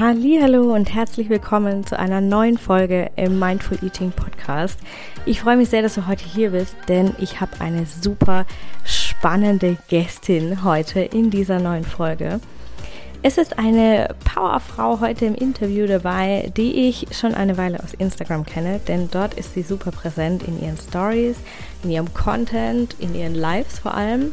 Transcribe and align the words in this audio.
Hallo 0.00 0.76
und 0.76 0.94
herzlich 0.94 1.28
willkommen 1.28 1.84
zu 1.84 1.98
einer 1.98 2.20
neuen 2.20 2.56
Folge 2.56 3.10
im 3.16 3.40
Mindful 3.40 3.78
Eating 3.82 4.12
Podcast. 4.12 4.78
Ich 5.26 5.40
freue 5.40 5.56
mich 5.56 5.70
sehr, 5.70 5.82
dass 5.82 5.96
du 5.96 6.06
heute 6.06 6.24
hier 6.24 6.50
bist, 6.50 6.76
denn 6.86 7.16
ich 7.18 7.40
habe 7.40 7.60
eine 7.60 7.84
super 7.84 8.46
spannende 8.84 9.76
Gästin 9.88 10.62
heute 10.62 11.00
in 11.00 11.30
dieser 11.30 11.58
neuen 11.58 11.82
Folge. 11.82 12.38
Es 13.22 13.38
ist 13.38 13.58
eine 13.58 14.14
Powerfrau 14.24 15.00
heute 15.00 15.24
im 15.24 15.34
Interview 15.34 15.88
dabei, 15.88 16.52
die 16.56 16.88
ich 16.88 17.08
schon 17.10 17.34
eine 17.34 17.56
Weile 17.56 17.82
aus 17.82 17.92
Instagram 17.94 18.46
kenne, 18.46 18.78
denn 18.86 19.10
dort 19.10 19.34
ist 19.34 19.54
sie 19.54 19.62
super 19.62 19.90
präsent 19.90 20.44
in 20.44 20.62
ihren 20.62 20.76
Stories, 20.76 21.34
in 21.82 21.90
ihrem 21.90 22.12
Content, 22.14 22.96
in 22.98 23.14
ihren 23.14 23.34
Lives 23.34 23.78
vor 23.78 23.94
allem. 23.94 24.32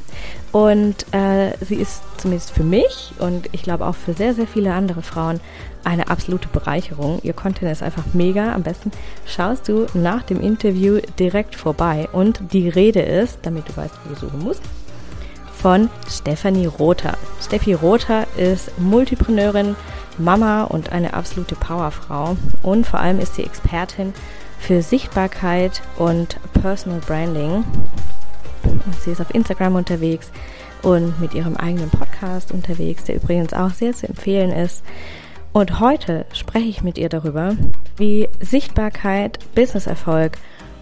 Und 0.51 1.05
äh, 1.13 1.53
sie 1.61 1.75
ist 1.75 2.01
zumindest 2.17 2.51
für 2.51 2.63
mich 2.63 3.11
und 3.19 3.49
ich 3.51 3.63
glaube 3.63 3.85
auch 3.85 3.95
für 3.95 4.13
sehr, 4.13 4.33
sehr 4.33 4.47
viele 4.47 4.73
andere 4.73 5.01
Frauen 5.01 5.39
eine 5.83 6.09
absolute 6.09 6.47
Bereicherung. 6.47 7.19
Ihr 7.23 7.33
Content 7.33 7.71
ist 7.71 7.83
einfach 7.83 8.05
mega. 8.13 8.53
Am 8.53 8.63
besten 8.63 8.91
schaust 9.25 9.67
du 9.67 9.85
nach 9.93 10.23
dem 10.23 10.41
Interview 10.41 10.99
direkt 11.19 11.55
vorbei. 11.55 12.09
Und 12.11 12.39
die 12.51 12.69
Rede 12.69 13.01
ist, 13.01 13.39
damit 13.43 13.69
du 13.69 13.77
weißt, 13.77 13.93
wo 14.03 14.13
du 14.13 14.19
suchen 14.19 14.43
musst, 14.43 14.63
von 15.53 15.89
Stefanie 16.09 16.65
Rother. 16.65 17.17
Steffi 17.41 17.73
Rother 17.73 18.25
ist 18.35 18.77
Multipreneurin, 18.79 19.75
Mama 20.17 20.63
und 20.63 20.91
eine 20.91 21.13
absolute 21.13 21.55
Powerfrau. 21.55 22.37
Und 22.63 22.87
vor 22.87 22.99
allem 22.99 23.19
ist 23.19 23.35
sie 23.35 23.43
Expertin 23.43 24.13
für 24.59 24.81
Sichtbarkeit 24.81 25.81
und 25.97 26.37
Personal 26.61 26.99
Branding. 26.99 27.63
Sie 29.01 29.11
ist 29.11 29.21
auf 29.21 29.33
Instagram 29.33 29.75
unterwegs 29.75 30.31
und 30.81 31.19
mit 31.19 31.33
ihrem 31.33 31.55
eigenen 31.57 31.89
Podcast 31.89 32.51
unterwegs, 32.51 33.03
der 33.03 33.15
übrigens 33.15 33.53
auch 33.53 33.71
sehr 33.71 33.93
zu 33.93 34.07
empfehlen 34.07 34.51
ist. 34.51 34.83
Und 35.53 35.79
heute 35.79 36.25
spreche 36.33 36.67
ich 36.67 36.83
mit 36.83 36.97
ihr 36.97 37.09
darüber, 37.09 37.55
wie 37.97 38.27
Sichtbarkeit, 38.39 39.39
Businesserfolg 39.55 40.37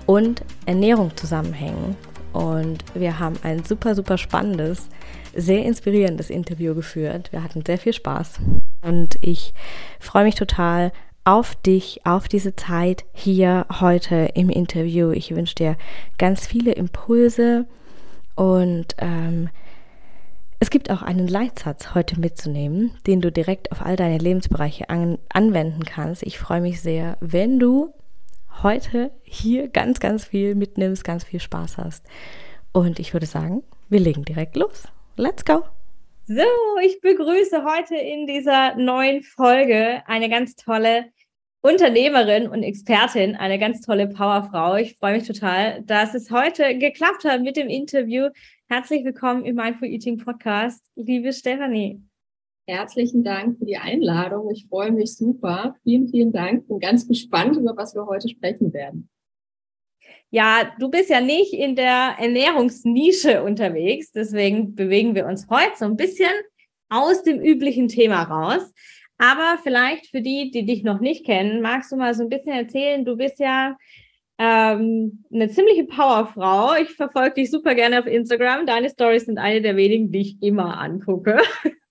und 0.06 0.44
Ernährung 0.66 1.16
zusammenhängen 1.16 1.96
und 2.34 2.84
wir 2.96 3.20
haben 3.20 3.36
ein 3.44 3.64
super, 3.64 3.94
super 3.94 4.18
spannendes, 4.18 4.90
sehr 5.36 5.64
inspirierendes 5.64 6.32
Interview 6.32 6.74
geführt. 6.74 7.32
Wir 7.32 7.44
hatten 7.44 7.64
sehr 7.66 7.78
viel 7.78 7.94
Spaß. 7.94 8.40
Und 8.82 9.18
ich 9.22 9.54
freue 10.00 10.26
mich 10.26 10.36
total 10.36 10.92
auf 11.26 11.56
dich, 11.56 12.02
auf 12.06 12.28
diese 12.28 12.56
Zeit 12.56 13.06
hier 13.14 13.66
heute 13.80 14.30
im 14.34 14.50
Interview. 14.50 15.12
Ich 15.12 15.36
wünsche 15.36 15.56
dir 15.56 15.78
ganz 16.18 16.46
viele 16.46 16.74
Impulse 16.74 17.66
und 18.36 18.96
ähm, 18.98 19.50
es 20.60 20.70
gibt 20.70 20.90
auch 20.90 21.02
einen 21.02 21.28
Leitsatz 21.28 21.94
heute 21.94 22.20
mitzunehmen, 22.20 22.92
den 23.06 23.22
du 23.22 23.32
direkt 23.32 23.72
auf 23.72 23.82
all 23.82 23.96
deine 23.96 24.18
Lebensbereiche 24.18 24.90
an, 24.90 25.18
anwenden 25.30 25.84
kannst. 25.84 26.24
Ich 26.24 26.40
freue 26.40 26.62
mich 26.62 26.82
sehr, 26.82 27.18
wenn 27.20 27.60
du 27.60 27.94
heute 28.62 29.12
hier 29.24 29.68
ganz, 29.68 30.00
ganz 30.00 30.26
viel 30.26 30.56
mitnimmst, 30.56 31.04
ganz 31.04 31.26
viel 31.26 31.40
Spaß 31.40 31.78
hast. 31.78 32.06
Und 32.72 33.00
ich 33.00 33.14
würde 33.14 33.26
sagen, 33.26 33.64
wir 33.90 34.00
legen 34.00 34.24
direkt 34.24 34.56
los. 34.56 34.88
Let's 35.18 35.44
go! 35.44 35.64
So, 36.26 36.42
ich 36.82 37.02
begrüße 37.02 37.66
heute 37.66 37.98
in 37.98 38.28
dieser 38.28 38.78
neuen 38.78 39.24
Folge 39.24 40.04
eine 40.08 40.30
ganz 40.30 40.56
tolle 40.56 41.12
Unternehmerin 41.62 42.48
und 42.48 42.64
Expertin, 42.64 43.36
eine 43.36 43.60
ganz 43.60 43.82
tolle 43.82 44.08
Powerfrau. 44.08 44.78
Ich 44.78 44.96
freue 44.96 45.18
mich 45.18 45.28
total, 45.28 45.84
dass 45.84 46.14
es 46.14 46.32
heute 46.32 46.78
geklappt 46.78 47.26
hat 47.26 47.42
mit 47.42 47.58
dem 47.58 47.68
Interview. 47.68 48.30
Herzlich 48.70 49.04
willkommen 49.04 49.44
im 49.44 49.58
Mindful 49.58 49.90
Eating 49.90 50.18
Podcast, 50.18 50.86
liebe 50.96 51.34
Stefanie. 51.34 52.02
Herzlichen 52.68 53.26
Dank 53.26 53.60
für 53.60 53.66
die 53.66 53.76
Einladung. 53.76 54.50
Ich 54.50 54.66
freue 54.70 54.94
mich 54.94 55.18
super. 55.18 55.76
Vielen, 55.84 56.08
vielen 56.08 56.32
Dank. 56.32 56.70
Bin 56.70 56.80
ganz 56.80 57.06
gespannt, 57.06 57.58
über 57.58 57.76
was 57.76 57.96
wir 57.96 58.06
heute 58.06 58.30
sprechen 58.30 58.72
werden. 58.72 59.10
Ja, 60.34 60.72
du 60.80 60.90
bist 60.90 61.12
ja 61.12 61.22
nicht 61.22 61.54
in 61.54 61.76
der 61.76 62.16
Ernährungsnische 62.18 63.44
unterwegs. 63.44 64.12
Deswegen 64.12 64.74
bewegen 64.74 65.14
wir 65.14 65.28
uns 65.28 65.48
heute 65.48 65.74
so 65.78 65.86
ein 65.86 65.96
bisschen 65.96 66.32
aus 66.90 67.22
dem 67.22 67.40
üblichen 67.40 67.88
Thema 67.88 68.24
raus. 68.24 68.74
Aber 69.20 69.60
vielleicht 69.62 70.08
für 70.08 70.22
die, 70.22 70.50
die 70.50 70.66
dich 70.66 70.84
noch 70.84 71.00
nicht 71.00 71.24
kennen, 71.24 71.62
magst 71.62 71.92
du 71.92 71.98
mal 71.98 72.16
so 72.16 72.24
ein 72.24 72.30
bisschen 72.30 72.54
erzählen. 72.54 73.06
Du 73.06 73.16
bist 73.16 73.38
ja 73.38 73.78
ähm, 74.40 75.24
eine 75.32 75.50
ziemliche 75.50 75.84
Powerfrau. 75.84 76.82
Ich 76.82 76.90
verfolge 76.96 77.36
dich 77.36 77.52
super 77.52 77.76
gerne 77.76 78.00
auf 78.00 78.08
Instagram. 78.08 78.66
Deine 78.66 78.90
Stories 78.90 79.26
sind 79.26 79.38
eine 79.38 79.62
der 79.62 79.76
wenigen, 79.76 80.12
die 80.12 80.22
ich 80.22 80.42
immer 80.42 80.80
angucke. 80.80 81.44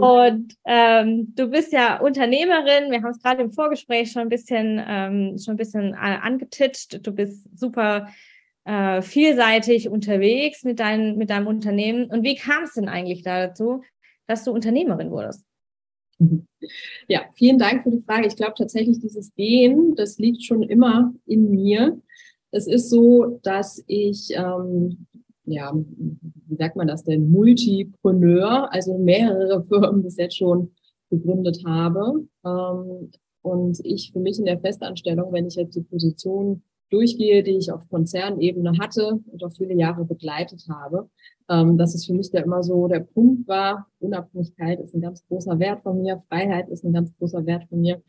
Und 0.00 0.54
ähm, 0.64 1.34
du 1.34 1.48
bist 1.48 1.72
ja 1.72 2.00
Unternehmerin. 2.00 2.90
Wir 2.90 3.02
haben 3.02 3.10
es 3.10 3.22
gerade 3.22 3.42
im 3.42 3.52
Vorgespräch 3.52 4.12
schon 4.12 4.22
ein 4.22 4.28
bisschen, 4.28 4.82
ähm, 4.86 5.36
schon 5.38 5.54
ein 5.54 5.56
bisschen 5.56 5.94
äh, 5.94 5.96
angetitscht. 5.96 7.04
Du 7.06 7.12
bist 7.12 7.48
super 7.58 8.08
äh, 8.64 9.02
vielseitig 9.02 9.88
unterwegs 9.88 10.64
mit, 10.64 10.80
dein, 10.80 11.16
mit 11.16 11.30
deinem 11.30 11.46
Unternehmen. 11.46 12.06
Und 12.10 12.22
wie 12.22 12.36
kam 12.36 12.64
es 12.64 12.74
denn 12.74 12.88
eigentlich 12.88 13.22
dazu, 13.22 13.82
dass 14.26 14.44
du 14.44 14.52
Unternehmerin 14.52 15.10
wurdest? 15.10 15.44
Ja, 17.08 17.22
vielen 17.34 17.58
Dank 17.58 17.82
für 17.82 17.90
die 17.90 18.02
Frage. 18.02 18.26
Ich 18.26 18.36
glaube 18.36 18.54
tatsächlich, 18.56 19.00
dieses 19.00 19.34
Gehen, 19.34 19.94
das 19.94 20.18
liegt 20.18 20.44
schon 20.44 20.62
immer 20.62 21.12
in 21.26 21.50
mir. 21.50 22.00
Es 22.50 22.66
ist 22.66 22.90
so, 22.90 23.40
dass 23.42 23.82
ich 23.86 24.30
ähm, 24.34 25.06
ja, 25.50 25.72
wie 25.74 26.56
sagt 26.56 26.76
man 26.76 26.88
das 26.88 27.04
denn, 27.04 27.30
Multipreneur, 27.30 28.72
also 28.72 28.98
mehrere 28.98 29.64
Firmen 29.68 30.02
bis 30.02 30.16
jetzt 30.16 30.36
schon 30.36 30.72
gegründet 31.10 31.62
habe. 31.66 32.26
Ähm, 32.44 33.10
und 33.42 33.80
ich 33.84 34.12
für 34.12 34.20
mich 34.20 34.38
in 34.38 34.44
der 34.44 34.60
Festanstellung, 34.60 35.32
wenn 35.32 35.46
ich 35.46 35.54
jetzt 35.54 35.74
die 35.74 35.82
Position 35.82 36.62
durchgehe, 36.90 37.42
die 37.42 37.56
ich 37.56 37.72
auf 37.72 37.88
Konzernebene 37.88 38.78
hatte 38.78 39.20
und 39.24 39.44
auch 39.44 39.52
viele 39.52 39.74
Jahre 39.74 40.04
begleitet 40.04 40.66
habe, 40.68 41.08
ähm, 41.48 41.78
dass 41.78 41.94
es 41.94 42.06
für 42.06 42.14
mich 42.14 42.30
da 42.30 42.40
immer 42.40 42.62
so 42.62 42.88
der 42.88 43.00
Punkt 43.00 43.48
war, 43.48 43.86
Unabhängigkeit 44.00 44.80
ist 44.80 44.94
ein 44.94 45.00
ganz 45.00 45.24
großer 45.28 45.58
Wert 45.58 45.82
von 45.82 46.02
mir, 46.02 46.22
Freiheit 46.28 46.68
ist 46.68 46.84
ein 46.84 46.92
ganz 46.92 47.16
großer 47.16 47.46
Wert 47.46 47.64
von 47.68 47.80
mir 47.80 48.02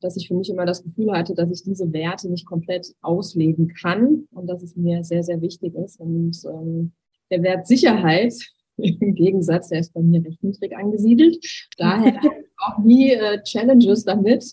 dass 0.00 0.16
ich 0.16 0.28
für 0.28 0.34
mich 0.34 0.50
immer 0.50 0.66
das 0.66 0.82
Gefühl 0.82 1.12
hatte, 1.12 1.34
dass 1.34 1.50
ich 1.50 1.62
diese 1.62 1.92
Werte 1.92 2.28
nicht 2.28 2.46
komplett 2.46 2.94
ausleben 3.02 3.68
kann 3.68 4.26
und 4.32 4.46
dass 4.46 4.62
es 4.62 4.76
mir 4.76 5.04
sehr, 5.04 5.22
sehr 5.22 5.40
wichtig 5.40 5.74
ist. 5.74 6.00
Und 6.00 6.36
ähm, 6.44 6.92
der 7.30 7.42
Wert 7.42 7.66
Sicherheit 7.66 8.34
im 8.76 9.14
Gegensatz, 9.14 9.68
der 9.68 9.80
ist 9.80 9.94
bei 9.94 10.00
mir 10.00 10.24
recht 10.24 10.42
niedrig 10.42 10.76
angesiedelt. 10.76 11.38
Daher 11.76 12.20
auch 12.58 12.78
nie 12.78 13.12
äh, 13.12 13.42
Challenges 13.42 14.04
damit, 14.04 14.44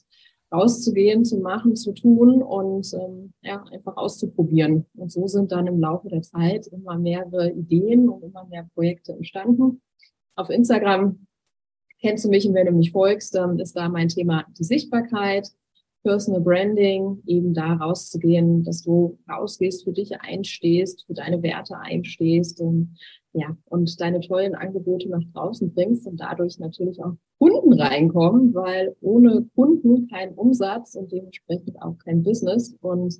rauszugehen, 0.51 1.25
zu 1.25 1.39
machen, 1.39 1.75
zu 1.75 1.91
tun 1.93 2.41
und 2.41 2.93
ähm, 2.93 3.33
ja, 3.41 3.63
einfach 3.71 3.97
auszuprobieren. 3.97 4.85
Und 4.95 5.11
so 5.11 5.27
sind 5.27 5.51
dann 5.51 5.67
im 5.67 5.79
Laufe 5.79 6.07
der 6.09 6.21
Zeit 6.21 6.67
immer 6.67 6.97
mehrere 6.97 7.51
Ideen 7.51 8.09
und 8.09 8.23
immer 8.23 8.45
mehr 8.45 8.67
Projekte 8.73 9.13
entstanden. 9.13 9.81
Auf 10.35 10.49
Instagram 10.49 11.25
kennst 12.05 12.23
du 12.23 12.29
mich 12.29 12.47
und 12.47 12.53
wenn 12.53 12.67
du 12.67 12.71
mich 12.71 12.91
folgst, 12.91 13.33
dann 13.33 13.57
ist 13.57 13.75
da 13.75 13.89
mein 13.89 14.09
Thema 14.09 14.45
die 14.59 14.63
Sichtbarkeit, 14.63 15.49
Personal 16.03 16.39
Branding, 16.39 17.23
eben 17.25 17.55
da 17.55 17.73
rauszugehen, 17.73 18.63
dass 18.63 18.83
du 18.83 19.17
rausgehst, 19.27 19.85
für 19.85 19.91
dich 19.91 20.11
einstehst, 20.21 21.03
für 21.07 21.15
deine 21.15 21.41
Werte 21.41 21.79
einstehst 21.79 22.61
und 22.61 22.95
ja, 23.33 23.57
und 23.65 23.99
deine 23.99 24.19
tollen 24.19 24.53
Angebote 24.53 25.09
nach 25.09 25.23
draußen 25.33 25.73
bringst 25.73 26.05
und 26.05 26.17
dadurch 26.17 26.59
natürlich 26.59 27.03
auch 27.03 27.15
Kunden 27.39 27.73
reinkommen, 27.73 28.53
weil 28.53 28.95
ohne 29.01 29.49
Kunden 29.55 30.07
kein 30.07 30.35
Umsatz 30.35 30.93
und 30.93 31.11
dementsprechend 31.11 31.81
auch 31.81 31.97
kein 32.05 32.21
Business. 32.21 32.75
Und 32.81 33.19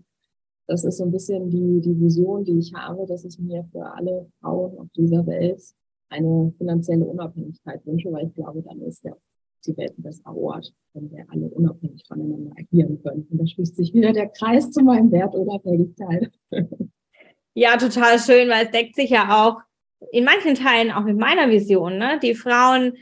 das 0.67 0.84
ist 0.84 0.97
so 0.97 1.06
ein 1.06 1.12
bisschen 1.12 1.50
die, 1.50 1.81
die 1.81 2.00
Vision, 2.00 2.44
die 2.46 2.59
ich 2.59 2.72
habe, 2.75 3.07
dass 3.07 3.25
ich 3.25 3.40
mir 3.40 3.67
für 3.72 3.84
alle 3.94 4.28
Frauen 4.40 4.78
auf 4.78 4.88
dieser 4.96 5.25
Welt 5.25 5.59
eine 6.09 6.53
finanzielle 6.57 7.05
Unabhängigkeit 7.05 7.85
wünsche, 7.85 8.11
weil 8.11 8.28
ich 8.28 8.34
glaube, 8.35 8.61
dann 8.61 8.81
ist 8.81 9.03
ja 9.03 9.16
die 9.66 9.75
Welt 9.78 9.97
ein 9.97 10.03
besserer 10.03 10.35
Ort, 10.35 10.73
wenn 10.93 11.11
wir 11.11 11.25
alle 11.29 11.47
unabhängig 11.47 12.03
voneinander 12.07 12.52
agieren 12.57 13.02
können. 13.02 13.28
Und 13.31 13.41
da 13.41 13.47
schließt 13.47 13.75
sich 13.75 13.93
wieder 13.93 14.13
der 14.13 14.29
Kreis 14.29 14.72
zu 14.72 14.84
meinem 14.84 15.11
Wertunabhängigkeit. 15.11 16.31
Ja, 17.57 17.78
total 17.78 18.19
schön, 18.19 18.49
weil 18.49 18.66
es 18.66 18.72
deckt 18.72 18.97
sich 18.97 19.11
ja 19.11 19.47
auch 19.47 19.61
in 20.11 20.25
manchen 20.25 20.55
Teilen 20.55 20.91
auch 20.91 21.05
mit 21.05 21.17
meiner 21.17 21.49
Vision, 21.49 21.97
ne? 21.97 22.19
die 22.22 22.35
Frauen 22.35 22.97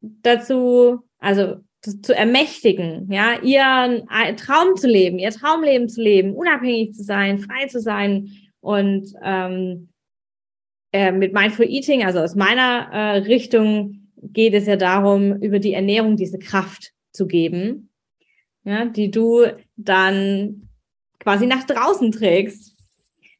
dazu, 0.00 1.00
also 1.18 1.56
zu 1.82 2.14
ermächtigen, 2.14 3.10
ja, 3.10 3.40
ihren 3.42 4.06
Traum 4.36 4.76
zu 4.76 4.86
leben, 4.86 5.18
ihr 5.18 5.30
Traumleben 5.30 5.88
zu 5.88 6.00
leben, 6.00 6.34
unabhängig 6.34 6.94
zu 6.94 7.02
sein, 7.02 7.38
frei 7.38 7.66
zu 7.66 7.80
sein 7.80 8.30
und 8.60 9.12
ähm, 9.22 9.88
äh, 10.92 11.12
mit 11.12 11.32
Mindful 11.32 11.66
Eating, 11.66 12.04
also 12.04 12.20
aus 12.20 12.34
meiner 12.34 12.88
äh, 12.92 13.18
Richtung, 13.18 14.08
geht 14.22 14.54
es 14.54 14.66
ja 14.66 14.76
darum, 14.76 15.40
über 15.42 15.58
die 15.58 15.74
Ernährung 15.74 16.16
diese 16.16 16.38
Kraft 16.38 16.92
zu 17.12 17.26
geben, 17.26 17.90
ja, 18.64 18.86
die 18.86 19.10
du 19.10 19.44
dann 19.76 20.68
quasi 21.20 21.46
nach 21.46 21.64
draußen 21.64 22.10
trägst. 22.12 22.76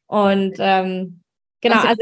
Und 0.07 0.55
ähm, 0.59 1.21
genau, 1.61 1.81
also 1.81 2.01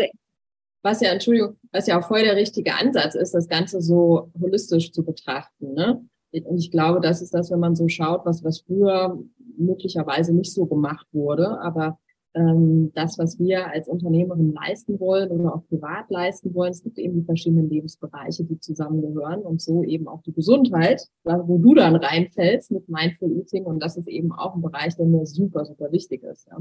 was 0.84 1.02
ja, 1.02 1.10
Entschuldigung, 1.10 1.58
was 1.72 1.88
ja 1.88 2.00
auch 2.00 2.08
voll 2.08 2.24
der 2.24 2.36
richtige 2.36 2.76
Ansatz 2.76 3.16
ist, 3.16 3.34
das 3.34 3.48
Ganze 3.48 3.82
so 3.82 4.32
holistisch 4.40 4.92
zu 4.92 5.04
betrachten. 5.04 5.74
Ne? 5.74 6.02
Und 6.32 6.58
ich 6.58 6.72
glaube, 6.72 7.02
das 7.02 7.22
ist 7.22 7.34
das, 7.34 7.52
wenn 7.52 7.60
man 7.60 7.76
so 7.76 7.88
schaut, 7.88 8.26
was, 8.26 8.44
was 8.44 8.62
früher 8.62 9.18
möglicherweise 9.58 10.34
nicht 10.34 10.54
so 10.54 10.66
gemacht 10.66 11.08
wurde, 11.12 11.60
aber 11.60 12.00
ähm, 12.38 12.92
das, 12.94 13.18
was 13.18 13.40
wir 13.40 13.68
als 13.68 13.88
Unternehmerin 13.88 14.54
leisten 14.54 15.00
wollen 15.00 15.30
oder 15.32 15.56
auch 15.56 15.68
privat 15.68 16.10
leisten 16.10 16.54
wollen. 16.54 16.72
Es 16.72 16.84
gibt 16.84 17.00
eben 17.00 17.16
die 17.16 17.26
verschiedenen 17.26 17.70
Lebensbereiche, 17.70 18.44
die 18.44 18.60
zusammengehören 18.60 19.42
und 19.42 19.62
so 19.62 19.84
eben 19.84 20.08
auch 20.08 20.22
die 20.22 20.34
Gesundheit, 20.34 21.02
wo 21.24 21.58
du 21.58 21.74
dann 21.74 21.96
reinfällst 21.96 22.72
mit 22.72 22.88
Mindful 22.90 23.32
Eating. 23.32 23.66
Und 23.66 23.82
das 23.82 23.98
ist 23.98 24.08
eben 24.08 24.32
auch 24.32 24.56
ein 24.56 24.62
Bereich, 24.62 24.96
der 24.96 25.06
mir 25.06 25.26
super, 25.26 25.66
super 25.66 25.92
wichtig 25.92 26.24
ist. 26.24 26.48
Ja. 26.48 26.58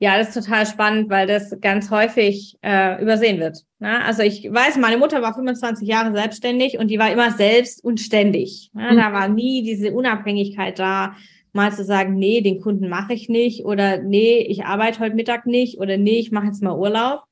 Ja, 0.00 0.18
das 0.18 0.28
ist 0.28 0.44
total 0.44 0.66
spannend, 0.66 1.08
weil 1.08 1.26
das 1.26 1.56
ganz 1.60 1.90
häufig 1.90 2.58
äh, 2.62 3.00
übersehen 3.00 3.38
wird. 3.38 3.64
Ne? 3.78 4.04
Also 4.04 4.22
ich 4.22 4.52
weiß, 4.52 4.76
meine 4.76 4.98
Mutter 4.98 5.22
war 5.22 5.34
25 5.34 5.86
Jahre 5.86 6.12
selbstständig 6.12 6.78
und 6.78 6.88
die 6.88 6.98
war 6.98 7.12
immer 7.12 7.30
selbst 7.30 7.82
und 7.82 8.00
ständig. 8.00 8.70
Ne? 8.74 8.90
Mhm. 8.92 8.96
Da 8.96 9.12
war 9.12 9.28
nie 9.28 9.62
diese 9.62 9.92
Unabhängigkeit 9.94 10.78
da, 10.80 11.14
mal 11.54 11.72
zu 11.72 11.84
sagen, 11.84 12.14
nee, 12.14 12.40
den 12.40 12.60
Kunden 12.60 12.88
mache 12.88 13.14
ich 13.14 13.28
nicht 13.28 13.64
oder 13.64 14.02
nee, 14.02 14.38
ich 14.40 14.64
arbeite 14.64 15.00
heute 15.00 15.14
Mittag 15.14 15.46
nicht 15.46 15.78
oder 15.78 15.96
nee, 15.96 16.18
ich 16.18 16.32
mache 16.32 16.46
jetzt 16.46 16.62
mal 16.62 16.76
Urlaub 16.76 17.22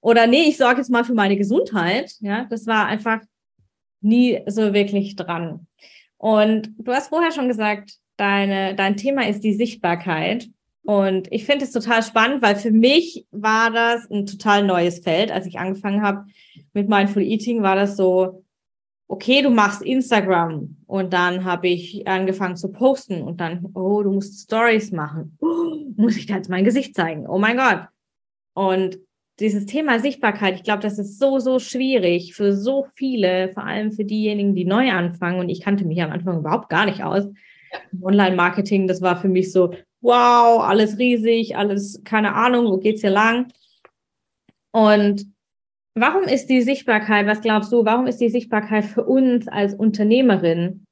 oder 0.00 0.26
nee, 0.26 0.44
ich 0.48 0.56
sorge 0.56 0.78
jetzt 0.78 0.90
mal 0.90 1.04
für 1.04 1.14
meine 1.14 1.36
Gesundheit. 1.36 2.12
Ja, 2.20 2.44
das 2.50 2.66
war 2.66 2.86
einfach 2.86 3.20
nie 4.00 4.40
so 4.46 4.74
wirklich 4.74 5.16
dran. 5.16 5.66
Und 6.18 6.70
du 6.78 6.92
hast 6.92 7.08
vorher 7.08 7.32
schon 7.32 7.48
gesagt, 7.48 7.94
deine, 8.16 8.74
dein 8.74 8.96
Thema 8.96 9.26
ist 9.26 9.42
die 9.42 9.54
Sichtbarkeit. 9.54 10.48
Und 10.84 11.32
ich 11.32 11.44
finde 11.44 11.64
es 11.64 11.72
total 11.72 12.02
spannend, 12.02 12.42
weil 12.42 12.56
für 12.56 12.72
mich 12.72 13.26
war 13.30 13.70
das 13.70 14.10
ein 14.10 14.26
total 14.26 14.64
neues 14.64 14.98
Feld. 14.98 15.30
Als 15.30 15.46
ich 15.46 15.58
angefangen 15.58 16.02
habe 16.02 16.26
mit 16.72 16.88
Mindful 16.88 17.22
Eating, 17.22 17.62
war 17.62 17.76
das 17.76 17.96
so, 17.96 18.44
okay, 19.12 19.42
du 19.42 19.50
machst 19.50 19.82
Instagram. 19.82 20.74
Und 20.86 21.12
dann 21.12 21.44
habe 21.44 21.68
ich 21.68 22.08
angefangen 22.08 22.56
zu 22.56 22.72
posten 22.72 23.20
und 23.20 23.42
dann, 23.42 23.66
oh, 23.74 24.02
du 24.02 24.10
musst 24.10 24.40
Stories 24.44 24.90
machen. 24.90 25.36
Oh, 25.38 25.84
muss 25.96 26.16
ich 26.16 26.24
da 26.24 26.36
jetzt 26.36 26.48
mein 26.48 26.64
Gesicht 26.64 26.96
zeigen? 26.96 27.26
Oh 27.26 27.38
mein 27.38 27.58
Gott. 27.58 27.88
Und 28.54 28.98
dieses 29.38 29.66
Thema 29.66 30.00
Sichtbarkeit, 30.00 30.54
ich 30.54 30.62
glaube, 30.62 30.82
das 30.82 30.98
ist 30.98 31.18
so, 31.18 31.40
so 31.40 31.58
schwierig 31.58 32.34
für 32.34 32.56
so 32.56 32.86
viele, 32.94 33.50
vor 33.52 33.64
allem 33.64 33.92
für 33.92 34.06
diejenigen, 34.06 34.54
die 34.54 34.64
neu 34.64 34.90
anfangen. 34.90 35.40
Und 35.40 35.50
ich 35.50 35.60
kannte 35.60 35.84
mich 35.84 36.00
am 36.00 36.10
Anfang 36.10 36.38
überhaupt 36.38 36.70
gar 36.70 36.86
nicht 36.86 37.04
aus. 37.04 37.24
Online-Marketing, 38.00 38.86
das 38.86 39.02
war 39.02 39.20
für 39.20 39.28
mich 39.28 39.52
so, 39.52 39.74
wow, 40.00 40.62
alles 40.62 40.96
riesig, 40.96 41.54
alles, 41.54 42.02
keine 42.04 42.34
Ahnung, 42.34 42.64
wo 42.64 42.78
geht's 42.78 43.02
hier 43.02 43.10
lang? 43.10 43.48
Und 44.70 45.26
warum 45.94 46.24
ist 46.24 46.46
die 46.46 46.62
Sichtbarkeit, 46.62 47.26
was 47.26 47.40
glaubst 47.40 47.72
du, 47.72 47.84
warum 47.84 48.06
ist 48.06 48.20
die 48.20 48.30
Sichtbarkeit 48.30 48.84
für 48.84 49.04
uns 49.04 49.48
als 49.48 49.74
Unternehmerin, 49.74 50.86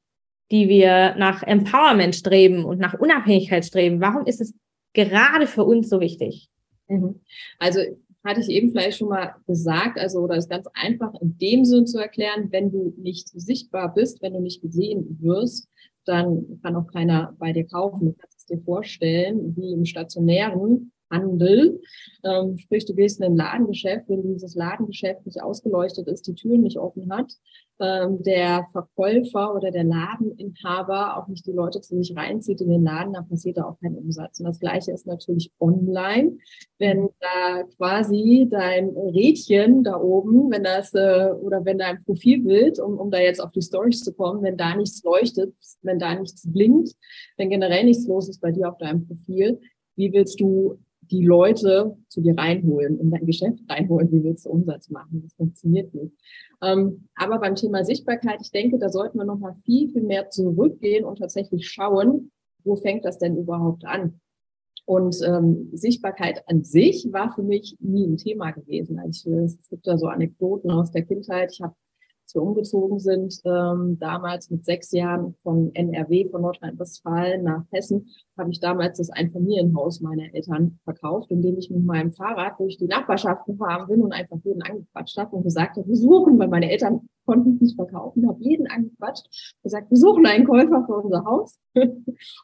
die 0.51 0.69
wir 0.69 1.15
nach 1.17 1.43
Empowerment 1.43 2.15
streben 2.15 2.65
und 2.65 2.79
nach 2.79 2.95
Unabhängigkeit 2.95 3.65
streben, 3.65 4.01
warum 4.01 4.27
ist 4.27 4.41
es 4.41 4.55
gerade 4.93 5.47
für 5.47 5.65
uns 5.65 5.89
so 5.89 6.01
wichtig? 6.01 6.49
Mhm. 6.89 7.21
Also 7.59 7.81
hatte 8.25 8.41
ich 8.41 8.49
eben 8.49 8.71
vielleicht 8.71 8.99
schon 8.99 9.09
mal 9.09 9.35
gesagt, 9.47 9.99
also 9.99 10.21
oder 10.21 10.37
ist 10.37 10.51
ganz 10.51 10.67
einfach 10.75 11.15
in 11.21 11.39
dem 11.39 11.65
Sinn 11.65 11.87
zu 11.87 11.99
erklären, 11.99 12.49
wenn 12.51 12.71
du 12.71 12.95
nicht 12.99 13.29
sichtbar 13.29 13.95
bist, 13.95 14.21
wenn 14.21 14.35
du 14.35 14.41
nicht 14.41 14.61
gesehen 14.61 15.19
wirst, 15.23 15.69
dann 16.05 16.61
kann 16.63 16.77
auch 16.77 16.87
keiner 16.89 17.35
bei 17.39 17.53
dir 17.53 17.67
kaufen. 17.67 18.07
Du 18.07 18.13
kannst 18.13 18.41
es 18.41 18.47
dir 18.47 18.61
vorstellen, 18.63 19.57
wie 19.57 19.73
im 19.73 19.85
stationären 19.85 20.93
Handel. 21.11 21.81
Ähm, 22.25 22.59
sprich, 22.59 22.87
du 22.87 22.95
gehst 22.95 23.21
in 23.21 23.27
ein 23.27 23.37
Ladengeschäft, 23.37 24.09
wenn 24.09 24.23
dieses 24.23 24.55
Ladengeschäft 24.55 25.27
nicht 25.27 25.43
ausgeleuchtet 25.43 26.09
ist, 26.09 26.27
die 26.27 26.35
Türen 26.35 26.63
nicht 26.63 26.79
offen 26.79 27.13
hat, 27.13 27.33
ähm, 27.81 28.23
der 28.23 28.67
Verkäufer 28.73 29.55
oder 29.55 29.71
der 29.71 29.85
Ladeninhaber 29.85 31.17
auch 31.17 31.29
nicht 31.29 31.47
die 31.47 31.53
Leute 31.53 31.81
zu 31.81 31.97
sich 31.97 32.15
reinzieht 32.15 32.61
in 32.61 32.69
den 32.69 32.85
Laden, 32.85 33.15
dann 33.15 33.27
passiert 33.27 33.57
da 33.57 33.65
auch 33.65 33.81
kein 33.81 33.95
Umsatz. 33.95 34.39
Und 34.39 34.47
das 34.47 34.61
Gleiche 34.61 34.93
ist 34.93 35.07
natürlich 35.07 35.51
online. 35.59 36.37
Wenn 36.79 37.09
da 37.21 37.63
quasi 37.77 38.47
dein 38.51 38.91
Rädchen 38.91 39.83
da 39.83 39.99
oben, 39.99 40.51
wenn 40.51 40.65
das, 40.65 40.93
äh, 40.93 41.31
oder 41.41 41.65
wenn 41.65 41.79
dein 41.79 42.03
Profilbild, 42.05 42.79
um, 42.79 42.99
um 42.99 43.11
da 43.11 43.19
jetzt 43.19 43.41
auf 43.41 43.51
die 43.53 43.63
Stories 43.63 44.03
zu 44.03 44.13
kommen, 44.13 44.43
wenn 44.43 44.59
da 44.59 44.77
nichts 44.77 45.03
leuchtet, 45.03 45.55
wenn 45.81 45.99
da 45.99 46.15
nichts 46.15 46.43
blinkt, 46.53 46.93
wenn 47.39 47.49
generell 47.49 47.85
nichts 47.85 48.07
los 48.07 48.29
ist 48.29 48.41
bei 48.41 48.53
dir 48.53 48.69
auf 48.69 48.77
deinem 48.77 49.07
Profil, 49.07 49.59
wie 49.97 50.13
willst 50.13 50.39
du 50.41 50.79
die 51.11 51.25
Leute 51.25 51.97
zu 52.09 52.21
dir 52.21 52.37
reinholen, 52.37 52.99
in 53.01 53.11
dein 53.11 53.27
Geschäft 53.27 53.61
reinholen, 53.69 54.11
wie 54.13 54.23
willst 54.23 54.47
du 54.47 54.51
Umsatz 54.51 54.91
machen? 54.91 55.23
Das 55.23 55.35
funktioniert 55.35 55.93
nicht. 55.95 56.15
Ähm, 56.63 57.09
aber 57.15 57.39
beim 57.39 57.55
Thema 57.55 57.85
Sichtbarkeit, 57.85 58.41
ich 58.43 58.51
denke, 58.51 58.79
da 58.79 58.89
sollten 58.89 59.19
wir 59.19 59.25
nochmal 59.25 59.55
viel, 59.65 59.91
viel 59.91 60.03
mehr 60.03 60.31
zurückgehen 60.31 61.05
und 61.05 61.19
tatsächlich 61.19 61.69
schauen, 61.69 62.31
wo 62.65 62.77
fängt 62.77 63.05
das 63.05 63.19
denn 63.19 63.37
überhaupt 63.37 63.85
an? 63.85 64.21
Und 64.85 65.17
ähm, 65.25 65.69
Sichtbarkeit 65.73 66.43
an 66.49 66.65
sich 66.65 67.07
war 67.13 67.33
für 67.33 67.43
mich 67.43 67.77
nie 67.81 68.07
ein 68.07 68.17
Thema 68.17 68.51
gewesen. 68.51 68.99
Also 68.99 69.39
es 69.39 69.69
gibt 69.69 69.87
da 69.87 69.97
so 69.97 70.07
Anekdoten 70.07 70.71
aus 70.71 70.91
der 70.91 71.05
Kindheit. 71.05 71.53
Ich 71.53 71.61
habe 71.61 71.75
als 72.31 72.35
wir 72.37 72.43
umgezogen 72.43 73.01
sind, 73.01 73.41
ähm, 73.45 73.99
damals 73.99 74.51
mit 74.51 74.65
sechs 74.65 74.93
Jahren 74.93 75.35
von 75.43 75.75
NRW, 75.75 76.29
von 76.31 76.43
Nordrhein-Westfalen 76.43 77.43
nach 77.43 77.65
Hessen, 77.73 78.07
habe 78.39 78.51
ich 78.51 78.61
damals 78.61 78.99
das 78.99 79.11
Einfamilienhaus 79.11 80.01
meiner 80.01 80.33
Eltern 80.33 80.79
verkauft, 80.85 81.31
indem 81.33 81.59
ich 81.59 81.71
mit 81.71 81.85
meinem 81.85 82.13
Fahrrad 82.13 82.61
durch 82.61 82.79
die 82.79 82.87
Nachbarschaft 82.87 83.47
gefahren 83.47 83.89
bin 83.89 84.03
und 84.03 84.13
einfach 84.13 84.39
jeden 84.45 84.63
angequatscht 84.63 85.19
habe 85.19 85.35
und 85.37 85.43
gesagt 85.43 85.77
habe, 85.77 85.89
wir 85.89 85.97
suchen, 85.97 86.39
weil 86.39 86.49
meine 86.49 86.71
Eltern 86.71 87.09
konnten 87.27 87.59
nicht 87.61 87.75
verkaufen, 87.75 88.29
habe 88.29 88.41
jeden 88.41 88.69
angequatscht, 88.69 89.55
gesagt, 89.65 89.91
wir 89.91 89.99
suchen 89.99 90.25
einen 90.27 90.47
Käufer 90.47 90.85
für 90.87 91.01
unser 91.01 91.25
Haus. 91.25 91.59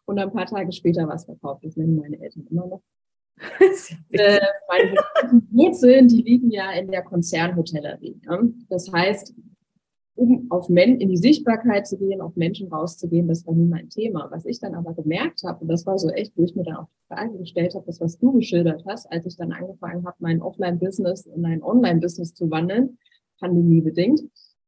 und 0.06 0.19
ein 0.19 0.33
paar 0.33 0.47
Tage 0.47 0.73
später 0.73 1.06
war 1.06 1.15
es 1.15 1.25
verkauft. 1.25 1.65
Das 1.65 1.77
nennen 1.77 1.97
meine 1.97 2.21
Eltern 2.21 2.47
immer 2.50 2.67
noch 2.67 2.83
äh, 4.11 4.41
meine 4.69 4.94
Wurzeln, 5.50 6.09
die 6.09 6.23
liegen 6.23 6.50
ja 6.50 6.73
in 6.73 6.91
der 6.91 7.03
Konzernhotellerie. 7.03 8.21
Ne? 8.25 8.55
Das 8.69 8.91
heißt, 8.91 9.35
um 10.16 10.46
auf 10.50 10.68
Men 10.68 10.98
in 10.98 11.10
die 11.10 11.16
Sichtbarkeit 11.18 11.86
zu 11.86 11.98
gehen, 11.98 12.20
auf 12.20 12.34
Menschen 12.36 12.68
rauszugehen, 12.68 13.28
das 13.28 13.46
war 13.46 13.54
nie 13.54 13.66
mein 13.66 13.90
Thema. 13.90 14.28
Was 14.30 14.46
ich 14.46 14.58
dann 14.58 14.74
aber 14.74 14.94
gemerkt 14.94 15.42
habe, 15.44 15.60
und 15.60 15.68
das 15.68 15.86
war 15.86 15.98
so 15.98 16.08
echt, 16.08 16.32
wo 16.36 16.42
ich 16.42 16.56
mir 16.56 16.64
dann 16.64 16.76
auch 16.76 16.86
die 16.88 17.14
Frage 17.14 17.38
gestellt 17.38 17.74
habe, 17.74 17.84
das, 17.86 18.00
was 18.00 18.18
du 18.18 18.32
geschildert 18.32 18.84
hast, 18.86 19.06
als 19.12 19.26
ich 19.26 19.36
dann 19.36 19.52
angefangen 19.52 20.06
habe, 20.06 20.16
mein 20.20 20.40
Offline-Business 20.40 21.26
in 21.26 21.44
ein 21.44 21.62
Online-Business 21.62 22.34
zu 22.34 22.50
wandeln, 22.50 22.98
pandemiebedingt, 23.38 24.23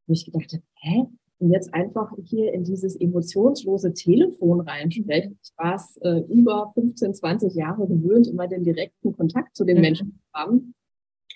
wo 0.07 0.13
ich 0.13 0.27
gedacht 0.27 0.53
habe, 0.53 0.63
hä? 0.75 1.07
Und 1.41 1.53
jetzt 1.53 1.73
einfach 1.73 2.13
hier 2.25 2.53
in 2.53 2.65
dieses 2.65 2.97
emotionslose 2.97 3.95
Telefon 3.95 4.61
reinsprechen. 4.61 5.39
Ich 5.41 5.53
war 5.57 5.77
es 5.77 5.97
äh, 6.03 6.21
über 6.29 6.73
15, 6.75 7.15
20 7.15 7.55
Jahre 7.55 7.87
gewöhnt, 7.87 8.27
immer 8.27 8.49
den 8.49 8.65
direkten 8.65 9.17
Kontakt 9.17 9.55
zu 9.55 9.65
den. 9.65 9.81
Menschen 9.81 10.19
zu 10.19 10.19
haben. 10.35 10.75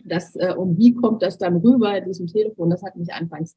Das, 0.04 0.34
äh, 0.34 0.54
und 0.56 0.76
wie 0.76 0.92
kommt 0.92 1.22
das 1.22 1.38
dann 1.38 1.56
rüber 1.56 1.96
in 1.96 2.04
diesem 2.06 2.26
Telefon? 2.26 2.70
Das 2.70 2.82
hat 2.82 2.96
mich 2.96 3.12
anfangs 3.12 3.56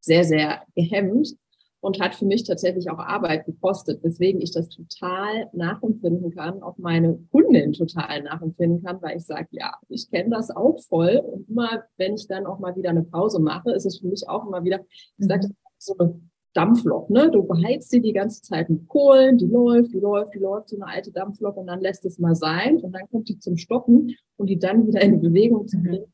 sehr, 0.00 0.24
sehr 0.24 0.62
gehemmt 0.74 1.36
und 1.80 2.00
hat 2.00 2.14
für 2.14 2.26
mich 2.26 2.44
tatsächlich 2.44 2.90
auch 2.90 2.98
Arbeit 2.98 3.46
gekostet, 3.46 4.02
weswegen 4.02 4.40
ich 4.40 4.52
das 4.52 4.68
total 4.68 5.48
nachempfinden 5.52 6.30
kann, 6.30 6.62
auch 6.62 6.76
meine 6.78 7.18
Kundin 7.30 7.72
total 7.72 8.22
nachempfinden 8.22 8.82
kann, 8.82 9.00
weil 9.00 9.16
ich 9.16 9.24
sage, 9.24 9.48
ja, 9.52 9.74
ich 9.88 10.10
kenne 10.10 10.30
das 10.30 10.50
auch 10.50 10.78
voll 10.88 11.16
und 11.16 11.48
immer, 11.48 11.84
wenn 11.96 12.14
ich 12.14 12.28
dann 12.28 12.46
auch 12.46 12.58
mal 12.58 12.76
wieder 12.76 12.90
eine 12.90 13.02
Pause 13.02 13.40
mache, 13.40 13.70
ist 13.72 13.86
es 13.86 13.98
für 13.98 14.08
mich 14.08 14.28
auch 14.28 14.46
immer 14.46 14.62
wieder, 14.62 14.80
ich 15.18 15.26
sage, 15.26 15.48
mhm. 15.48 15.54
so 15.78 15.96
eine 15.98 16.20
Dampflok, 16.52 17.10
ne? 17.10 17.30
Du 17.30 17.44
beheizt 17.44 17.90
sie 17.90 18.00
die 18.00 18.12
ganze 18.12 18.42
Zeit 18.42 18.68
mit 18.68 18.88
Kohlen, 18.88 19.38
die 19.38 19.46
läuft, 19.46 19.94
die 19.94 20.00
läuft, 20.00 20.34
die 20.34 20.40
läuft, 20.40 20.70
so 20.70 20.76
eine 20.76 20.86
alte 20.86 21.12
Dampflok 21.12 21.56
und 21.56 21.68
dann 21.68 21.80
lässt 21.80 22.04
es 22.04 22.18
mal 22.18 22.34
sein 22.34 22.78
und 22.78 22.92
dann 22.92 23.08
kommt 23.08 23.28
die 23.28 23.38
zum 23.38 23.56
Stoppen 23.56 24.16
und 24.36 24.48
die 24.48 24.58
dann 24.58 24.84
wieder 24.86 25.00
in 25.00 25.20
Bewegung 25.20 25.68
zu 25.68 25.78
mhm. 25.78 25.82
bringen, 25.84 26.12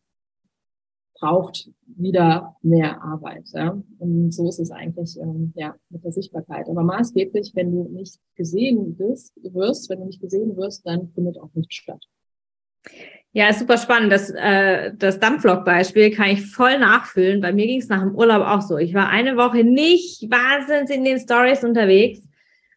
braucht 1.18 1.70
wieder 1.86 2.56
mehr 2.62 3.02
Arbeit. 3.02 3.44
Ja? 3.52 3.80
Und 3.98 4.32
so 4.32 4.48
ist 4.48 4.58
es 4.58 4.70
eigentlich 4.70 5.18
ähm, 5.20 5.52
ja, 5.56 5.74
mit 5.90 6.04
der 6.04 6.12
Sichtbarkeit. 6.12 6.68
Aber 6.68 6.82
maßgeblich, 6.82 7.52
wenn 7.54 7.72
du 7.72 7.88
nicht 7.88 8.18
gesehen 8.34 8.96
bist, 8.96 9.32
wirst, 9.42 9.90
wenn 9.90 10.00
du 10.00 10.06
nicht 10.06 10.20
gesehen 10.20 10.56
wirst, 10.56 10.86
dann 10.86 11.08
findet 11.14 11.38
auch 11.38 11.50
nichts 11.54 11.74
statt. 11.74 12.02
Ja, 13.32 13.50
ist 13.50 13.58
super 13.58 13.76
spannend. 13.76 14.12
Das, 14.12 14.30
äh, 14.30 14.92
das 14.96 15.20
Dampflok-Beispiel 15.20 16.10
kann 16.10 16.30
ich 16.30 16.46
voll 16.46 16.78
nachfühlen. 16.78 17.40
Bei 17.40 17.52
mir 17.52 17.66
ging 17.66 17.80
es 17.80 17.88
nach 17.88 18.00
dem 18.00 18.14
Urlaub 18.14 18.42
auch 18.46 18.62
so. 18.62 18.78
Ich 18.78 18.94
war 18.94 19.08
eine 19.08 19.36
Woche 19.36 19.62
nicht 19.62 20.30
wahnsinnig 20.30 20.90
in 20.90 21.04
den 21.04 21.18
Stories 21.18 21.62
unterwegs 21.62 22.26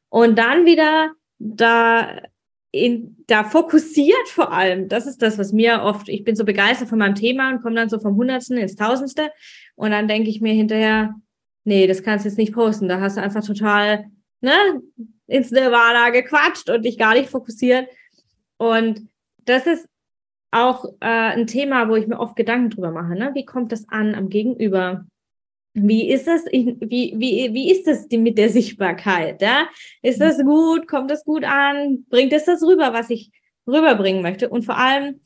und 0.10 0.38
dann 0.38 0.66
wieder 0.66 1.12
da 1.38 2.22
in, 2.72 3.18
da 3.28 3.44
fokussiert 3.44 4.28
vor 4.28 4.52
allem, 4.54 4.90
das 4.90 5.08
ist 5.08 5.22
das, 5.22 5.38
was 5.38 5.54
mir 5.54 5.82
oft, 5.82 6.08
ich 6.08 6.24
bin 6.24 6.36
so 6.36 6.46
begeistert 6.46 6.90
von 6.90 7.00
meinem 7.00 7.16
Thema 7.16 7.50
und 7.50 7.62
komme 7.62 7.76
dann 7.76 7.90
so 7.90 8.00
vom 8.00 8.16
Hundertsten 8.16 8.58
ins 8.58 8.76
Tausendste 8.76 9.32
und 9.76 9.92
dann 9.92 10.08
denke 10.08 10.30
ich 10.30 10.42
mir 10.42 10.54
hinterher, 10.54 11.16
nee, 11.64 11.88
das 11.88 12.04
kannst 12.04 12.26
du 12.26 12.30
jetzt 12.30 12.38
nicht 12.38 12.54
posten, 12.54 12.88
da 12.88 13.00
hast 13.00 13.18
du 13.18 13.22
einfach 13.22 13.44
total 13.44 14.06
ne, 14.42 14.54
ins 15.28 15.52
Nirvana 15.52 16.10
gequatscht 16.12 16.70
und 16.70 16.86
dich 16.86 16.98
gar 16.98 17.16
nicht 17.16 17.30
fokussiert 17.30 17.88
und 18.58 19.08
das 19.46 19.66
ist 19.66 19.88
auch 20.52 20.86
äh, 21.00 21.06
ein 21.08 21.48
Thema, 21.48 21.90
wo 21.90 21.96
ich 21.96 22.08
mir 22.08 22.20
oft 22.20 22.36
Gedanken 22.36 22.72
drüber 22.72 22.92
mache. 22.92 23.14
Ne? 23.16 23.32
Wie 23.34 23.46
kommt 23.46 23.72
das 23.72 23.88
an 23.90 24.16
am 24.16 24.30
Gegenüber? 24.30 25.06
Wie 25.74 26.10
ist 26.10 26.28
das, 26.28 26.46
wie, 26.46 26.76
wie, 26.82 27.54
wie 27.54 27.72
ist 27.72 27.86
das 27.86 28.08
mit 28.12 28.38
der 28.38 28.50
Sichtbarkeit? 28.50 29.42
Ja? 29.42 29.68
Ist 30.02 30.20
das 30.20 30.42
gut? 30.44 30.88
Kommt 30.88 31.12
das 31.12 31.24
gut 31.24 31.44
an? 31.44 32.06
Bringt 32.10 32.34
es 32.34 32.46
das 32.46 32.64
rüber, 32.64 32.94
was 32.94 33.10
ich 33.10 33.32
rüberbringen 33.68 34.22
möchte? 34.22 34.50
Und 34.50 34.66
vor 34.66 34.78
allem, 34.78 35.22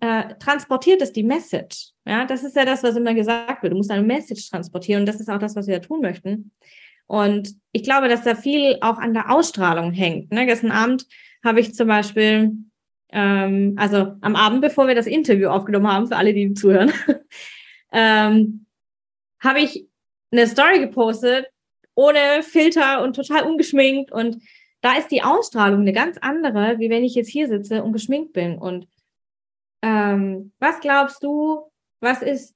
äh, 0.00 0.34
transportiert 0.38 1.02
es 1.02 1.12
die 1.12 1.22
Message. 1.22 1.90
Ja, 2.06 2.24
das 2.24 2.44
ist 2.44 2.56
ja 2.56 2.64
das, 2.64 2.82
was 2.82 2.96
immer 2.96 3.14
gesagt 3.14 3.62
wird. 3.62 3.72
Du 3.72 3.76
musst 3.76 3.90
eine 3.90 4.06
Message 4.06 4.48
transportieren 4.48 5.02
und 5.02 5.06
das 5.06 5.20
ist 5.20 5.28
auch 5.28 5.38
das, 5.38 5.56
was 5.56 5.66
wir 5.66 5.82
tun 5.82 6.00
möchten. 6.00 6.52
Und 7.06 7.54
ich 7.72 7.82
glaube, 7.82 8.08
dass 8.08 8.22
da 8.22 8.34
viel 8.34 8.78
auch 8.80 8.98
an 8.98 9.14
der 9.14 9.30
Ausstrahlung 9.30 9.92
hängt. 9.92 10.30
Ne? 10.30 10.46
Gestern 10.46 10.70
Abend 10.70 11.06
habe 11.44 11.60
ich 11.60 11.74
zum 11.74 11.88
Beispiel, 11.88 12.52
ähm, 13.10 13.74
also 13.76 14.14
am 14.20 14.36
Abend, 14.36 14.60
bevor 14.60 14.86
wir 14.86 14.94
das 14.94 15.06
Interview 15.06 15.48
aufgenommen 15.48 15.88
haben, 15.88 16.06
für 16.06 16.16
alle, 16.16 16.34
die 16.34 16.52
zuhören, 16.54 16.92
ähm, 17.92 18.66
habe 19.40 19.60
ich 19.60 19.86
eine 20.30 20.46
Story 20.46 20.80
gepostet, 20.80 21.46
ohne 21.94 22.42
Filter 22.42 23.02
und 23.02 23.16
total 23.16 23.44
ungeschminkt. 23.44 24.12
Und 24.12 24.42
da 24.80 24.96
ist 24.96 25.08
die 25.08 25.22
Ausstrahlung 25.22 25.80
eine 25.80 25.92
ganz 25.92 26.18
andere, 26.20 26.78
wie 26.78 26.90
wenn 26.90 27.04
ich 27.04 27.14
jetzt 27.14 27.30
hier 27.30 27.48
sitze 27.48 27.82
und 27.82 27.92
geschminkt 27.92 28.32
bin. 28.32 28.58
Und 28.58 28.86
ähm, 29.82 30.52
was 30.58 30.80
glaubst 30.80 31.22
du, 31.22 31.70
was 32.00 32.22
ist 32.22 32.54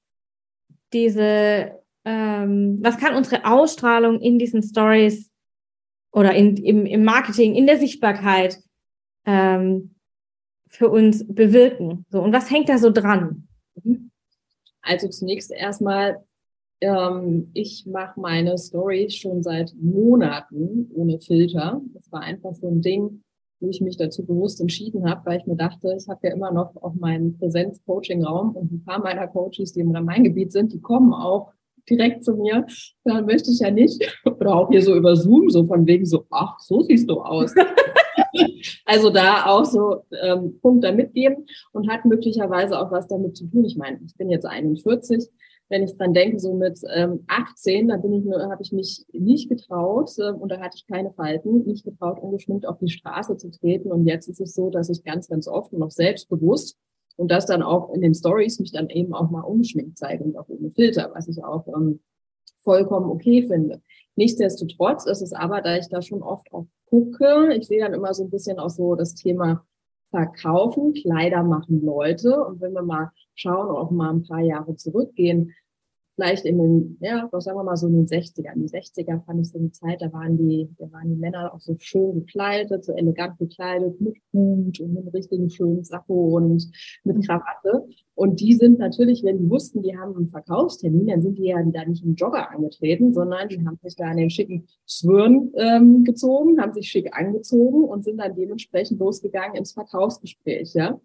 diese, 0.92 1.80
ähm, 2.04 2.78
was 2.82 2.98
kann 2.98 3.16
unsere 3.16 3.44
Ausstrahlung 3.44 4.20
in 4.20 4.38
diesen 4.38 4.62
Stories 4.62 5.30
oder 6.12 6.34
in, 6.34 6.56
im, 6.56 6.86
im 6.86 7.04
Marketing, 7.04 7.54
in 7.54 7.66
der 7.66 7.78
Sichtbarkeit 7.78 8.58
ähm, 9.24 9.94
für 10.68 10.88
uns 10.88 11.24
bewirken? 11.26 12.06
So, 12.10 12.22
und 12.22 12.32
was 12.32 12.50
hängt 12.50 12.68
da 12.68 12.78
so 12.78 12.90
dran? 12.90 13.48
Also 14.82 15.08
zunächst 15.08 15.52
erstmal, 15.52 16.24
ähm, 16.82 17.50
ich 17.54 17.86
mache 17.86 18.18
meine 18.20 18.58
Story 18.58 19.08
schon 19.08 19.42
seit 19.42 19.72
Monaten 19.80 20.90
ohne 20.94 21.20
Filter. 21.20 21.80
Das 21.94 22.10
war 22.10 22.20
einfach 22.20 22.54
so 22.54 22.68
ein 22.68 22.82
Ding, 22.82 23.22
wo 23.60 23.68
ich 23.68 23.80
mich 23.80 23.96
dazu 23.96 24.26
bewusst 24.26 24.60
entschieden 24.60 25.08
habe, 25.08 25.24
weil 25.24 25.38
ich 25.38 25.46
mir 25.46 25.54
dachte, 25.54 25.94
ich 25.96 26.08
habe 26.08 26.26
ja 26.26 26.34
immer 26.34 26.52
noch 26.52 26.74
auch 26.82 26.94
meinen 26.94 27.38
Präsenz-Coaching-Raum 27.38 28.56
und 28.56 28.72
ein 28.72 28.84
paar 28.84 28.98
meiner 28.98 29.28
Coaches, 29.28 29.72
die 29.72 29.80
im 29.80 29.92
Rhein-Main-Gebiet 29.92 30.50
sind, 30.50 30.72
die 30.72 30.80
kommen 30.80 31.14
auch 31.14 31.52
direkt 31.88 32.24
zu 32.24 32.34
mir. 32.34 32.66
Da 33.04 33.22
möchte 33.22 33.52
ich 33.52 33.60
ja 33.60 33.70
nicht. 33.70 34.02
Oder 34.24 34.56
auch 34.56 34.68
hier 34.68 34.82
so 34.82 34.96
über 34.96 35.14
Zoom, 35.14 35.50
so 35.50 35.64
von 35.64 35.86
wegen 35.86 36.04
so, 36.04 36.26
ach, 36.30 36.58
so 36.58 36.80
siehst 36.80 37.08
du 37.08 37.20
aus. 37.20 37.54
also 38.86 39.10
da 39.10 39.46
auch 39.46 39.64
so 39.64 40.02
ähm, 40.20 40.58
Punkt 40.60 40.82
da 40.82 40.90
mitgeben 40.90 41.46
und 41.72 41.88
hat 41.88 42.04
möglicherweise 42.04 42.76
auch 42.76 42.90
was 42.90 43.06
damit 43.06 43.36
zu 43.36 43.46
tun. 43.46 43.64
Ich 43.64 43.76
meine, 43.76 44.00
ich 44.04 44.16
bin 44.16 44.30
jetzt 44.30 44.46
41 44.46 45.30
wenn 45.72 45.84
ich 45.84 45.96
dran 45.96 46.12
denke, 46.12 46.38
so 46.38 46.52
mit 46.52 46.78
ähm, 46.94 47.24
18, 47.28 47.88
da 47.88 47.96
bin 47.96 48.12
ich 48.12 48.24
nur, 48.24 48.38
habe 48.42 48.62
ich 48.62 48.72
mich 48.72 49.06
nicht 49.10 49.48
getraut 49.48 50.10
äh, 50.18 50.30
und 50.30 50.52
da 50.52 50.60
hatte 50.60 50.76
ich 50.76 50.86
keine 50.86 51.10
Falten, 51.12 51.64
nicht 51.64 51.82
getraut, 51.82 52.20
ungeschminkt 52.20 52.66
auf 52.66 52.76
die 52.78 52.90
Straße 52.90 53.38
zu 53.38 53.50
treten. 53.50 53.90
Und 53.90 54.06
jetzt 54.06 54.28
ist 54.28 54.42
es 54.42 54.54
so, 54.54 54.68
dass 54.68 54.90
ich 54.90 55.02
ganz, 55.02 55.28
ganz 55.28 55.48
oft 55.48 55.72
noch 55.72 55.90
selbstbewusst 55.90 56.76
und 57.16 57.30
das 57.30 57.46
dann 57.46 57.62
auch 57.62 57.94
in 57.94 58.02
den 58.02 58.14
Stories 58.14 58.60
mich 58.60 58.72
dann 58.72 58.90
eben 58.90 59.14
auch 59.14 59.30
mal 59.30 59.40
ungeschminkt 59.40 59.96
zeige 59.96 60.24
und 60.24 60.36
auch 60.36 60.48
ohne 60.48 60.70
Filter, 60.70 61.10
was 61.14 61.26
ich 61.26 61.42
auch 61.42 61.66
ähm, 61.68 62.00
vollkommen 62.60 63.10
okay 63.10 63.42
finde. 63.48 63.80
Nichtsdestotrotz 64.14 65.06
ist 65.06 65.22
es 65.22 65.32
aber, 65.32 65.62
da 65.62 65.78
ich 65.78 65.88
da 65.88 66.02
schon 66.02 66.22
oft 66.22 66.52
auch 66.52 66.66
gucke, 66.84 67.54
ich 67.54 67.66
sehe 67.66 67.80
dann 67.80 67.94
immer 67.94 68.12
so 68.12 68.24
ein 68.24 68.30
bisschen 68.30 68.58
auch 68.58 68.68
so 68.68 68.94
das 68.94 69.14
Thema 69.14 69.64
Verkaufen, 70.12 70.92
Kleider 70.92 71.42
machen 71.42 71.82
Leute. 71.82 72.44
Und 72.44 72.60
wenn 72.60 72.74
wir 72.74 72.82
mal 72.82 73.10
schauen, 73.34 73.74
auch 73.74 73.90
mal 73.90 74.10
ein 74.10 74.22
paar 74.22 74.40
Jahre 74.40 74.76
zurückgehen, 74.76 75.54
vielleicht 76.22 76.44
in 76.44 76.58
den, 76.58 76.98
ja, 77.00 77.28
was 77.32 77.44
sagen 77.44 77.58
wir 77.58 77.64
mal 77.64 77.76
so 77.76 77.88
in 77.88 77.94
den 77.94 78.06
60ern. 78.06 78.54
Die 78.54 78.68
60er 78.68 79.24
fand 79.24 79.40
ich 79.40 79.50
so 79.50 79.58
eine 79.58 79.72
Zeit, 79.72 80.00
da 80.00 80.12
waren 80.12 80.36
die, 80.36 80.68
da 80.78 80.90
waren 80.92 81.08
die 81.08 81.16
Männer 81.16 81.52
auch 81.52 81.60
so 81.60 81.76
schön 81.78 82.14
gekleidet, 82.14 82.84
so 82.84 82.92
elegant 82.92 83.38
gekleidet, 83.38 84.00
mit 84.00 84.16
Hut 84.32 84.80
und 84.80 84.92
mit 84.94 85.12
richtigen 85.12 85.50
schönen 85.50 85.84
Sakko 85.84 86.36
und 86.36 86.70
mit 87.04 87.16
mhm. 87.16 87.22
Krawatte. 87.22 87.86
Und 88.14 88.40
die 88.40 88.54
sind 88.54 88.78
natürlich, 88.78 89.24
wenn 89.24 89.38
die 89.38 89.50
wussten, 89.50 89.82
die 89.82 89.96
haben 89.96 90.14
einen 90.14 90.28
Verkaufstermin, 90.28 91.06
dann 91.06 91.22
sind 91.22 91.38
die 91.38 91.46
ja 91.46 91.62
da 91.64 91.84
nicht 91.84 92.04
im 92.04 92.14
Jogger 92.14 92.50
angetreten, 92.50 93.12
sondern 93.12 93.48
die 93.48 93.64
haben 93.66 93.78
sich 93.82 93.96
da 93.96 94.04
an 94.04 94.18
den 94.18 94.30
schicken 94.30 94.66
Zwirn 94.86 95.50
ähm, 95.56 96.04
gezogen, 96.04 96.60
haben 96.60 96.72
sich 96.72 96.88
schick 96.88 97.16
angezogen 97.16 97.84
und 97.84 98.04
sind 98.04 98.18
dann 98.18 98.34
dementsprechend 98.36 99.00
losgegangen 99.00 99.56
ins 99.56 99.72
Verkaufsgespräch, 99.72 100.74
ja. 100.74 101.00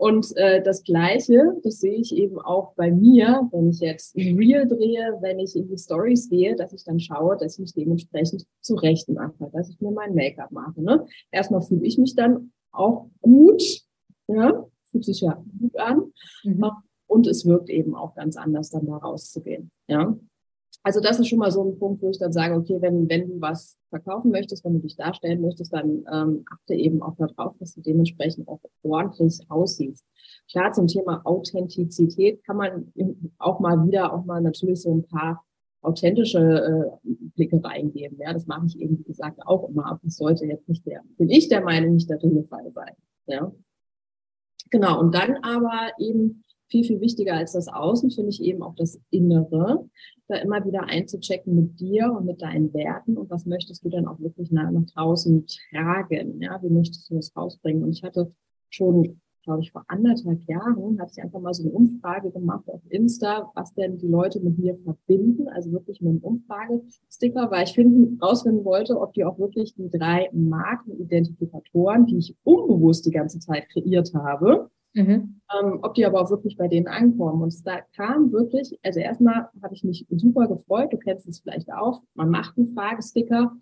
Und 0.00 0.34
äh, 0.36 0.62
das 0.62 0.82
Gleiche, 0.82 1.60
das 1.62 1.80
sehe 1.80 2.00
ich 2.00 2.16
eben 2.16 2.38
auch 2.38 2.72
bei 2.74 2.90
mir, 2.90 3.46
wenn 3.52 3.68
ich 3.68 3.80
jetzt 3.80 4.16
ein 4.16 4.34
Reel 4.38 4.66
drehe, 4.66 5.18
wenn 5.20 5.38
ich 5.38 5.54
in 5.54 5.68
die 5.68 5.76
Stories 5.76 6.30
gehe, 6.30 6.56
dass 6.56 6.72
ich 6.72 6.84
dann 6.84 6.98
schaue, 6.98 7.36
dass 7.36 7.52
ich 7.52 7.58
mich 7.58 7.74
dementsprechend 7.74 8.46
zurecht 8.62 9.10
mache, 9.10 9.50
dass 9.52 9.68
ich 9.68 9.78
mir 9.82 9.90
mein 9.90 10.14
Make-up 10.14 10.52
mache. 10.52 10.80
Ne? 10.80 11.04
Erstmal 11.30 11.60
fühle 11.60 11.84
ich 11.84 11.98
mich 11.98 12.16
dann 12.16 12.50
auch 12.72 13.10
gut, 13.20 13.62
ja, 14.26 14.64
fühlt 14.84 15.04
sich 15.04 15.20
ja 15.20 15.44
gut 15.60 15.78
an. 15.78 16.10
Mhm. 16.44 16.70
Und 17.06 17.26
es 17.26 17.44
wirkt 17.44 17.68
eben 17.68 17.94
auch 17.94 18.14
ganz 18.14 18.38
anders, 18.38 18.70
dann 18.70 18.86
da 18.86 18.96
rauszugehen. 18.96 19.70
Ja. 19.86 20.16
Also 20.82 21.00
das 21.00 21.18
ist 21.20 21.28
schon 21.28 21.38
mal 21.38 21.50
so 21.50 21.62
ein 21.62 21.78
Punkt, 21.78 22.00
wo 22.00 22.10
ich 22.10 22.18
dann 22.18 22.32
sage, 22.32 22.54
okay, 22.54 22.78
wenn, 22.80 23.08
wenn 23.08 23.28
du 23.28 23.40
was 23.40 23.78
verkaufen 23.90 24.30
möchtest, 24.30 24.64
wenn 24.64 24.74
du 24.74 24.78
dich 24.80 24.96
darstellen 24.96 25.42
möchtest, 25.42 25.72
dann 25.74 26.04
ähm, 26.10 26.44
achte 26.50 26.74
eben 26.74 27.02
auch 27.02 27.16
darauf, 27.16 27.56
dass 27.58 27.74
du 27.74 27.82
dementsprechend 27.82 28.48
auch 28.48 28.60
ordentlich 28.82 29.38
aussiehst. 29.48 30.06
Klar, 30.50 30.72
zum 30.72 30.86
Thema 30.86 31.20
Authentizität 31.24 32.42
kann 32.44 32.56
man 32.56 32.92
auch 33.38 33.60
mal 33.60 33.86
wieder, 33.86 34.12
auch 34.14 34.24
mal 34.24 34.40
natürlich 34.40 34.80
so 34.80 34.94
ein 34.94 35.06
paar 35.06 35.44
authentische 35.82 36.38
äh, 36.38 37.08
Blicke 37.36 37.62
reingeben. 37.62 38.18
Ja, 38.18 38.32
das 38.32 38.46
mache 38.46 38.66
ich 38.66 38.78
eben, 38.80 38.98
wie 38.98 39.04
gesagt, 39.04 39.40
auch 39.46 39.68
immer, 39.68 39.86
aber 39.86 40.00
das 40.02 40.16
sollte 40.16 40.46
jetzt 40.46 40.68
nicht 40.68 40.86
der, 40.86 41.02
bin 41.18 41.28
ich 41.28 41.48
der 41.48 41.62
Meinung, 41.62 41.94
nicht 41.94 42.08
der 42.08 42.22
Regelfall 42.22 42.70
sein. 42.72 42.94
Ja. 43.26 43.52
Genau, 44.70 45.00
und 45.00 45.14
dann 45.14 45.36
aber 45.42 45.90
eben 45.98 46.44
viel, 46.70 46.84
viel 46.84 47.00
wichtiger 47.00 47.34
als 47.34 47.52
das 47.52 47.68
Außen 47.68 48.10
finde 48.10 48.30
ich 48.30 48.42
eben 48.42 48.62
auch 48.62 48.74
das 48.76 49.00
Innere, 49.10 49.88
da 50.28 50.36
immer 50.36 50.64
wieder 50.64 50.84
einzuchecken 50.84 51.54
mit 51.54 51.80
dir 51.80 52.12
und 52.12 52.24
mit 52.24 52.40
deinen 52.40 52.72
Werten 52.72 53.16
und 53.16 53.30
was 53.30 53.46
möchtest 53.46 53.84
du 53.84 53.88
dann 53.88 54.06
auch 54.06 54.20
wirklich 54.20 54.50
nach, 54.50 54.70
nach 54.70 54.86
draußen 54.94 55.44
tragen, 55.46 56.40
ja, 56.40 56.62
wie 56.62 56.70
möchtest 56.70 57.10
du 57.10 57.16
das 57.16 57.36
rausbringen? 57.36 57.82
Und 57.82 57.90
ich 57.90 58.04
hatte 58.04 58.32
schon, 58.68 59.20
glaube 59.42 59.62
ich, 59.62 59.72
vor 59.72 59.84
anderthalb 59.88 60.42
Jahren, 60.44 61.00
hatte 61.00 61.12
ich 61.16 61.22
einfach 61.22 61.40
mal 61.40 61.52
so 61.52 61.64
eine 61.64 61.72
Umfrage 61.72 62.30
gemacht 62.30 62.68
auf 62.68 62.80
Insta, 62.88 63.50
was 63.54 63.74
denn 63.74 63.98
die 63.98 64.06
Leute 64.06 64.38
mit 64.38 64.56
mir 64.58 64.76
verbinden, 64.76 65.48
also 65.48 65.72
wirklich 65.72 66.00
mit 66.00 66.10
einem 66.10 66.22
Umfragesticker, 66.22 67.50
weil 67.50 67.64
ich 67.64 67.72
finden, 67.72 68.20
rausfinden 68.20 68.64
wollte, 68.64 69.00
ob 69.00 69.12
die 69.14 69.24
auch 69.24 69.38
wirklich 69.40 69.74
die 69.74 69.90
drei 69.90 70.30
Markenidentifikatoren, 70.32 72.06
die 72.06 72.18
ich 72.18 72.36
unbewusst 72.44 73.04
die 73.06 73.10
ganze 73.10 73.40
Zeit 73.40 73.68
kreiert 73.70 74.14
habe, 74.14 74.70
Mhm. 74.94 75.40
Ähm, 75.58 75.78
ob 75.82 75.94
die 75.94 76.04
aber 76.04 76.20
auch 76.20 76.30
wirklich 76.30 76.56
bei 76.56 76.68
denen 76.68 76.88
ankommen. 76.88 77.42
Und 77.42 77.66
da 77.66 77.80
kam 77.96 78.32
wirklich, 78.32 78.78
also 78.82 79.00
erstmal 79.00 79.48
habe 79.62 79.74
ich 79.74 79.84
mich 79.84 80.06
super 80.10 80.48
gefreut, 80.48 80.92
du 80.92 80.98
kennst 80.98 81.28
es 81.28 81.40
vielleicht 81.40 81.72
auch, 81.72 82.02
man 82.14 82.30
macht 82.30 82.56
einen 82.56 82.74
Fragesticker 82.74 83.52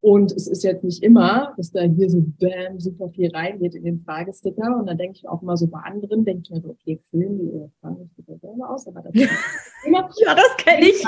und 0.00 0.30
es 0.30 0.46
ist 0.46 0.62
jetzt 0.62 0.84
nicht 0.84 1.02
immer, 1.02 1.54
dass 1.56 1.72
da 1.72 1.82
hier 1.82 2.08
so 2.08 2.22
bam, 2.38 2.78
super 2.78 3.08
viel 3.08 3.30
reingeht 3.34 3.74
in 3.74 3.82
den 3.82 3.98
Fragesticker. 3.98 4.78
Und 4.78 4.86
dann 4.86 4.96
denke 4.96 5.18
ich 5.18 5.28
auch 5.28 5.42
mal 5.42 5.56
so 5.56 5.66
bei 5.66 5.80
anderen, 5.80 6.24
denke 6.24 6.42
ich 6.44 6.50
mir 6.50 6.60
so, 6.60 6.70
okay, 6.70 7.00
füllen 7.10 7.38
die 7.38 7.46
ihre 7.46 7.70
Fragesticker 7.80 8.38
selber 8.38 8.70
aus, 8.70 8.86
aber 8.86 9.02
das 9.02 9.12
immer. 9.84 10.08
ja, 10.24 10.34
das 10.34 10.56
kenne 10.58 10.86
ich. 10.86 11.04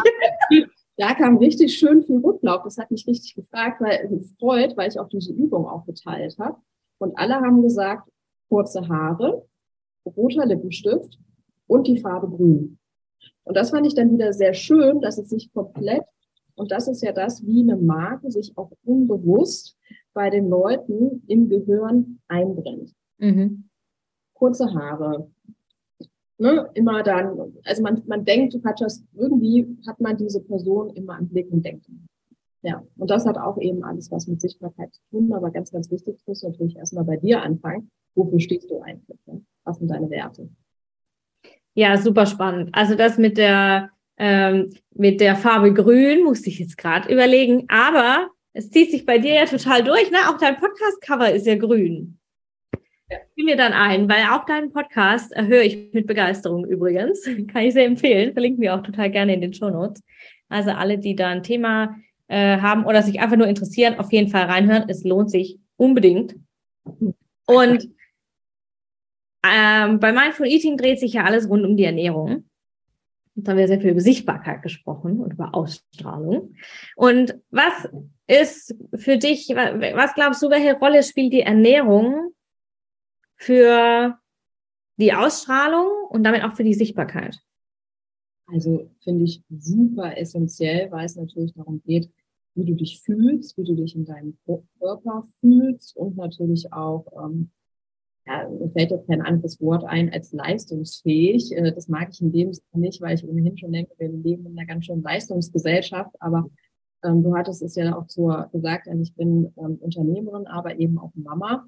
Da 0.96 1.14
kam 1.14 1.36
richtig 1.36 1.78
schön 1.78 2.02
viel 2.02 2.18
Rücklauf. 2.18 2.64
Das 2.64 2.78
hat 2.78 2.90
mich 2.90 3.06
richtig 3.06 3.34
gefragt, 3.36 3.80
weil 3.80 4.08
gefreut, 4.08 4.76
weil 4.76 4.88
ich 4.88 4.98
auch 4.98 5.08
diese 5.08 5.32
Übung 5.32 5.66
auch 5.66 5.86
geteilt 5.86 6.36
habe. 6.38 6.56
Und 6.98 7.16
alle 7.16 7.36
haben 7.36 7.62
gesagt, 7.62 8.10
kurze 8.48 8.88
Haare, 8.88 9.46
roter 10.16 10.46
Lippenstift 10.46 11.18
und 11.66 11.86
die 11.86 12.00
Farbe 12.00 12.28
grün. 12.28 12.78
Und 13.44 13.56
das 13.56 13.70
fand 13.70 13.86
ich 13.86 13.94
dann 13.94 14.12
wieder 14.12 14.32
sehr 14.32 14.54
schön, 14.54 15.00
dass 15.00 15.18
es 15.18 15.28
sich 15.28 15.52
komplett, 15.52 16.04
und 16.54 16.70
das 16.70 16.88
ist 16.88 17.02
ja 17.02 17.12
das, 17.12 17.44
wie 17.46 17.62
eine 17.62 17.76
Marke 17.76 18.30
sich 18.30 18.52
auch 18.56 18.70
unbewusst 18.84 19.76
bei 20.12 20.30
den 20.30 20.48
Leuten 20.48 21.22
im 21.26 21.48
Gehirn 21.48 22.20
einbrennt. 22.28 22.92
Mhm. 23.18 23.64
Kurze 24.34 24.72
Haare. 24.74 25.30
Ne, 26.38 26.70
immer 26.72 27.02
dann, 27.02 27.52
also 27.64 27.82
man, 27.82 28.02
man 28.06 28.24
denkt, 28.24 28.54
du 28.54 28.62
hast 28.64 29.04
irgendwie 29.14 29.76
hat 29.86 30.00
man 30.00 30.16
diese 30.16 30.40
Person 30.40 30.88
immer 30.96 31.18
im 31.18 31.28
Blick 31.28 31.52
und 31.52 31.64
denkt. 31.64 31.86
Ja, 32.62 32.82
und 32.96 33.10
das 33.10 33.26
hat 33.26 33.38
auch 33.38 33.58
eben 33.58 33.84
alles 33.84 34.10
was 34.10 34.26
mit 34.26 34.40
Sichtbarkeit 34.40 34.92
zu 34.92 35.00
tun, 35.10 35.32
aber 35.32 35.50
ganz, 35.50 35.70
ganz 35.72 35.90
wichtig 35.90 36.16
ist 36.26 36.44
natürlich 36.44 36.76
erstmal 36.76 37.04
bei 37.04 37.16
dir 37.16 37.42
anfangen. 37.42 37.90
Wofür 38.14 38.40
stehst 38.40 38.70
du 38.70 38.82
eigentlich? 38.82 39.18
Ne? 39.26 39.42
Was 39.64 39.78
sind 39.78 39.90
deine 39.90 40.10
Werte? 40.10 40.50
Ja, 41.74 41.96
super 41.96 42.26
spannend. 42.26 42.70
Also 42.72 42.96
das 42.96 43.16
mit 43.16 43.38
der 43.38 43.90
ähm, 44.22 44.68
mit 44.94 45.22
der 45.22 45.34
Farbe 45.34 45.72
Grün 45.72 46.24
musste 46.24 46.50
ich 46.50 46.58
jetzt 46.58 46.76
gerade 46.76 47.10
überlegen, 47.10 47.64
aber 47.68 48.28
es 48.52 48.70
zieht 48.70 48.90
sich 48.90 49.06
bei 49.06 49.18
dir 49.18 49.32
ja 49.32 49.46
total 49.46 49.82
durch, 49.82 50.10
ne? 50.10 50.18
Auch 50.28 50.36
dein 50.36 50.58
Podcast-Cover 50.58 51.32
ist 51.32 51.46
ja 51.46 51.56
grün. 51.56 52.18
ja. 53.08 53.16
mir 53.36 53.56
dann 53.56 53.72
ein, 53.72 54.10
weil 54.10 54.24
auch 54.30 54.44
deinen 54.44 54.72
Podcast 54.72 55.34
äh, 55.34 55.46
höre 55.46 55.62
ich 55.62 55.94
mit 55.94 56.06
Begeisterung 56.06 56.66
übrigens. 56.66 57.24
Kann 57.50 57.62
ich 57.62 57.72
sehr 57.72 57.86
empfehlen. 57.86 58.34
Verlinken 58.34 58.60
wir 58.60 58.74
auch 58.74 58.82
total 58.82 59.10
gerne 59.10 59.32
in 59.32 59.40
den 59.40 59.54
Show 59.54 59.70
Notes. 59.70 60.02
Also 60.50 60.72
alle, 60.72 60.98
die 60.98 61.14
da 61.14 61.28
ein 61.28 61.42
Thema 61.42 61.96
äh, 62.30 62.58
haben 62.60 62.84
oder 62.84 63.02
sich 63.02 63.20
einfach 63.20 63.36
nur 63.36 63.48
interessieren, 63.48 63.98
auf 63.98 64.12
jeden 64.12 64.28
Fall 64.28 64.44
reinhören. 64.44 64.88
Es 64.88 65.02
lohnt 65.02 65.30
sich 65.30 65.58
unbedingt. 65.76 66.36
Und 67.46 67.90
ähm, 69.42 69.98
bei 69.98 70.12
Mindful 70.12 70.46
Eating 70.46 70.76
dreht 70.76 71.00
sich 71.00 71.14
ja 71.14 71.24
alles 71.24 71.48
rund 71.48 71.64
um 71.64 71.76
die 71.76 71.84
Ernährung. 71.84 72.44
Jetzt 73.34 73.48
haben 73.48 73.58
wir 73.58 73.66
sehr 73.66 73.80
viel 73.80 73.90
über 73.90 74.00
Sichtbarkeit 74.00 74.62
gesprochen 74.62 75.18
und 75.18 75.32
über 75.32 75.54
Ausstrahlung. 75.54 76.54
Und 76.94 77.34
was 77.50 77.88
ist 78.28 78.76
für 78.94 79.18
dich, 79.18 79.48
was 79.48 80.14
glaubst 80.14 80.40
du, 80.42 80.50
welche 80.50 80.74
Rolle 80.74 81.02
spielt 81.02 81.32
die 81.32 81.42
Ernährung 81.42 82.32
für 83.36 84.18
die 84.98 85.12
Ausstrahlung 85.12 85.88
und 86.10 86.22
damit 86.22 86.44
auch 86.44 86.52
für 86.52 86.64
die 86.64 86.74
Sichtbarkeit? 86.74 87.40
Also 88.46 88.90
finde 89.02 89.24
ich 89.24 89.42
super 89.48 90.16
essentiell, 90.16 90.90
weil 90.92 91.06
es 91.06 91.16
natürlich 91.16 91.54
darum 91.54 91.82
geht, 91.84 92.10
wie 92.54 92.64
du 92.64 92.74
dich 92.74 93.00
fühlst, 93.00 93.56
wie 93.56 93.64
du 93.64 93.74
dich 93.74 93.94
in 93.94 94.04
deinem 94.04 94.36
Körper 94.78 95.24
fühlst 95.40 95.96
und 95.96 96.16
natürlich 96.16 96.72
auch 96.72 97.06
ähm, 97.24 97.50
ja, 98.26 98.48
mir 98.48 98.70
fällt 98.70 98.90
jetzt 98.90 99.06
kein 99.08 99.22
anderes 99.22 99.60
Wort 99.60 99.84
ein 99.84 100.12
als 100.12 100.32
leistungsfähig. 100.32 101.52
Äh, 101.56 101.72
das 101.72 101.88
mag 101.88 102.10
ich 102.12 102.20
in 102.20 102.32
dem 102.32 102.52
Sinne 102.52 102.66
nicht, 102.74 103.00
weil 103.00 103.14
ich 103.14 103.26
ohnehin 103.26 103.56
schon 103.56 103.72
denke, 103.72 103.92
wir 103.98 104.08
leben 104.08 104.46
in 104.46 104.58
einer 104.58 104.66
ganz 104.66 104.86
schönen 104.86 105.02
Leistungsgesellschaft. 105.02 106.14
Aber 106.20 106.48
ähm, 107.02 107.22
du 107.22 107.34
hattest 107.34 107.62
es 107.62 107.74
ja 107.74 107.96
auch 107.96 108.06
zu, 108.06 108.32
gesagt, 108.52 108.88
ich 108.88 109.14
bin 109.14 109.52
ähm, 109.56 109.78
Unternehmerin, 109.80 110.46
aber 110.46 110.78
eben 110.78 110.98
auch 110.98 111.12
Mama. 111.14 111.66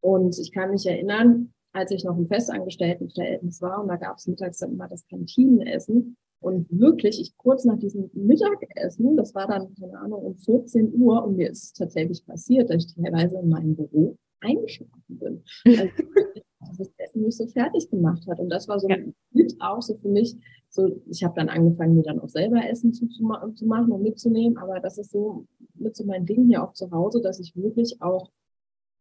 Und 0.00 0.38
ich 0.38 0.52
kann 0.52 0.70
mich 0.70 0.86
erinnern, 0.86 1.52
als 1.72 1.90
ich 1.90 2.04
noch 2.04 2.16
im 2.16 2.28
Festangestelltenverhältnis 2.28 3.60
war 3.60 3.82
und 3.82 3.88
da 3.88 3.96
gab 3.96 4.16
es 4.16 4.26
mittags 4.26 4.58
dann 4.58 4.72
immer 4.72 4.88
das 4.88 5.06
Kantinenessen. 5.08 6.16
Und 6.40 6.68
wirklich, 6.70 7.20
ich 7.20 7.36
kurz 7.36 7.64
nach 7.64 7.78
diesem 7.78 8.10
Mittagessen, 8.14 9.16
das 9.16 9.34
war 9.34 9.48
dann, 9.48 9.74
keine 9.74 9.98
Ahnung, 9.98 10.22
um 10.22 10.36
14 10.36 10.92
Uhr 10.94 11.24
und 11.24 11.36
mir 11.36 11.50
ist 11.50 11.64
es 11.64 11.72
tatsächlich 11.72 12.24
passiert, 12.24 12.70
dass 12.70 12.84
ich 12.84 12.94
teilweise 12.94 13.38
in 13.38 13.48
meinem 13.48 13.74
Büro 13.74 14.16
eingeschlafen 14.40 15.02
bin. 15.08 15.42
Also, 15.64 15.88
das 16.78 16.92
Essen 16.96 17.22
nicht 17.22 17.36
so 17.36 17.46
fertig 17.46 17.90
gemacht 17.90 18.26
hat. 18.28 18.38
Und 18.38 18.50
das 18.50 18.68
war 18.68 18.78
so 18.78 18.88
ja. 18.88 18.96
mit 19.32 19.54
auch 19.60 19.82
so 19.82 19.94
für 19.96 20.08
mich, 20.08 20.36
so, 20.68 21.00
ich 21.06 21.24
habe 21.24 21.34
dann 21.34 21.48
angefangen, 21.48 21.96
mir 21.96 22.02
dann 22.02 22.20
auch 22.20 22.28
selber 22.28 22.64
Essen 22.68 22.92
zu, 22.92 23.08
zu, 23.08 23.24
zu 23.54 23.66
machen 23.66 23.92
und 23.92 24.02
mitzunehmen. 24.02 24.58
Aber 24.58 24.80
das 24.80 24.98
ist 24.98 25.10
so 25.10 25.46
mit 25.74 25.96
so 25.96 26.04
mein 26.04 26.26
Ding 26.26 26.46
hier 26.46 26.62
auch 26.62 26.72
zu 26.72 26.90
Hause, 26.90 27.20
dass 27.20 27.40
ich 27.40 27.56
wirklich 27.56 28.00
auch 28.00 28.30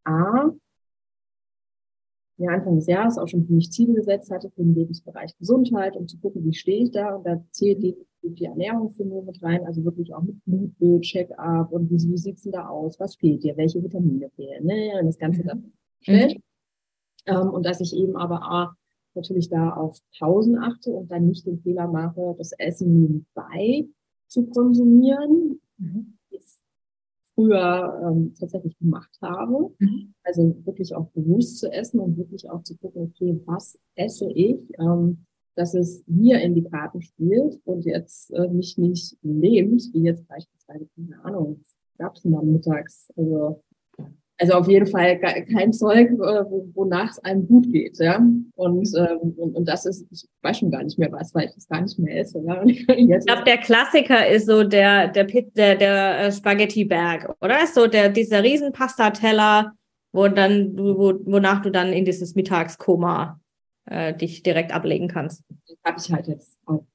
A, 0.06 0.52
ja, 2.38 2.52
Anfang 2.52 2.76
des 2.76 2.88
Jahres 2.88 3.18
auch 3.18 3.28
schon 3.28 3.46
für 3.46 3.54
mich 3.54 3.72
Ziele 3.72 3.94
gesetzt 3.94 4.32
hatte 4.32 4.50
für 4.52 4.64
den 4.64 4.76
Lebensbereich 4.76 5.36
Gesundheit, 5.38 5.96
um 5.96 6.08
zu 6.08 6.18
gucken, 6.20 6.44
wie 6.46 6.54
stehe 6.54 6.84
ich 6.84 6.92
da. 6.92 7.16
Und 7.16 7.26
da 7.26 7.44
zählt 7.52 7.82
die, 7.82 7.96
die 8.22 8.46
Ernährung 8.46 8.92
für 8.92 9.06
mich 9.06 9.24
mit 9.24 9.42
rein, 9.42 9.66
also 9.66 9.84
wirklich 9.84 10.14
auch 10.14 10.22
mit 10.22 10.44
Blutbild, 10.46 11.02
Check-up 11.02 11.72
und 11.72 11.90
wie, 11.90 11.96
wie 11.96 12.18
sieht's 12.18 12.44
denn 12.44 12.52
da 12.52 12.68
aus, 12.68 13.00
was 13.00 13.16
fehlt 13.16 13.44
dir, 13.44 13.58
welche 13.58 13.84
Vitamine 13.84 14.30
fehlen, 14.36 14.66
ne? 14.66 15.00
Und 15.00 15.08
das 15.08 15.18
Ganze 15.18 15.42
mhm. 15.44 15.48
dann 15.48 15.74
stellt. 16.02 16.36
Mhm. 16.36 16.42
Ähm, 17.26 17.50
und 17.50 17.66
dass 17.66 17.82
ich 17.82 17.96
eben 17.96 18.16
aber 18.16 18.40
auch 18.52 18.74
natürlich 19.16 19.50
da 19.50 19.72
auf 19.72 19.98
Pausen 20.20 20.58
achte 20.60 20.92
und 20.92 21.10
dann 21.10 21.26
nicht 21.26 21.48
den 21.48 21.60
Fehler 21.60 21.88
mache, 21.88 22.36
das 22.38 22.52
Essen 22.60 22.94
nebenbei 23.02 23.88
zu 24.28 24.46
konsumieren. 24.46 25.60
Mhm 25.78 26.17
früher 27.38 28.02
ähm, 28.04 28.34
tatsächlich 28.40 28.78
gemacht 28.80 29.16
habe. 29.22 29.70
Mhm. 29.78 30.14
Also 30.24 30.56
wirklich 30.66 30.96
auch 30.96 31.08
bewusst 31.12 31.60
zu 31.60 31.72
essen 31.72 32.00
und 32.00 32.18
wirklich 32.18 32.50
auch 32.50 32.64
zu 32.64 32.76
gucken, 32.78 33.04
okay, 33.04 33.40
was 33.46 33.80
esse 33.96 34.32
ich, 34.32 34.60
ähm, 34.80 35.20
dass 35.56 35.76
es 35.76 36.04
mir 36.08 36.42
in 36.42 36.56
die 36.56 36.64
Karten 36.64 37.02
spielt 37.02 37.60
und 37.64 37.86
jetzt 37.86 38.32
äh, 38.32 38.48
mich 38.50 38.78
nicht 38.78 39.18
lebt, 39.22 39.94
wie 39.94 40.04
jetzt 40.04 40.28
beispielsweise, 40.28 40.88
keine 40.96 41.24
Ahnung, 41.24 41.62
gab 42.00 42.16
es 42.16 42.24
denn 42.24 42.32
da 42.32 42.42
mittags, 42.42 43.10
also 43.16 43.62
also 44.40 44.54
auf 44.54 44.68
jeden 44.68 44.86
Fall 44.86 45.20
kein 45.20 45.74
Zeug, 45.74 46.12
äh, 46.12 46.44
wonach 46.76 47.10
es 47.10 47.20
einem 47.20 47.48
gut 47.48 47.72
geht, 47.72 47.98
ja. 48.00 48.18
Und, 48.56 48.90
ähm, 48.96 49.34
und, 49.38 49.56
und 49.56 49.66
das 49.68 49.86
ist, 49.86 50.06
ich 50.12 50.26
weiß 50.44 50.60
schon 50.60 50.72
gar 50.72 50.84
nicht 50.84 51.00
mehr 51.00 51.12
was, 51.12 51.34
weil 51.34 51.46
ich 51.46 51.56
das 51.56 51.68
gar 51.68 51.82
nicht 51.82 51.98
mehr 51.98 52.20
esse. 52.20 52.40
Ja? 52.48 52.64
ich 52.64 53.26
glaube, 53.26 53.44
der 53.46 53.58
Klassiker 53.58 54.28
ist 54.28 54.46
so 54.46 54.64
der, 54.64 55.08
der, 55.08 55.26
der, 55.26 55.76
der 55.76 56.20
äh, 56.20 56.32
Spaghetti-Berg, 56.32 57.36
oder? 57.42 57.64
Ist 57.64 57.76
so 57.76 57.88
der, 57.88 58.10
dieser 58.10 58.44
riesen 58.44 58.72
Pastateller, 58.72 59.74
wo 60.12 60.28
dann, 60.28 60.78
wo, 60.78 61.14
wonach 61.26 61.62
du 61.62 61.72
dann 61.72 61.92
in 61.92 62.06
dieses 62.06 62.36
Mittagskoma 62.36 63.40
äh, 63.86 64.14
dich 64.14 64.44
direkt 64.44 64.72
ablegen 64.72 65.08
kannst. 65.08 65.44
Das 65.68 65.78
habe 65.84 66.00
ich 66.00 66.12
halt 66.12 66.28
jetzt 66.28 66.58
auch 66.66 66.86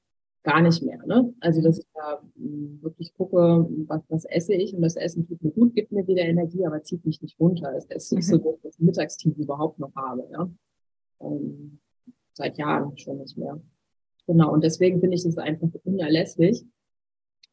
gar 0.43 0.61
nicht 0.61 0.83
mehr. 0.83 0.99
Ne? 1.05 1.33
Also 1.39 1.61
dass 1.61 1.79
ich 1.79 1.85
da 1.93 2.21
hm, 2.35 2.79
wirklich 2.81 3.13
gucke, 3.13 3.65
was, 3.87 4.01
was 4.09 4.25
esse 4.25 4.53
ich 4.53 4.75
und 4.75 4.81
das 4.81 4.95
Essen 4.95 5.25
tut 5.27 5.41
mir 5.41 5.51
gut, 5.51 5.73
gibt 5.73 5.91
mir 5.91 6.05
wieder 6.07 6.23
Energie, 6.23 6.65
aber 6.65 6.83
zieht 6.83 7.05
mich 7.05 7.21
nicht 7.21 7.39
runter. 7.39 7.73
Es 7.75 7.85
ist 7.85 8.13
nicht 8.13 8.27
so, 8.27 8.37
mhm. 8.37 8.43
dass 8.43 8.55
ich 8.55 8.61
das 8.63 8.79
Mittagstief 8.79 9.37
überhaupt 9.37 9.79
noch 9.79 9.95
habe. 9.95 10.27
Ja? 10.31 10.49
Ähm, 11.21 11.79
seit 12.33 12.57
Jahren 12.57 12.97
schon 12.97 13.19
nicht 13.19 13.37
mehr. 13.37 13.59
Genau, 14.27 14.53
und 14.53 14.63
deswegen 14.63 14.99
finde 14.99 15.15
ich 15.15 15.25
es 15.25 15.37
einfach 15.37 15.69
unerlässlich, 15.83 16.63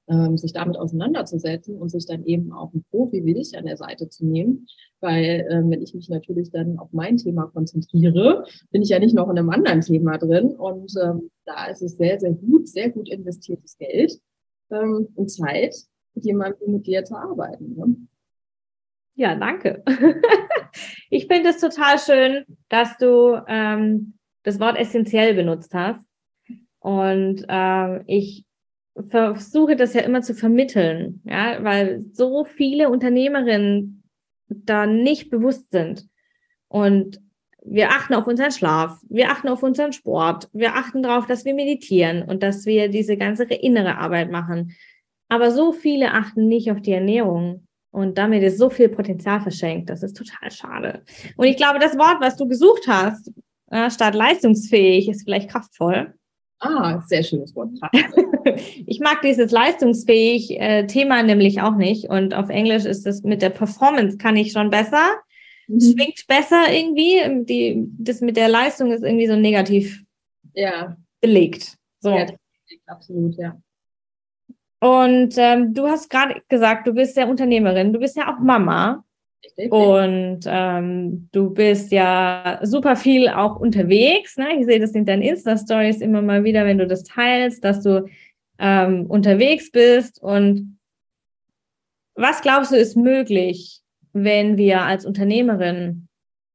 ähm, 0.09 0.37
sich 0.37 0.53
damit 0.53 0.77
auseinanderzusetzen 0.77 1.77
und 1.77 1.89
sich 1.89 2.07
dann 2.07 2.25
eben 2.25 2.53
auch 2.53 2.73
einen 2.73 2.85
Profi 2.91 3.25
wie 3.25 3.35
dich 3.35 3.57
an 3.57 3.67
der 3.67 3.77
Seite 3.77 4.09
zu 4.09 4.27
nehmen. 4.27 4.67
Weil 5.01 5.47
ähm, 5.51 5.71
wenn 5.71 5.83
ich 5.83 5.95
mich 5.95 6.09
natürlich 6.09 6.51
dann 6.51 6.79
auf 6.79 6.93
mein 6.93 7.17
Thema 7.17 7.47
konzentriere, 7.47 8.45
bin 8.71 8.83
ich 8.83 8.89
ja 8.89 8.99
nicht 8.99 9.15
noch 9.15 9.31
in 9.31 9.39
einem 9.39 9.51
anderen 9.51 9.81
Thema 9.81 10.19
drin. 10.19 10.49
Und 10.49 10.93
ähm, 11.03 11.31
da 11.51 11.67
ist 11.67 11.83
es 11.83 11.97
sehr, 11.97 12.19
sehr 12.21 12.33
gut, 12.33 12.69
sehr 12.69 12.91
gut 12.91 13.09
investiertes 13.09 13.77
Geld 13.77 14.21
ähm, 14.71 15.09
und 15.15 15.29
Zeit, 15.29 15.75
mit 16.15 16.25
jemandem 16.25 16.73
mit 16.73 16.87
dir 16.87 17.05
zu 17.05 17.17
arbeiten. 17.17 17.75
Ne? 17.77 17.97
Ja, 19.17 19.35
danke. 19.35 19.83
ich 21.11 21.27
finde 21.27 21.51
es 21.51 21.61
total 21.61 21.99
schön, 21.99 22.45
dass 22.69 22.97
du 22.99 23.41
ähm, 23.49 24.15
das 24.43 24.61
Wort 24.61 24.79
essentiell 24.79 25.35
benutzt 25.35 25.75
hast. 25.75 26.05
Und 26.79 27.45
äh, 27.49 28.03
ich 28.07 28.45
versuche 29.09 29.77
das 29.77 29.95
ja 29.95 30.03
immer 30.03 30.23
zu 30.23 30.35
vermitteln, 30.35 31.21
ja, 31.25 31.63
weil 31.63 32.01
so 32.13 32.45
viele 32.45 32.89
Unternehmerinnen 32.89 34.03
da 34.49 34.87
nicht 34.87 35.31
bewusst 35.31 35.71
sind. 35.71 36.09
Und 36.69 37.21
wir 37.65 37.91
achten 37.91 38.15
auf 38.15 38.27
unseren 38.27 38.53
Schlaf, 38.53 38.99
wir 39.09 39.31
achten 39.31 39.49
auf 39.49 39.63
unseren 39.63 39.93
Sport, 39.93 40.49
wir 40.53 40.75
achten 40.75 41.03
darauf, 41.03 41.27
dass 41.27 41.45
wir 41.45 41.55
meditieren 41.55 42.23
und 42.23 42.43
dass 42.43 42.67
wir 42.67 42.89
diese 42.89 43.17
ganze 43.17 43.45
innere 43.45 43.99
Arbeit 43.99 44.31
machen. 44.31 44.75
Aber 45.29 45.51
so 45.51 45.73
viele 45.73 46.13
achten 46.13 46.49
nicht 46.49 46.71
auf 46.71 46.81
die 46.81 46.93
Ernährung 46.93 47.67
und 47.93 48.19
damit 48.19 48.43
ist 48.43 48.59
so 48.59 48.71
viel 48.71 48.89
Potenzial 48.89 49.41
verschenkt. 49.41 49.91
Das 49.91 50.03
ist 50.03 50.17
total 50.17 50.51
schade. 50.51 51.03
Und 51.37 51.47
ich 51.47 51.57
glaube, 51.57 51.79
das 51.79 51.99
Wort, 51.99 52.21
was 52.21 52.37
du 52.37 52.47
gesucht 52.47 52.87
hast, 52.87 53.33
statt 53.89 54.15
leistungsfähig, 54.15 55.09
ist 55.09 55.25
vielleicht 55.25 55.51
kraftvoll. 55.51 56.15
Ah, 56.61 57.01
sehr 57.07 57.23
schönes 57.23 57.55
Wort. 57.57 57.71
ich 58.87 59.01
mag 59.01 59.23
dieses 59.23 59.51
leistungsfähig 59.51 60.61
äh, 60.61 60.87
Thema 60.87 61.23
nämlich 61.23 61.63
auch 61.63 61.77
nicht. 61.77 62.11
Und 62.11 62.35
auf 62.35 62.51
Englisch 62.51 62.85
ist 62.85 63.07
es 63.07 63.23
mit 63.23 63.41
der 63.41 63.51
Performance 63.51 64.19
kann 64.19 64.37
ich 64.37 64.53
schon 64.53 64.69
besser. 64.69 65.17
Mhm. 65.71 65.81
Schwingt 65.81 66.27
besser 66.27 66.73
irgendwie. 66.73 67.45
Die, 67.45 67.87
das 67.99 68.21
mit 68.21 68.37
der 68.37 68.49
Leistung 68.49 68.91
ist 68.93 69.05
irgendwie 69.05 69.29
so 69.29 69.37
negativ 69.37 70.03
ja. 70.55 70.97
belegt. 71.21 71.77
So. 72.01 72.17
Ja, 72.17 72.27
absolut, 72.87 73.37
ja. 73.37 73.57
Und 74.81 75.35
ähm, 75.37 75.75
du 75.75 75.87
hast 75.87 76.09
gerade 76.09 76.43
gesagt, 76.49 76.87
du 76.87 76.95
bist 76.95 77.17
ja 77.17 77.27
Unternehmerin, 77.27 77.93
du 77.93 77.99
bist 77.99 78.17
ja 78.17 78.35
auch 78.35 78.41
Mama. 78.41 79.05
Und 79.71 80.41
ähm, 80.47 81.29
du 81.33 81.51
bist 81.51 81.93
ja 81.93 82.61
super 82.63 82.97
viel 82.97 83.29
auch 83.29 83.57
unterwegs. 83.57 84.37
Ne? 84.37 84.59
Ich 84.59 84.67
sehe 84.67 84.81
das 84.81 84.93
in 84.93 85.05
deinen 85.05 85.23
Insta-Stories 85.23 86.01
immer 86.01 86.23
mal 86.23 86.45
wieder, 86.45 86.65
wenn 86.65 86.79
du 86.79 86.87
das 86.87 87.05
teilst, 87.05 87.65
dass 87.65 87.83
du 87.83 88.07
ähm, 88.59 89.07
unterwegs 89.07 89.71
bist. 89.71 90.23
Und 90.23 90.79
was 92.15 92.41
glaubst 92.43 92.73
du, 92.73 92.77
ist 92.77 92.97
möglich, 92.97 93.81
wenn 94.13 94.57
wir 94.57 94.83
als 94.83 95.05
Unternehmerin 95.05 96.09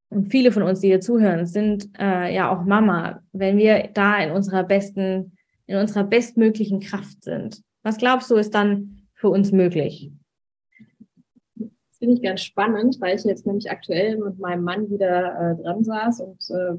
und 0.09 0.29
viele 0.29 0.51
von 0.51 0.63
uns, 0.63 0.79
die 0.79 0.87
hier 0.87 1.01
zuhören, 1.01 1.45
sind 1.45 1.89
äh, 1.99 2.33
ja 2.33 2.49
auch 2.51 2.63
Mama, 2.65 3.21
wenn 3.33 3.57
wir 3.57 3.89
da 3.93 4.17
in 4.19 4.31
unserer 4.31 4.63
besten, 4.63 5.37
in 5.67 5.77
unserer 5.77 6.03
bestmöglichen 6.03 6.79
Kraft 6.79 7.23
sind? 7.23 7.61
Was 7.83 7.97
glaubst 7.97 8.29
du, 8.31 8.35
ist 8.35 8.53
dann 8.55 9.07
für 9.13 9.29
uns 9.29 9.51
möglich? 9.51 10.11
finde 11.97 12.15
ich 12.15 12.21
ganz 12.21 12.41
spannend, 12.41 12.97
weil 12.99 13.15
ich 13.15 13.23
jetzt 13.23 13.47
nämlich 13.47 13.71
aktuell 13.71 14.17
mit 14.17 14.37
meinem 14.37 14.63
Mann 14.63 14.89
wieder 14.89 15.55
äh, 15.57 15.63
dran 15.63 15.83
saß 15.83 16.21
und 16.21 16.49
äh, 16.49 16.75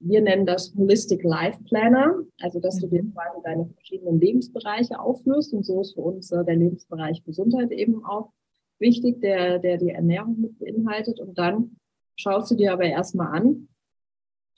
wir 0.00 0.22
nennen 0.22 0.46
das 0.46 0.74
Holistic 0.76 1.22
Life 1.22 1.62
Planner, 1.64 2.14
also 2.40 2.58
dass 2.58 2.78
du 2.78 2.88
dir 2.88 3.02
mhm. 3.02 3.12
quasi 3.12 3.38
deine 3.44 3.66
verschiedenen 3.66 4.18
Lebensbereiche 4.18 4.98
aufführst 4.98 5.52
und 5.52 5.64
so 5.64 5.82
ist 5.82 5.94
für 5.94 6.00
uns 6.00 6.32
äh, 6.32 6.44
der 6.44 6.56
Lebensbereich 6.56 7.22
Gesundheit 7.24 7.70
eben 7.70 8.04
auch 8.04 8.32
wichtig, 8.80 9.20
der, 9.20 9.58
der 9.58 9.78
die 9.78 9.90
Ernährung 9.90 10.40
mit 10.40 10.58
beinhaltet 10.58 11.20
und 11.20 11.38
dann 11.38 11.76
schaust 12.16 12.50
du 12.50 12.54
dir 12.54 12.72
aber 12.72 12.84
erstmal 12.84 13.36
an, 13.36 13.68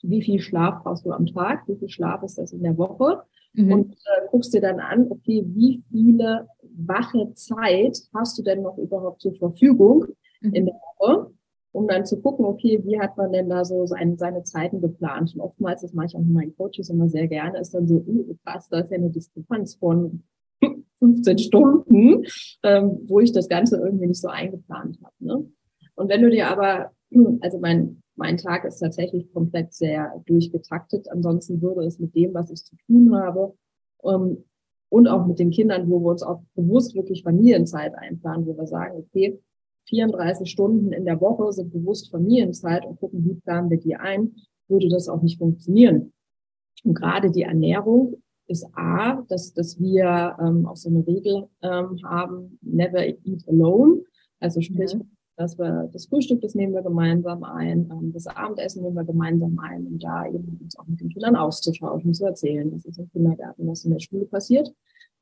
wie 0.01 0.21
viel 0.21 0.39
Schlaf 0.39 0.83
brauchst 0.83 1.05
du 1.05 1.11
am 1.11 1.25
Tag, 1.25 1.67
wie 1.67 1.75
viel 1.75 1.89
Schlaf 1.89 2.23
ist 2.23 2.37
das 2.37 2.51
in 2.51 2.63
der 2.63 2.77
Woche 2.77 3.23
mhm. 3.53 3.71
und 3.71 3.93
äh, 3.93 4.27
guckst 4.29 4.53
dir 4.53 4.61
dann 4.61 4.79
an, 4.79 5.07
okay, 5.09 5.43
wie 5.47 5.81
viele 5.89 6.47
wache 6.75 7.33
Zeit 7.33 7.99
hast 8.13 8.37
du 8.37 8.43
denn 8.43 8.61
noch 8.61 8.77
überhaupt 8.77 9.21
zur 9.21 9.33
Verfügung 9.33 10.05
mhm. 10.41 10.53
in 10.53 10.65
der 10.65 10.75
Woche, 10.75 11.31
um 11.71 11.87
dann 11.87 12.05
zu 12.05 12.21
gucken, 12.21 12.45
okay, 12.45 12.81
wie 12.83 12.99
hat 12.99 13.17
man 13.17 13.31
denn 13.31 13.49
da 13.49 13.63
so 13.63 13.85
seine, 13.85 14.17
seine 14.17 14.43
Zeiten 14.43 14.81
geplant? 14.81 15.33
Und 15.35 15.41
oftmals, 15.41 15.81
das 15.81 15.93
mache 15.93 16.07
ich 16.07 16.15
auch 16.15 16.19
mit 16.19 16.33
meinen 16.33 16.55
Coaches 16.55 16.89
immer 16.89 17.07
sehr 17.07 17.27
gerne, 17.27 17.59
ist 17.59 17.73
dann 17.73 17.87
so, 17.87 17.95
uh, 17.95 18.35
krass, 18.45 18.67
da 18.69 18.79
ist 18.79 18.91
ja 18.91 18.97
eine 18.97 19.09
Diskrepanz 19.09 19.75
von 19.75 20.23
15 21.03 21.37
Stunden, 21.37 22.23
ähm, 22.63 22.99
wo 23.07 23.19
ich 23.19 23.33
das 23.33 23.49
Ganze 23.49 23.77
irgendwie 23.77 24.07
nicht 24.07 24.21
so 24.21 24.29
eingeplant 24.29 24.97
habe. 25.03 25.15
Ne? 25.19 25.51
Und 25.95 26.09
wenn 26.09 26.21
du 26.21 26.29
dir 26.29 26.47
aber, 26.47 26.91
also 27.41 27.59
mein, 27.59 28.01
mein 28.15 28.37
Tag 28.37 28.63
ist 28.63 28.79
tatsächlich 28.79 29.31
komplett 29.33 29.73
sehr 29.73 30.13
durchgetaktet, 30.25 31.09
ansonsten 31.11 31.61
würde 31.61 31.85
es 31.85 31.99
mit 31.99 32.15
dem, 32.15 32.33
was 32.33 32.49
ich 32.51 32.63
zu 32.63 32.75
tun 32.87 33.13
habe, 33.15 33.53
ähm, 34.03 34.43
und 34.89 35.07
auch 35.07 35.25
mit 35.25 35.39
den 35.39 35.49
Kindern, 35.49 35.89
wo 35.89 35.99
wir 36.01 36.11
uns 36.11 36.21
auch 36.21 36.43
bewusst 36.53 36.93
wirklich 36.93 37.23
Familienzeit 37.23 37.95
einplanen, 37.95 38.45
wo 38.45 38.55
wir 38.55 38.67
sagen, 38.67 38.99
okay, 38.99 39.41
34 39.89 40.47
Stunden 40.47 40.93
in 40.93 41.03
der 41.03 41.19
Woche 41.19 41.51
sind 41.51 41.73
bewusst 41.73 42.11
Familienzeit 42.11 42.85
und 42.85 42.99
gucken, 42.99 43.25
wie 43.25 43.33
planen 43.33 43.71
wir 43.71 43.79
die 43.79 43.95
ein, 43.95 44.35
würde 44.67 44.89
das 44.89 45.09
auch 45.09 45.23
nicht 45.23 45.39
funktionieren. 45.39 46.13
Und 46.83 46.93
gerade 46.93 47.31
die 47.31 47.41
Ernährung 47.41 48.21
ist 48.47 48.65
A, 48.73 49.21
dass, 49.29 49.53
dass 49.53 49.79
wir 49.79 50.35
ähm, 50.39 50.65
auch 50.65 50.75
so 50.75 50.89
eine 50.89 51.05
Regel 51.05 51.47
ähm, 51.61 51.99
haben, 52.03 52.57
never 52.61 53.05
eat 53.05 53.47
alone. 53.47 54.01
Also 54.39 54.61
sprich, 54.61 54.93
ja. 54.93 54.99
dass 55.37 55.57
wir 55.57 55.89
das 55.93 56.07
Frühstück, 56.07 56.41
das 56.41 56.53
nehmen 56.53 56.73
wir 56.73 56.81
gemeinsam 56.81 57.43
ein, 57.43 57.89
ähm, 57.91 58.11
das 58.13 58.27
Abendessen 58.27 58.83
nehmen 58.83 58.95
wir 58.95 59.05
gemeinsam 59.05 59.57
ein 59.59 59.87
und 59.87 60.03
da 60.03 60.27
eben 60.27 60.59
uns 60.61 60.77
auch 60.77 60.87
mit 60.87 60.99
den 60.99 61.09
Kindern 61.09 61.35
auszutauschen, 61.35 62.13
zu 62.13 62.25
erzählen, 62.25 62.71
was 62.71 62.85
ist 62.85 62.99
im 62.99 63.09
Kindergarten, 63.11 63.67
was 63.67 63.85
in 63.85 63.91
der 63.91 63.99
Schule 63.99 64.25
passiert. 64.25 64.73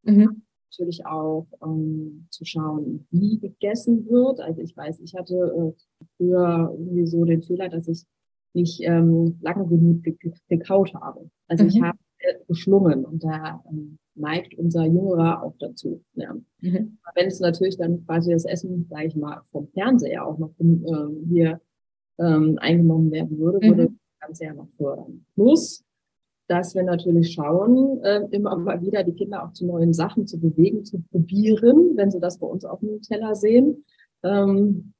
Mhm. 0.03 0.41
Natürlich 0.71 1.05
auch 1.05 1.47
ähm, 1.63 2.27
zu 2.29 2.45
schauen, 2.45 3.05
wie 3.11 3.37
gegessen 3.37 4.07
wird. 4.09 4.39
Also 4.39 4.61
ich 4.61 4.75
weiß, 4.75 4.99
ich 5.01 5.13
hatte 5.13 5.35
äh, 5.35 6.05
früher 6.17 6.73
irgendwie 6.73 7.05
so 7.05 7.25
den 7.25 7.43
Fehler, 7.43 7.69
dass 7.69 7.87
ich 7.87 8.05
nicht 8.53 8.81
ähm, 8.83 9.37
lange 9.41 9.67
genug 9.67 10.03
gekaut 10.47 10.93
habe. 10.93 11.29
Also 11.47 11.63
mhm. 11.63 11.69
ich 11.69 11.81
habe 11.81 11.97
geschlungen 12.47 13.05
und 13.05 13.23
da 13.23 13.63
ähm, 13.69 13.97
neigt 14.15 14.57
unser 14.57 14.85
Jüngerer 14.85 15.43
auch 15.43 15.55
dazu. 15.59 16.03
Ja. 16.13 16.33
Mhm. 16.59 16.97
Wenn 17.15 17.27
es 17.27 17.39
natürlich 17.39 17.77
dann 17.77 18.05
quasi 18.05 18.31
das 18.31 18.45
Essen, 18.45 18.87
sage 18.89 19.07
ich 19.07 19.15
mal, 19.15 19.41
vom 19.51 19.67
Fernseher 19.69 20.25
auch 20.25 20.37
noch 20.37 20.51
äh, 20.59 21.25
hier 21.27 21.61
ähm, 22.19 22.57
eingenommen 22.59 23.11
werden 23.11 23.37
würde, 23.39 23.65
würde 23.65 23.83
mhm. 23.83 23.97
das 24.19 24.27
Ganze 24.27 24.45
ja 24.45 24.53
noch 24.53 24.69
fördern. 24.77 25.25
Plus, 25.35 25.83
dass 26.47 26.75
wir 26.75 26.83
natürlich 26.83 27.31
schauen, 27.31 28.01
äh, 28.03 28.27
immer 28.31 28.57
mal 28.57 28.81
wieder 28.81 29.03
die 29.03 29.13
Kinder 29.13 29.45
auch 29.45 29.53
zu 29.53 29.65
neuen 29.65 29.93
Sachen 29.93 30.27
zu 30.27 30.39
bewegen, 30.39 30.83
zu 30.83 31.01
probieren, 31.11 31.95
wenn 31.95 32.11
sie 32.11 32.19
das 32.19 32.37
bei 32.37 32.47
uns 32.47 32.65
auf 32.65 32.81
dem 32.81 33.01
Teller 33.01 33.35
sehen. 33.35 33.85
Ähm, 34.23 34.93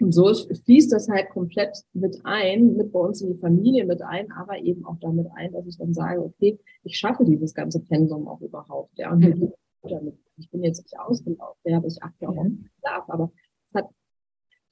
und 0.00 0.12
so 0.12 0.32
fließt 0.34 0.92
das 0.92 1.08
halt 1.08 1.30
komplett 1.30 1.76
mit 1.92 2.20
ein, 2.24 2.76
mit 2.76 2.92
bei 2.92 2.98
uns 2.98 3.22
in 3.22 3.32
die 3.32 3.38
Familie 3.38 3.86
mit 3.86 4.02
ein, 4.02 4.30
aber 4.32 4.58
eben 4.58 4.84
auch 4.84 4.98
damit 5.00 5.28
ein, 5.34 5.52
dass 5.52 5.66
ich 5.66 5.78
dann 5.78 5.94
sage, 5.94 6.22
okay, 6.22 6.58
ich 6.82 6.98
schaffe 6.98 7.24
dieses 7.24 7.54
ganze 7.54 7.80
Pensum 7.80 8.26
auch 8.26 8.40
überhaupt. 8.40 8.98
Ja, 8.98 9.12
und 9.12 9.20
mhm. 9.20 9.52
damit. 9.82 10.14
ich 10.36 10.50
bin 10.50 10.64
jetzt 10.64 10.82
nicht 10.82 10.98
ausgelaufen, 10.98 11.60
ja, 11.64 11.76
aber 11.76 11.86
ich 11.86 12.02
achte 12.02 12.28
auch 12.28 12.34
mhm. 12.34 12.38
auf 12.38 12.46
den 12.46 12.70
Schlaf, 12.80 13.04
aber 13.08 13.32
es 13.68 13.74
hat 13.74 13.88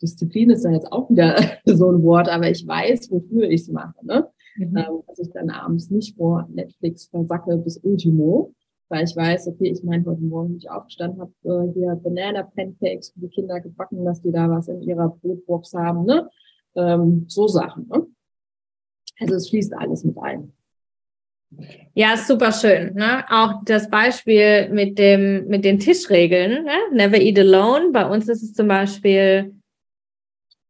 Disziplin 0.03 0.51
ist 0.51 0.65
da 0.65 0.71
jetzt 0.71 0.91
auch 0.91 1.09
wieder 1.09 1.37
so 1.65 1.91
ein 1.91 2.03
Wort, 2.03 2.29
aber 2.29 2.51
ich 2.51 2.67
weiß, 2.67 3.11
wofür 3.11 3.49
ich 3.49 3.63
es 3.63 3.69
mache. 3.69 4.05
Ne? 4.05 4.29
Mhm. 4.57 4.77
Ähm, 4.77 5.03
dass 5.07 5.19
ich 5.19 5.31
dann 5.31 5.51
abends 5.51 5.91
nicht 5.91 6.17
vor 6.17 6.49
Netflix 6.53 7.07
versacke 7.07 7.57
bis 7.59 7.79
Ultimo, 7.79 8.53
weil 8.89 9.05
ich 9.05 9.17
weiß, 9.17 9.49
okay, 9.49 9.71
ich 9.71 9.83
meine, 9.83 10.05
heute 10.05 10.21
Morgen, 10.21 10.57
ich 10.57 10.71
aufgestanden 10.71 11.21
habe, 11.21 11.33
äh, 11.45 11.73
hier 11.73 11.95
Banana 11.97 12.43
Pancakes 12.43 13.11
für 13.11 13.21
die 13.21 13.29
Kinder 13.29 13.61
gebacken, 13.61 14.05
dass 14.05 14.21
die 14.23 14.33
da 14.33 14.49
was 14.51 14.69
in 14.69 14.83
ihrer 14.83 15.09
Brotbox 15.09 15.75
haben, 15.75 16.05
ne? 16.05 16.29
Ähm, 16.75 17.25
so 17.29 17.49
Sachen, 17.49 17.89
ne? 17.89 18.07
Also 19.21 19.35
es 19.35 19.49
fließt 19.51 19.75
alles 19.75 20.05
mit 20.05 20.19
ein. 20.19 20.53
Ja, 21.95 22.17
super 22.17 22.53
schön. 22.53 22.95
Ne? 22.95 23.25
Auch 23.29 23.63
das 23.65 23.91
Beispiel 23.91 24.69
mit 24.71 24.99
dem 24.99 25.47
mit 25.49 25.65
den 25.65 25.79
Tischregeln. 25.79 26.65
Ne? 26.65 26.77
Never 26.93 27.21
eat 27.21 27.39
alone. 27.39 27.91
Bei 27.93 28.07
uns 28.07 28.29
ist 28.29 28.43
es 28.43 28.55
zum 28.55 28.69
Beispiel 28.69 29.55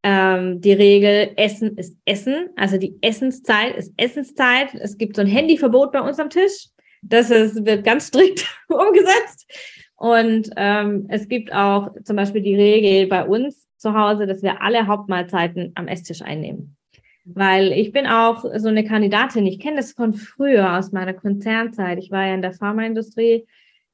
ähm, 0.02 0.60
die 0.60 0.72
Regel: 0.72 1.30
Essen 1.36 1.76
ist 1.78 1.96
Essen. 2.04 2.50
Also 2.56 2.78
die 2.78 2.98
Essenszeit 3.00 3.76
ist 3.76 3.92
Essenszeit. 3.96 4.74
Es 4.74 4.98
gibt 4.98 5.16
so 5.16 5.22
ein 5.22 5.28
Handyverbot 5.28 5.92
bei 5.92 6.00
uns 6.00 6.18
am 6.18 6.30
Tisch. 6.30 6.68
Das 7.02 7.30
ist, 7.30 7.66
wird 7.66 7.84
ganz 7.84 8.08
strikt 8.08 8.46
umgesetzt. 8.68 9.50
Und 9.96 10.50
ähm, 10.56 11.06
es 11.10 11.28
gibt 11.28 11.52
auch 11.52 11.90
zum 12.02 12.16
Beispiel 12.16 12.42
die 12.42 12.56
Regel 12.56 13.06
bei 13.08 13.24
uns 13.24 13.68
zu 13.76 13.94
Hause, 13.94 14.26
dass 14.26 14.42
wir 14.42 14.62
alle 14.62 14.86
Hauptmahlzeiten 14.86 15.72
am 15.74 15.88
Esstisch 15.88 16.22
einnehmen. 16.22 16.76
Weil 17.24 17.72
ich 17.72 17.92
bin 17.92 18.06
auch 18.06 18.44
so 18.56 18.68
eine 18.68 18.84
Kandidatin, 18.84 19.46
ich 19.46 19.60
kenne 19.60 19.76
das 19.76 19.92
von 19.92 20.14
früher 20.14 20.76
aus 20.76 20.90
meiner 20.90 21.12
Konzernzeit. 21.12 21.98
Ich 21.98 22.10
war 22.10 22.26
ja 22.26 22.34
in 22.34 22.42
der 22.42 22.52
Pharmaindustrie 22.52 23.46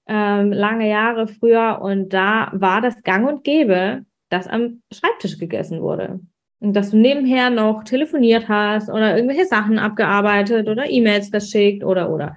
ähm, 0.06 0.52
lange 0.52 0.88
Jahre 0.88 1.28
früher 1.28 1.80
und 1.82 2.14
da 2.14 2.50
war 2.54 2.80
das 2.80 3.02
gang 3.02 3.28
und 3.28 3.44
gäbe, 3.44 4.06
dass 4.30 4.46
am 4.46 4.82
Schreibtisch 4.92 5.38
gegessen 5.38 5.82
wurde. 5.82 6.20
Und 6.60 6.74
dass 6.74 6.90
du 6.90 6.96
nebenher 6.96 7.50
noch 7.50 7.84
telefoniert 7.84 8.48
hast 8.48 8.88
oder 8.88 9.14
irgendwelche 9.14 9.44
Sachen 9.44 9.78
abgearbeitet 9.78 10.68
oder 10.68 10.90
E-Mails 10.90 11.28
verschickt 11.28 11.84
oder 11.84 12.10
oder. 12.10 12.36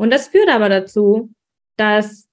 Und 0.00 0.10
das 0.10 0.28
führt 0.28 0.48
aber 0.48 0.70
dazu, 0.70 1.28
dass 1.76 2.26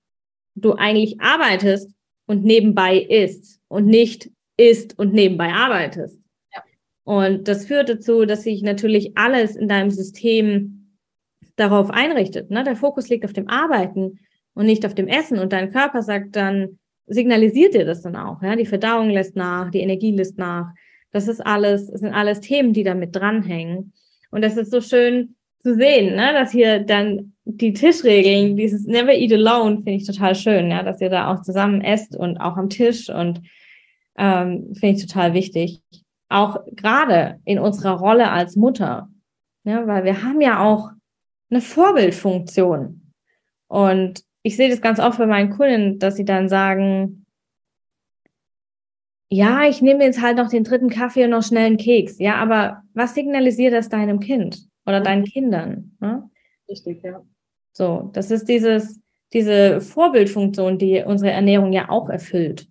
du 0.55 0.75
eigentlich 0.75 1.19
arbeitest 1.19 1.91
und 2.25 2.45
nebenbei 2.45 2.97
isst 2.97 3.59
und 3.67 3.87
nicht 3.87 4.31
isst 4.55 4.97
und 4.97 5.13
nebenbei 5.13 5.51
arbeitest. 5.51 6.17
Ja. 6.55 6.63
Und 7.03 7.49
das 7.49 7.65
führt 7.65 7.89
dazu, 7.89 8.23
dass 8.23 8.43
sich 8.43 8.61
natürlich 8.61 9.17
alles 9.17 9.57
in 9.57 9.67
deinem 9.67 9.91
System 9.91 10.95
darauf 11.57 11.89
einrichtet. 11.89 12.51
Ne? 12.51 12.63
Der 12.63 12.77
Fokus 12.77 13.09
liegt 13.09 13.25
auf 13.25 13.33
dem 13.33 13.49
Arbeiten 13.49 14.17
und 14.53 14.65
nicht 14.65 14.85
auf 14.85 14.95
dem 14.95 15.09
Essen. 15.09 15.37
Und 15.37 15.51
dein 15.51 15.73
Körper 15.73 16.01
sagt 16.01 16.37
dann, 16.37 16.79
signalisiert 17.07 17.73
dir 17.73 17.83
das 17.83 18.01
dann 18.01 18.15
auch. 18.15 18.41
Ja? 18.41 18.55
Die 18.55 18.65
Verdauung 18.65 19.09
lässt 19.09 19.35
nach, 19.35 19.71
die 19.71 19.81
Energie 19.81 20.15
lässt 20.15 20.37
nach. 20.37 20.71
Das 21.11 21.27
ist 21.27 21.45
alles, 21.45 21.91
das 21.91 21.99
sind 21.99 22.13
alles 22.13 22.39
Themen, 22.39 22.71
die 22.71 22.83
damit 22.83 23.13
dranhängen. 23.13 23.91
Und 24.31 24.41
das 24.41 24.55
ist 24.55 24.71
so 24.71 24.79
schön 24.79 25.35
zu 25.59 25.75
sehen, 25.75 26.15
ne? 26.15 26.31
dass 26.31 26.51
hier 26.51 26.79
dann 26.79 27.33
die 27.49 27.73
Tischregeln, 27.73 28.57
dieses 28.57 28.85
Never 28.85 29.13
Eat 29.13 29.31
Alone, 29.31 29.77
finde 29.77 29.93
ich 29.93 30.05
total 30.05 30.35
schön, 30.35 30.69
ja, 30.69 30.83
dass 30.83 30.99
ihr 30.99 31.09
da 31.09 31.31
auch 31.31 31.41
zusammen 31.41 31.81
esst 31.81 32.15
und 32.15 32.37
auch 32.37 32.57
am 32.57 32.69
Tisch 32.69 33.09
und 33.09 33.41
ähm, 34.17 34.73
finde 34.75 34.97
ich 34.97 35.05
total 35.05 35.33
wichtig. 35.33 35.81
Auch 36.29 36.59
gerade 36.75 37.39
in 37.45 37.57
unserer 37.57 37.97
Rolle 37.99 38.31
als 38.31 38.57
Mutter, 38.57 39.07
ja, 39.63 39.87
weil 39.87 40.03
wir 40.03 40.23
haben 40.23 40.41
ja 40.41 40.59
auch 40.61 40.91
eine 41.49 41.61
Vorbildfunktion. 41.61 43.13
Und 43.67 44.23
ich 44.43 44.57
sehe 44.57 44.69
das 44.69 44.81
ganz 44.81 44.99
oft 44.99 45.17
bei 45.17 45.25
meinen 45.25 45.51
Kunden, 45.51 45.99
dass 45.99 46.17
sie 46.17 46.25
dann 46.25 46.49
sagen, 46.49 47.25
ja, 49.29 49.67
ich 49.67 49.81
nehme 49.81 50.03
jetzt 50.03 50.21
halt 50.21 50.37
noch 50.37 50.49
den 50.49 50.63
dritten 50.63 50.89
Kaffee 50.89 51.25
und 51.25 51.31
noch 51.31 51.43
schnell 51.43 51.65
einen 51.65 51.77
Keks. 51.77 52.19
Ja, 52.19 52.35
aber 52.35 52.83
was 52.93 53.13
signalisiert 53.13 53.73
das 53.73 53.89
deinem 53.89 54.19
Kind 54.19 54.67
oder 54.85 55.01
deinen 55.01 55.25
Kindern? 55.25 55.97
Ne? 55.99 56.29
Richtig, 56.69 57.03
ja. 57.03 57.21
So, 57.77 58.09
das 58.11 58.31
ist 58.31 58.45
dieses, 58.45 58.99
diese 59.33 59.81
Vorbildfunktion, 59.81 60.79
die 60.79 61.03
unsere 61.05 61.29
Ernährung 61.29 61.71
ja 61.73 61.89
auch 61.89 62.09
erfüllt. 62.09 62.67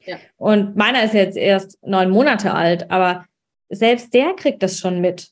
Ja. 0.00 0.16
Und 0.36 0.74
meiner 0.74 1.04
ist 1.04 1.14
jetzt 1.14 1.36
erst 1.36 1.78
neun 1.86 2.10
Monate 2.10 2.52
alt, 2.52 2.90
aber 2.90 3.26
selbst 3.68 4.12
der 4.12 4.32
kriegt 4.34 4.64
das 4.64 4.80
schon 4.80 5.00
mit. 5.00 5.28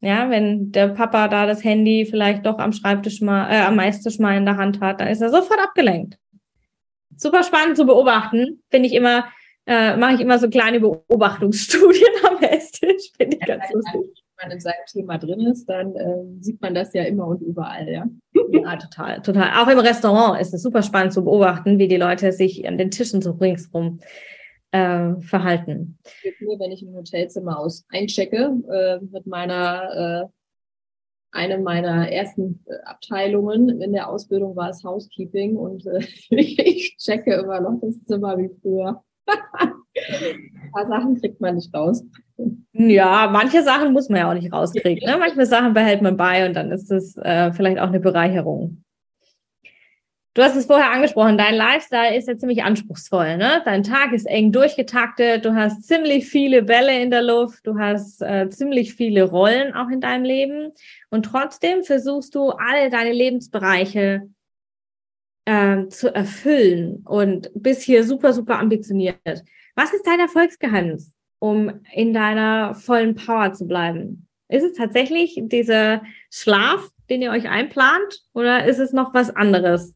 Ja, 0.00 0.30
wenn 0.30 0.72
der 0.72 0.88
Papa 0.88 1.28
da 1.28 1.44
das 1.44 1.62
Handy 1.62 2.06
vielleicht 2.06 2.46
doch 2.46 2.58
am 2.58 2.72
Schreibtisch 2.72 3.20
mal, 3.20 3.50
äh, 3.50 3.60
am 3.60 3.78
Esstisch 3.78 4.18
mal 4.18 4.34
in 4.38 4.46
der 4.46 4.56
Hand 4.56 4.80
hat, 4.80 5.00
dann 5.00 5.08
ist 5.08 5.20
er 5.20 5.28
sofort 5.28 5.60
abgelenkt. 5.60 6.18
Super 7.18 7.42
spannend 7.42 7.76
zu 7.76 7.84
beobachten, 7.84 8.62
finde 8.70 8.88
ich 8.88 8.94
immer, 8.94 9.26
äh, 9.66 9.94
mache 9.98 10.14
ich 10.14 10.20
immer 10.20 10.38
so 10.38 10.48
kleine 10.48 10.80
Beobachtungsstudien 10.80 12.14
am 12.26 12.42
Esstisch, 12.42 13.12
finde 13.18 13.36
ich 13.36 13.46
ganz 13.46 13.70
lustig 13.70 14.25
man 14.40 14.50
in 14.50 14.60
seinem 14.60 14.84
Thema 14.86 15.18
drin 15.18 15.40
ist, 15.40 15.66
dann 15.66 15.94
äh, 15.96 16.24
sieht 16.40 16.60
man 16.60 16.74
das 16.74 16.92
ja 16.92 17.04
immer 17.04 17.26
und 17.26 17.40
überall, 17.42 17.88
ja. 17.88 18.06
Ja, 18.50 18.76
total, 18.76 19.22
total. 19.22 19.50
Auch 19.62 19.68
im 19.68 19.78
Restaurant 19.78 20.40
ist 20.40 20.54
es 20.54 20.62
super 20.62 20.82
spannend 20.82 21.12
zu 21.12 21.24
beobachten, 21.24 21.78
wie 21.78 21.88
die 21.88 21.96
Leute 21.96 22.32
sich 22.32 22.66
an 22.66 22.78
den 22.78 22.90
Tischen 22.90 23.22
so 23.22 23.32
ringsrum 23.32 24.00
äh, 24.70 25.14
verhalten. 25.20 25.98
Nur 26.40 26.58
wenn 26.60 26.72
ich 26.72 26.82
im 26.82 26.94
Hotelzimmer 26.94 27.58
aus 27.58 27.84
einchecke 27.88 28.52
äh, 28.70 28.98
mit 29.00 29.26
meiner 29.26 30.24
äh, 30.24 30.36
eine 31.32 31.58
meiner 31.58 32.10
ersten 32.10 32.64
äh, 32.66 32.76
Abteilungen 32.84 33.80
in 33.80 33.92
der 33.92 34.08
Ausbildung 34.08 34.56
war 34.56 34.70
es 34.70 34.84
Housekeeping 34.84 35.56
und 35.56 35.86
äh, 35.86 36.06
ich 36.30 36.96
checke 36.98 37.34
immer 37.34 37.60
noch 37.60 37.78
das 37.80 38.02
Zimmer 38.04 38.38
wie 38.38 38.50
früher. 38.60 39.02
Ein 39.96 40.70
paar 40.72 40.86
Sachen 40.86 41.20
kriegt 41.20 41.40
man 41.40 41.56
nicht 41.56 41.72
raus. 41.74 42.04
Ja, 42.72 43.28
manche 43.32 43.62
Sachen 43.62 43.92
muss 43.92 44.08
man 44.08 44.20
ja 44.20 44.30
auch 44.30 44.34
nicht 44.34 44.52
rauskriegen. 44.52 45.08
Ne? 45.08 45.16
Manche 45.18 45.46
Sachen 45.46 45.72
behält 45.72 46.02
man 46.02 46.16
bei 46.16 46.46
und 46.46 46.54
dann 46.54 46.70
ist 46.70 46.90
das 46.90 47.16
äh, 47.16 47.52
vielleicht 47.52 47.78
auch 47.78 47.88
eine 47.88 48.00
Bereicherung. 48.00 48.82
Du 50.34 50.42
hast 50.42 50.54
es 50.54 50.66
vorher 50.66 50.90
angesprochen, 50.90 51.38
dein 51.38 51.54
Lifestyle 51.54 52.14
ist 52.14 52.28
ja 52.28 52.36
ziemlich 52.36 52.62
anspruchsvoll. 52.62 53.38
Ne? 53.38 53.62
Dein 53.64 53.82
Tag 53.82 54.12
ist 54.12 54.26
eng 54.26 54.52
durchgetaktet, 54.52 55.46
du 55.46 55.54
hast 55.54 55.84
ziemlich 55.84 56.26
viele 56.26 56.62
Bälle 56.62 57.00
in 57.00 57.10
der 57.10 57.22
Luft, 57.22 57.66
du 57.66 57.78
hast 57.78 58.20
äh, 58.20 58.50
ziemlich 58.50 58.92
viele 58.92 59.22
Rollen 59.22 59.72
auch 59.72 59.88
in 59.88 60.02
deinem 60.02 60.24
Leben 60.24 60.72
und 61.08 61.24
trotzdem 61.24 61.84
versuchst 61.84 62.34
du 62.34 62.50
alle 62.50 62.90
deine 62.90 63.12
Lebensbereiche 63.12 64.28
äh, 65.46 65.86
zu 65.88 66.14
erfüllen 66.14 67.02
und 67.06 67.50
bist 67.54 67.80
hier 67.80 68.04
super, 68.04 68.34
super 68.34 68.58
ambitioniert. 68.58 69.42
Was 69.76 69.92
ist 69.92 70.06
dein 70.06 70.20
Erfolgsgeheimnis, 70.20 71.14
um 71.38 71.80
in 71.92 72.14
deiner 72.14 72.74
vollen 72.74 73.14
Power 73.14 73.52
zu 73.52 73.66
bleiben? 73.66 74.26
Ist 74.48 74.64
es 74.64 74.72
tatsächlich 74.72 75.38
dieser 75.38 76.02
Schlaf, 76.30 76.90
den 77.10 77.20
ihr 77.20 77.30
euch 77.30 77.46
einplant 77.46 78.24
oder 78.32 78.64
ist 78.64 78.78
es 78.78 78.94
noch 78.94 79.12
was 79.12 79.28
anderes? 79.28 79.94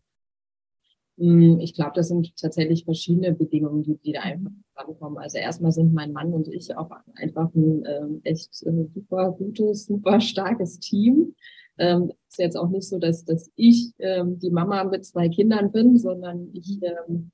Hm, 1.16 1.60
ich 1.60 1.74
glaube, 1.74 1.92
das 1.94 2.08
sind 2.08 2.36
tatsächlich 2.36 2.84
verschiedene 2.84 3.32
Bedingungen, 3.32 3.82
die, 3.82 3.96
die 3.96 4.12
da 4.12 4.20
einfach 4.20 4.50
zusammenkommen. 4.74 5.16
Also 5.16 5.38
erstmal 5.38 5.72
sind 5.72 5.94
mein 5.94 6.12
Mann 6.12 6.34
und 6.34 6.48
ich 6.48 6.76
auch 6.76 6.90
einfach 7.14 7.48
ein 7.54 7.84
äh, 7.86 8.28
echt 8.28 8.62
äh, 8.66 8.86
super 8.94 9.32
gutes, 9.32 9.86
super 9.86 10.20
starkes 10.20 10.78
Team. 10.78 11.34
Ähm, 11.78 12.12
ist 12.28 12.38
jetzt 12.38 12.56
auch 12.56 12.68
nicht 12.68 12.86
so, 12.86 12.98
dass, 12.98 13.24
dass 13.24 13.50
ich 13.56 13.92
ähm, 13.98 14.38
die 14.38 14.50
Mama 14.50 14.84
mit 14.84 15.06
zwei 15.06 15.30
Kindern 15.30 15.72
bin, 15.72 15.96
sondern 15.96 16.50
ich 16.52 16.78
ähm, 16.82 17.30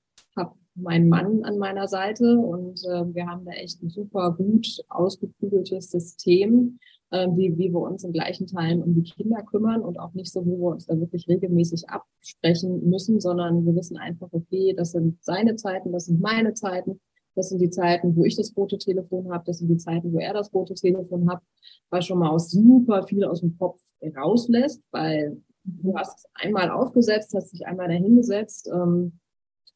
meinen 0.77 1.09
Mann 1.09 1.45
an 1.45 1.59
meiner 1.59 1.89
Seite. 1.89 2.39
Und 2.39 2.85
äh, 2.85 3.15
wir 3.15 3.27
haben 3.27 3.45
da 3.45 3.53
echt 3.53 3.83
ein 3.83 3.91
super 3.91 4.33
gut 4.33 4.67
ausgeklügeltes 4.89 5.91
System, 5.91 6.79
äh, 7.11 7.29
wie, 7.29 7.57
wie 7.57 7.73
wir 7.73 7.81
uns 7.81 8.05
in 8.05 8.13
gleichen 8.13 8.47
Teilen 8.47 8.83
um 8.83 8.95
die 8.95 9.03
Kinder 9.03 9.43
kümmern 9.43 9.83
und 9.83 9.99
auch 9.99 10.15
nicht 10.15 10.33
so, 10.33 10.45
wo 10.45 10.59
wir 10.59 10.73
uns 10.75 10.87
da 10.87 10.99
wirklich 10.99 11.29
regelmäßig 11.29 11.89
absprechen 11.89 12.89
müssen, 12.89 13.21
sondern 13.21 13.65
wir 13.65 13.75
wissen 13.75 13.97
einfach, 13.97 14.29
okay, 14.33 14.75
das 14.77 14.93
sind 14.93 15.23
seine 15.23 15.57
Zeiten, 15.57 15.93
das 15.93 16.07
sind 16.07 16.21
meine 16.21 16.55
Zeiten, 16.55 17.01
das 17.35 17.51
sind 17.51 17.61
die 17.61 17.71
Zeiten, 17.71 18.17
wo 18.17 18.25
ich 18.25 18.37
das 18.37 18.57
rote 18.57 18.79
Telefon 18.79 19.31
habe, 19.33 19.45
das 19.47 19.59
sind 19.59 19.69
die 19.69 19.77
Zeiten, 19.77 20.13
wo 20.13 20.19
er 20.19 20.33
das 20.33 20.53
rote 20.53 20.75
Telefon 20.75 21.31
hat, 21.31 21.43
was 21.91 22.07
schon 22.07 22.19
mal 22.19 22.31
aus 22.31 22.51
super 22.51 23.03
viel 23.03 23.25
aus 23.25 23.41
dem 23.41 23.57
Kopf 23.59 23.81
rauslässt, 24.17 24.83
weil 24.91 25.43
du 25.65 25.95
hast 25.97 26.19
es 26.19 26.25
einmal 26.35 26.71
aufgesetzt, 26.71 27.35
hast 27.35 27.53
dich 27.53 27.67
einmal 27.67 27.89
dahingesetzt 27.89 28.71
ähm, 28.73 29.19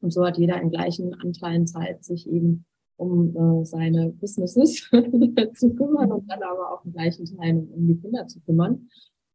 und 0.01 0.11
so 0.11 0.25
hat 0.25 0.37
jeder 0.37 0.61
in 0.61 0.71
gleichen 0.71 1.13
Anteilen 1.13 1.67
Zeit, 1.67 2.03
sich 2.03 2.29
eben 2.29 2.65
um 2.97 3.35
äh, 3.35 3.65
seine 3.65 4.09
Businesses 4.09 4.89
zu 5.55 5.73
kümmern 5.73 6.11
und 6.11 6.29
dann 6.29 6.43
aber 6.43 6.73
auch 6.73 6.85
in 6.85 6.93
gleichen 6.93 7.25
Teilen 7.25 7.67
um 7.71 7.87
die 7.87 7.97
Kinder 7.97 8.27
zu 8.27 8.39
kümmern. 8.41 8.87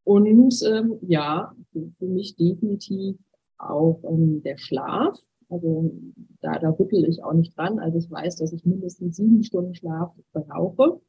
Und 0.03 0.63
ähm, 0.63 0.95
ja, 1.01 1.53
für, 1.71 1.89
für 1.99 2.05
mich 2.05 2.35
definitiv 2.37 3.17
auch 3.57 4.01
ähm, 4.09 4.41
der 4.43 4.57
Schlaf. 4.57 5.19
Also 5.49 5.93
da, 6.41 6.59
da 6.59 6.69
rüttel 6.69 7.05
ich 7.09 7.23
auch 7.23 7.33
nicht 7.33 7.57
dran. 7.57 7.79
Also 7.79 7.97
ich 7.97 8.09
weiß, 8.09 8.37
dass 8.37 8.53
ich 8.53 8.65
mindestens 8.65 9.17
sieben 9.17 9.43
Stunden 9.43 9.75
Schlaf 9.75 10.13
brauche. 10.31 11.01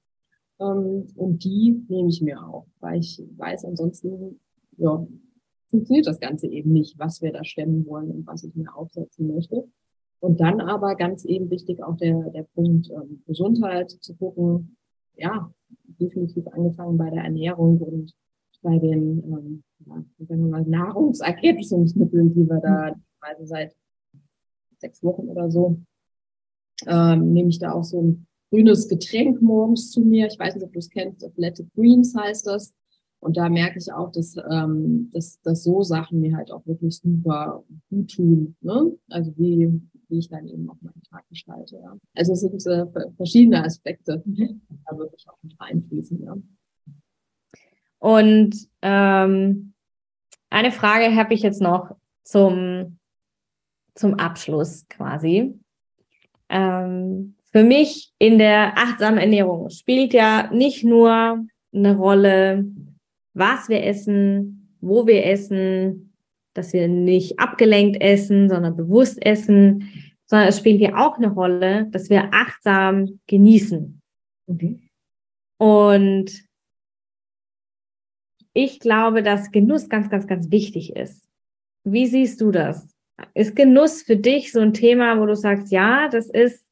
Ähm, 0.60 1.06
und 1.14 1.44
die 1.44 1.84
nehme 1.88 2.08
ich 2.08 2.22
mir 2.22 2.42
auch, 2.42 2.66
weil 2.80 2.98
ich 2.98 3.22
weiß, 3.36 3.66
ansonsten 3.66 4.40
ja, 4.78 5.06
funktioniert 5.68 6.06
das 6.06 6.20
Ganze 6.20 6.46
eben 6.46 6.72
nicht, 6.72 6.98
was 6.98 7.22
wir 7.22 7.32
da 7.32 7.44
stemmen 7.44 7.86
wollen 7.86 8.10
und 8.10 8.26
was 8.26 8.44
ich 8.44 8.54
mir 8.54 8.74
aufsetzen 8.74 9.28
möchte. 9.28 9.68
Und 10.20 10.40
dann 10.40 10.60
aber 10.60 10.96
ganz 10.96 11.24
eben 11.24 11.50
wichtig 11.50 11.82
auch 11.82 11.96
der, 11.96 12.30
der 12.30 12.42
Punkt 12.54 12.90
ähm, 12.90 13.22
Gesundheit 13.26 13.90
zu 13.90 14.16
gucken. 14.16 14.76
Ja, 15.16 15.52
definitiv 16.00 16.46
angefangen 16.48 16.96
bei 16.96 17.10
der 17.10 17.22
Ernährung 17.24 17.78
und 17.78 18.14
bei 18.62 18.78
den 18.78 19.22
ähm, 19.22 19.62
ja, 19.86 20.04
sagen 20.26 20.44
wir 20.44 20.50
mal, 20.50 20.62
Nahrungsergänzungsmitteln, 20.62 22.34
die 22.34 22.48
wir 22.48 22.60
da 22.60 22.94
also 23.20 23.44
seit 23.46 23.74
sechs 24.78 25.02
Wochen 25.02 25.28
oder 25.28 25.50
so 25.50 25.80
ähm, 26.86 27.32
nehme 27.32 27.48
ich 27.48 27.58
da 27.58 27.72
auch 27.72 27.84
so 27.84 28.02
ein 28.02 28.26
grünes 28.50 28.88
Getränk 28.88 29.42
morgens 29.42 29.90
zu 29.90 30.00
mir. 30.00 30.26
Ich 30.26 30.38
weiß 30.38 30.54
nicht, 30.54 30.64
ob 30.64 30.72
du 30.72 30.78
es 30.78 30.90
kennst, 30.90 31.24
Athletic 31.24 31.66
Greens 31.74 32.14
heißt 32.16 32.46
das. 32.46 32.74
Und 33.20 33.36
da 33.36 33.48
merke 33.48 33.78
ich 33.78 33.92
auch, 33.92 34.12
dass, 34.12 34.36
ähm, 34.50 35.10
dass, 35.12 35.40
dass 35.42 35.64
so 35.64 35.82
Sachen 35.82 36.20
mir 36.20 36.36
halt 36.36 36.52
auch 36.52 36.64
wirklich 36.66 36.98
super 36.98 37.64
gut 37.90 38.14
tun. 38.14 38.56
Ne? 38.60 38.92
Also 39.10 39.32
wie, 39.36 39.80
wie 40.08 40.18
ich 40.18 40.28
dann 40.28 40.46
eben 40.46 40.70
auch 40.70 40.80
meinen 40.80 41.02
Tag 41.10 41.28
gestalte. 41.28 41.80
Ja. 41.82 41.96
Also 42.14 42.32
es 42.32 42.40
sind 42.40 42.66
äh, 42.66 42.86
verschiedene 43.16 43.64
Aspekte, 43.64 44.22
die 44.24 44.60
da 44.86 44.96
wirklich 44.96 45.28
auch 45.28 45.38
mit 45.42 45.60
reinfließen. 45.60 46.22
Ja. 46.22 46.36
Und 47.98 48.68
ähm, 48.82 49.72
eine 50.50 50.70
Frage 50.70 51.14
habe 51.16 51.34
ich 51.34 51.42
jetzt 51.42 51.60
noch 51.60 51.96
zum, 52.22 52.98
zum 53.94 54.14
Abschluss 54.14 54.86
quasi. 54.88 55.58
Ähm, 56.48 57.34
für 57.50 57.64
mich 57.64 58.12
in 58.18 58.38
der 58.38 58.78
achtsamen 58.78 59.18
Ernährung 59.18 59.70
spielt 59.70 60.12
ja 60.12 60.50
nicht 60.52 60.84
nur 60.84 61.44
eine 61.72 61.96
Rolle, 61.96 62.64
was 63.38 63.68
wir 63.68 63.84
essen, 63.84 64.76
wo 64.80 65.06
wir 65.06 65.24
essen, 65.26 66.12
dass 66.54 66.72
wir 66.72 66.88
nicht 66.88 67.38
abgelenkt 67.38 68.00
essen, 68.00 68.48
sondern 68.48 68.76
bewusst 68.76 69.24
essen, 69.24 69.88
sondern 70.26 70.48
es 70.48 70.58
spielt 70.58 70.80
ja 70.80 70.96
auch 70.96 71.16
eine 71.16 71.28
Rolle, 71.28 71.86
dass 71.90 72.10
wir 72.10 72.32
achtsam 72.32 73.20
genießen. 73.26 74.00
Okay. 74.46 74.78
Und 75.58 76.30
ich 78.52 78.80
glaube, 78.80 79.22
dass 79.22 79.50
Genuss 79.50 79.88
ganz, 79.88 80.10
ganz, 80.10 80.26
ganz 80.26 80.50
wichtig 80.50 80.96
ist. 80.96 81.28
Wie 81.84 82.06
siehst 82.06 82.40
du 82.40 82.50
das? 82.50 82.88
Ist 83.34 83.56
Genuss 83.56 84.02
für 84.02 84.16
dich 84.16 84.52
so 84.52 84.60
ein 84.60 84.72
Thema, 84.72 85.20
wo 85.20 85.26
du 85.26 85.34
sagst, 85.34 85.70
ja, 85.72 86.08
das 86.08 86.28
ist 86.28 86.64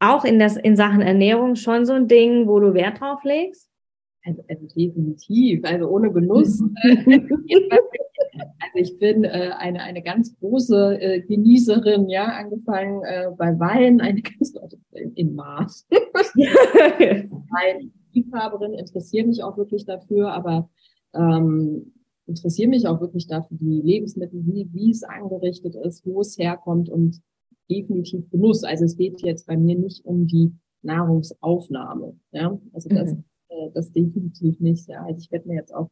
auch 0.00 0.24
in, 0.24 0.38
das, 0.38 0.56
in 0.56 0.76
Sachen 0.76 1.00
Ernährung 1.00 1.56
schon 1.56 1.86
so 1.86 1.94
ein 1.94 2.08
Ding, 2.08 2.46
wo 2.46 2.60
du 2.60 2.74
Wert 2.74 3.00
drauf 3.00 3.22
legst? 3.24 3.68
Also, 4.26 4.42
also 4.48 4.66
definitiv, 4.74 5.64
also 5.64 5.86
ohne 5.88 6.10
Genuss. 6.10 6.62
also 6.94 8.74
ich 8.74 8.98
bin 8.98 9.24
äh, 9.24 9.50
eine, 9.58 9.82
eine 9.82 10.02
ganz 10.02 10.34
große 10.38 11.00
äh, 11.00 11.20
Genießerin, 11.20 12.08
ja, 12.08 12.24
angefangen 12.28 13.02
äh, 13.04 13.30
bei 13.36 13.58
Wein, 13.58 14.00
eine 14.00 14.22
ganz 14.38 14.54
in, 14.92 15.12
in 15.14 15.34
Maß. 15.34 15.86
Liebhaberin, 18.14 18.74
interessiere 18.74 19.26
mich 19.26 19.42
auch 19.42 19.58
wirklich 19.58 19.84
dafür, 19.84 20.32
aber 20.32 20.70
ähm, 21.14 21.92
interessiere 22.26 22.70
mich 22.70 22.86
auch 22.86 23.00
wirklich 23.00 23.26
dafür, 23.26 23.58
die 23.60 23.82
Lebensmittel, 23.82 24.40
wie, 24.46 24.68
wie 24.72 24.90
es 24.90 25.02
angerichtet 25.02 25.74
ist, 25.74 26.06
wo 26.06 26.20
es 26.20 26.38
herkommt 26.38 26.88
und 26.88 27.20
definitiv 27.70 28.30
Genuss. 28.30 28.64
Also 28.64 28.84
es 28.84 28.96
geht 28.96 29.20
jetzt 29.22 29.46
bei 29.46 29.56
mir 29.56 29.78
nicht 29.78 30.04
um 30.04 30.26
die 30.26 30.54
Nahrungsaufnahme. 30.82 32.16
Ja, 32.32 32.58
also 32.72 32.88
das, 32.88 33.12
mhm. 33.12 33.24
Äh, 33.54 33.70
das 33.72 33.92
definitiv 33.92 34.60
nicht. 34.60 34.88
Ja, 34.88 35.04
also 35.04 35.18
ich 35.18 35.30
werde 35.30 35.48
mir 35.48 35.56
jetzt 35.56 35.74
auch 35.74 35.88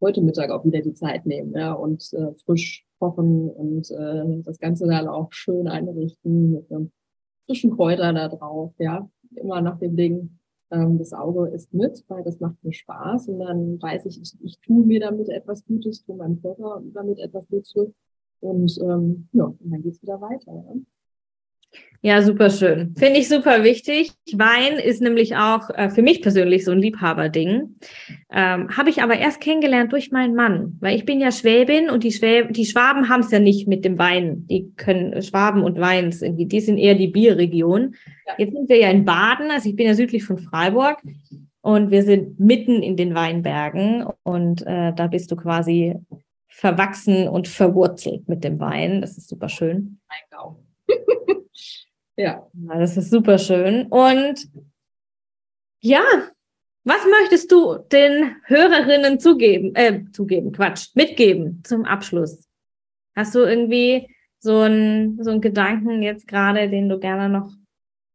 heute 0.00 0.20
Mittag 0.20 0.50
auch 0.50 0.64
wieder 0.64 0.80
die 0.80 0.94
Zeit 0.94 1.26
nehmen, 1.26 1.52
ja, 1.54 1.72
und 1.72 2.12
äh, 2.12 2.34
frisch 2.44 2.84
kochen 2.98 3.48
und 3.50 3.90
äh, 3.90 4.42
das 4.42 4.58
Ganze 4.58 4.86
dann 4.86 5.08
auch 5.08 5.32
schön 5.32 5.68
einrichten 5.68 6.52
mit 6.52 6.70
einem 6.70 6.90
frischen 7.46 7.70
Kräuter 7.70 8.12
da 8.12 8.28
drauf, 8.28 8.74
ja, 8.78 9.08
immer 9.36 9.60
nach 9.60 9.78
dem 9.78 9.96
Ding. 9.96 10.38
Ähm, 10.70 10.98
das 10.98 11.12
Auge 11.12 11.48
ist 11.48 11.72
mit, 11.72 12.04
weil 12.08 12.24
das 12.24 12.40
macht 12.40 12.62
mir 12.62 12.72
Spaß 12.72 13.28
und 13.28 13.40
dann 13.40 13.80
weiß 13.80 14.06
ich, 14.06 14.20
ich, 14.20 14.34
ich 14.42 14.58
tue 14.60 14.84
mir 14.84 15.00
damit 15.00 15.28
etwas 15.28 15.64
Gutes, 15.64 16.04
tue 16.04 16.16
meinem 16.16 16.40
Körper 16.40 16.82
damit 16.94 17.18
etwas 17.18 17.46
Gutes 17.48 17.92
und 18.40 18.78
ähm, 18.82 19.28
ja, 19.32 19.44
und 19.44 19.58
dann 19.70 19.82
geht's 19.82 20.02
wieder 20.02 20.20
weiter. 20.20 20.52
Ja. 20.52 20.74
Ja, 22.04 22.20
super 22.20 22.50
schön. 22.50 22.96
Finde 22.98 23.20
ich 23.20 23.28
super 23.28 23.62
wichtig. 23.62 24.10
Wein 24.32 24.72
ist 24.72 25.00
nämlich 25.00 25.36
auch 25.36 25.70
äh, 25.70 25.88
für 25.88 26.02
mich 26.02 26.20
persönlich 26.20 26.64
so 26.64 26.72
ein 26.72 26.80
Liebhaberding. 26.80 27.76
Ähm, 28.32 28.76
Habe 28.76 28.90
ich 28.90 29.04
aber 29.04 29.16
erst 29.16 29.40
kennengelernt 29.40 29.92
durch 29.92 30.10
meinen 30.10 30.34
Mann, 30.34 30.78
weil 30.80 30.96
ich 30.96 31.04
bin 31.04 31.20
ja 31.20 31.30
Schwäbin 31.30 31.90
und 31.90 32.02
die, 32.02 32.10
Schwäb 32.10 32.54
die 32.54 32.66
Schwaben 32.66 33.08
haben 33.08 33.20
es 33.20 33.30
ja 33.30 33.38
nicht 33.38 33.68
mit 33.68 33.84
dem 33.84 34.00
Wein. 34.00 34.48
Die 34.48 34.72
können 34.74 35.22
Schwaben 35.22 35.62
und 35.62 35.78
Wein 35.78 36.12
irgendwie, 36.20 36.46
die 36.46 36.60
sind 36.60 36.76
eher 36.76 36.96
die 36.96 37.06
Bierregion. 37.06 37.94
Ja. 38.26 38.34
Jetzt 38.36 38.52
sind 38.52 38.68
wir 38.68 38.78
ja 38.78 38.90
in 38.90 39.04
Baden, 39.04 39.52
also 39.52 39.68
ich 39.68 39.76
bin 39.76 39.86
ja 39.86 39.94
südlich 39.94 40.24
von 40.24 40.38
Freiburg 40.38 41.00
und 41.60 41.92
wir 41.92 42.02
sind 42.02 42.40
mitten 42.40 42.82
in 42.82 42.96
den 42.96 43.14
Weinbergen 43.14 44.04
und 44.24 44.66
äh, 44.66 44.92
da 44.92 45.06
bist 45.06 45.30
du 45.30 45.36
quasi 45.36 45.94
verwachsen 46.48 47.28
und 47.28 47.46
verwurzelt 47.46 48.28
mit 48.28 48.42
dem 48.42 48.58
Wein. 48.58 49.02
Das 49.02 49.16
ist 49.16 49.28
super 49.28 49.48
schön. 49.48 50.00
ja. 52.16 52.46
Das 52.52 52.96
ist 52.96 53.10
super 53.10 53.38
schön. 53.38 53.86
Und 53.86 54.48
ja, 55.80 56.02
was 56.84 57.04
möchtest 57.20 57.52
du 57.52 57.78
den 57.92 58.36
Hörerinnen 58.44 59.20
zugeben, 59.20 59.74
äh, 59.74 60.04
zugeben, 60.12 60.52
Quatsch, 60.52 60.94
mitgeben 60.94 61.62
zum 61.64 61.84
Abschluss? 61.84 62.48
Hast 63.14 63.34
du 63.34 63.40
irgendwie 63.40 64.08
so 64.38 64.60
einen, 64.60 65.22
so 65.22 65.30
einen 65.30 65.40
Gedanken 65.40 66.02
jetzt 66.02 66.26
gerade, 66.26 66.68
den 66.68 66.88
du 66.88 66.98
gerne 66.98 67.28
noch 67.28 67.52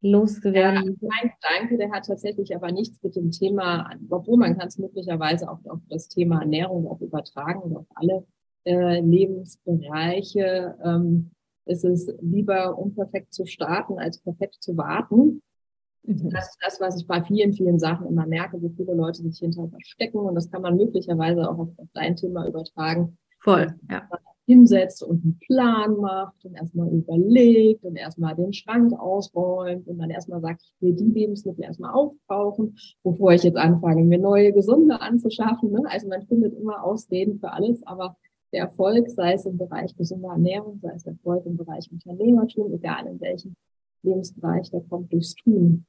losgewerden? 0.02 0.98
Ja, 1.02 1.10
mein 1.10 1.32
Gedanke, 1.40 1.78
der 1.78 1.92
hat 1.92 2.08
tatsächlich 2.08 2.56
aber 2.56 2.72
nichts 2.72 3.02
mit 3.02 3.16
dem 3.16 3.32
Thema, 3.32 3.90
obwohl 4.10 4.38
man 4.38 4.58
kann 4.58 4.68
es 4.68 4.78
möglicherweise 4.78 5.50
auch 5.50 5.60
auf 5.66 5.80
das 5.90 6.10
Thema 6.10 6.42
Ernährung 6.42 6.88
auch 6.88 7.00
übertragen 7.00 7.62
und 7.62 7.78
auf 7.78 7.86
alle 7.96 8.26
äh, 8.66 9.00
Lebensbereiche. 9.00 10.78
Ähm, 10.84 11.32
ist 11.70 11.84
es 11.84 12.14
lieber 12.22 12.78
unperfekt 12.78 13.34
zu 13.34 13.46
starten, 13.46 14.00
als 14.00 14.20
perfekt 14.20 14.58
zu 14.60 14.78
warten. 14.78 15.42
Mhm. 16.04 16.30
Das 16.30 16.50
ist 16.50 16.58
das, 16.62 16.80
was 16.80 17.00
ich 17.00 17.08
bei 17.08 17.22
vielen, 17.22 17.54
vielen 17.54 17.80
Sachen 17.80 18.08
immer 18.08 18.26
merke, 18.26 18.62
wie 18.62 18.70
viele 18.70 18.94
Leute 18.94 19.22
sich 19.22 19.40
hinterher 19.40 19.70
verstecken. 19.70 20.20
Und 20.20 20.36
das 20.36 20.50
kann 20.50 20.62
man 20.62 20.78
möglicherweise 20.78 21.50
auch 21.50 21.60
auf, 21.60 21.70
auf 21.78 21.88
dein 21.94 22.16
Thema 22.16 22.48
übertragen. 22.48 23.18
Voll, 23.40 23.76
ja. 23.90 24.08
Hinsetzt 24.46 25.04
und 25.04 25.26
einen 25.26 25.40
Plan 25.40 25.98
macht 25.98 26.46
und 26.46 26.56
erstmal 26.56 26.88
überlegt 26.88 27.84
und 27.84 27.98
erstmal 27.98 28.34
den 28.34 28.54
Schrank 28.54 28.98
ausräumt 28.98 29.86
und 29.88 29.98
dann 29.98 30.10
erstmal 30.10 30.40
sagt, 30.40 30.62
ich 30.62 30.74
will 30.82 30.94
die 30.94 31.04
Lebensmittel 31.04 31.66
erstmal 31.66 31.94
aufbrauchen, 31.94 32.78
bevor 33.04 33.34
ich 33.34 33.44
jetzt 33.44 33.58
anfange, 33.58 34.06
mir 34.06 34.20
neue 34.20 34.54
gesunde 34.54 35.02
anzuschaffen. 35.02 35.72
Ne? 35.72 35.84
Also 35.90 36.08
man 36.08 36.26
findet 36.28 36.54
immer 36.54 36.82
Ausreden 36.82 37.40
für 37.40 37.52
alles, 37.52 37.86
aber 37.86 38.16
der 38.58 38.66
Erfolg, 38.66 39.10
sei 39.10 39.34
es 39.34 39.46
im 39.46 39.58
Bereich 39.58 39.96
gesunder 39.96 40.30
Ernährung, 40.30 40.80
sei 40.82 40.94
es 40.96 41.06
Erfolg 41.06 41.46
im 41.46 41.58
Bereich 41.58 41.90
Unternehmertum, 41.92 42.74
egal 42.74 43.06
in 43.08 43.22
welchem 43.22 43.56
Lebensbereich, 44.04 44.72
der 44.72 44.82
kommt 44.82 45.14
durchs 45.14 45.36
Tun. 45.36 45.86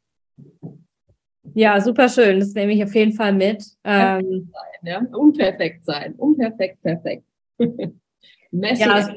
Ja, 1.54 1.80
super 1.80 2.08
schön. 2.08 2.40
Das 2.40 2.52
nehme 2.52 2.72
ich 2.72 2.84
auf 2.84 2.94
jeden 2.94 3.12
Fall 3.12 3.32
mit. 3.32 3.64
Ähm, 3.84 4.50
sein, 4.52 4.82
ja? 4.82 5.06
Unperfekt 5.16 5.84
sein. 5.84 6.14
Unperfekt, 6.14 6.82
perfekt. 6.82 7.24
ja, 8.50 9.14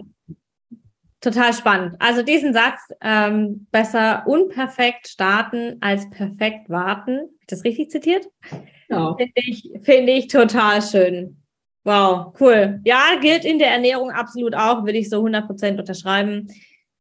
total 1.19 1.53
spannend. 1.53 1.95
Also 1.99 2.23
diesen 2.23 2.53
Satz, 2.53 2.79
ähm, 3.01 3.67
besser 3.71 4.23
unperfekt 4.27 5.09
starten 5.09 5.77
als 5.81 6.09
perfekt 6.09 6.69
warten. 6.69 7.17
Habe 7.17 7.29
ich 7.41 7.47
das 7.47 7.63
richtig 7.65 7.91
zitiert? 7.91 8.27
Genau. 8.87 9.17
Finde 9.17 9.33
ich, 9.35 9.69
find 9.83 10.09
ich 10.09 10.27
total 10.27 10.81
schön. 10.81 11.40
Wow, 11.83 12.33
cool. 12.39 12.79
Ja, 12.83 13.17
gilt 13.19 13.43
in 13.43 13.57
der 13.57 13.71
Ernährung 13.71 14.11
absolut 14.11 14.53
auch, 14.55 14.85
würde 14.85 14.99
ich 14.99 15.09
so 15.09 15.23
100% 15.23 15.79
unterschreiben. 15.79 16.47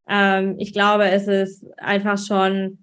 Ähm, 0.09 0.57
ich 0.59 0.73
glaube, 0.73 1.05
es 1.05 1.29
ist 1.29 1.67
einfach 1.79 2.19
schon 2.19 2.79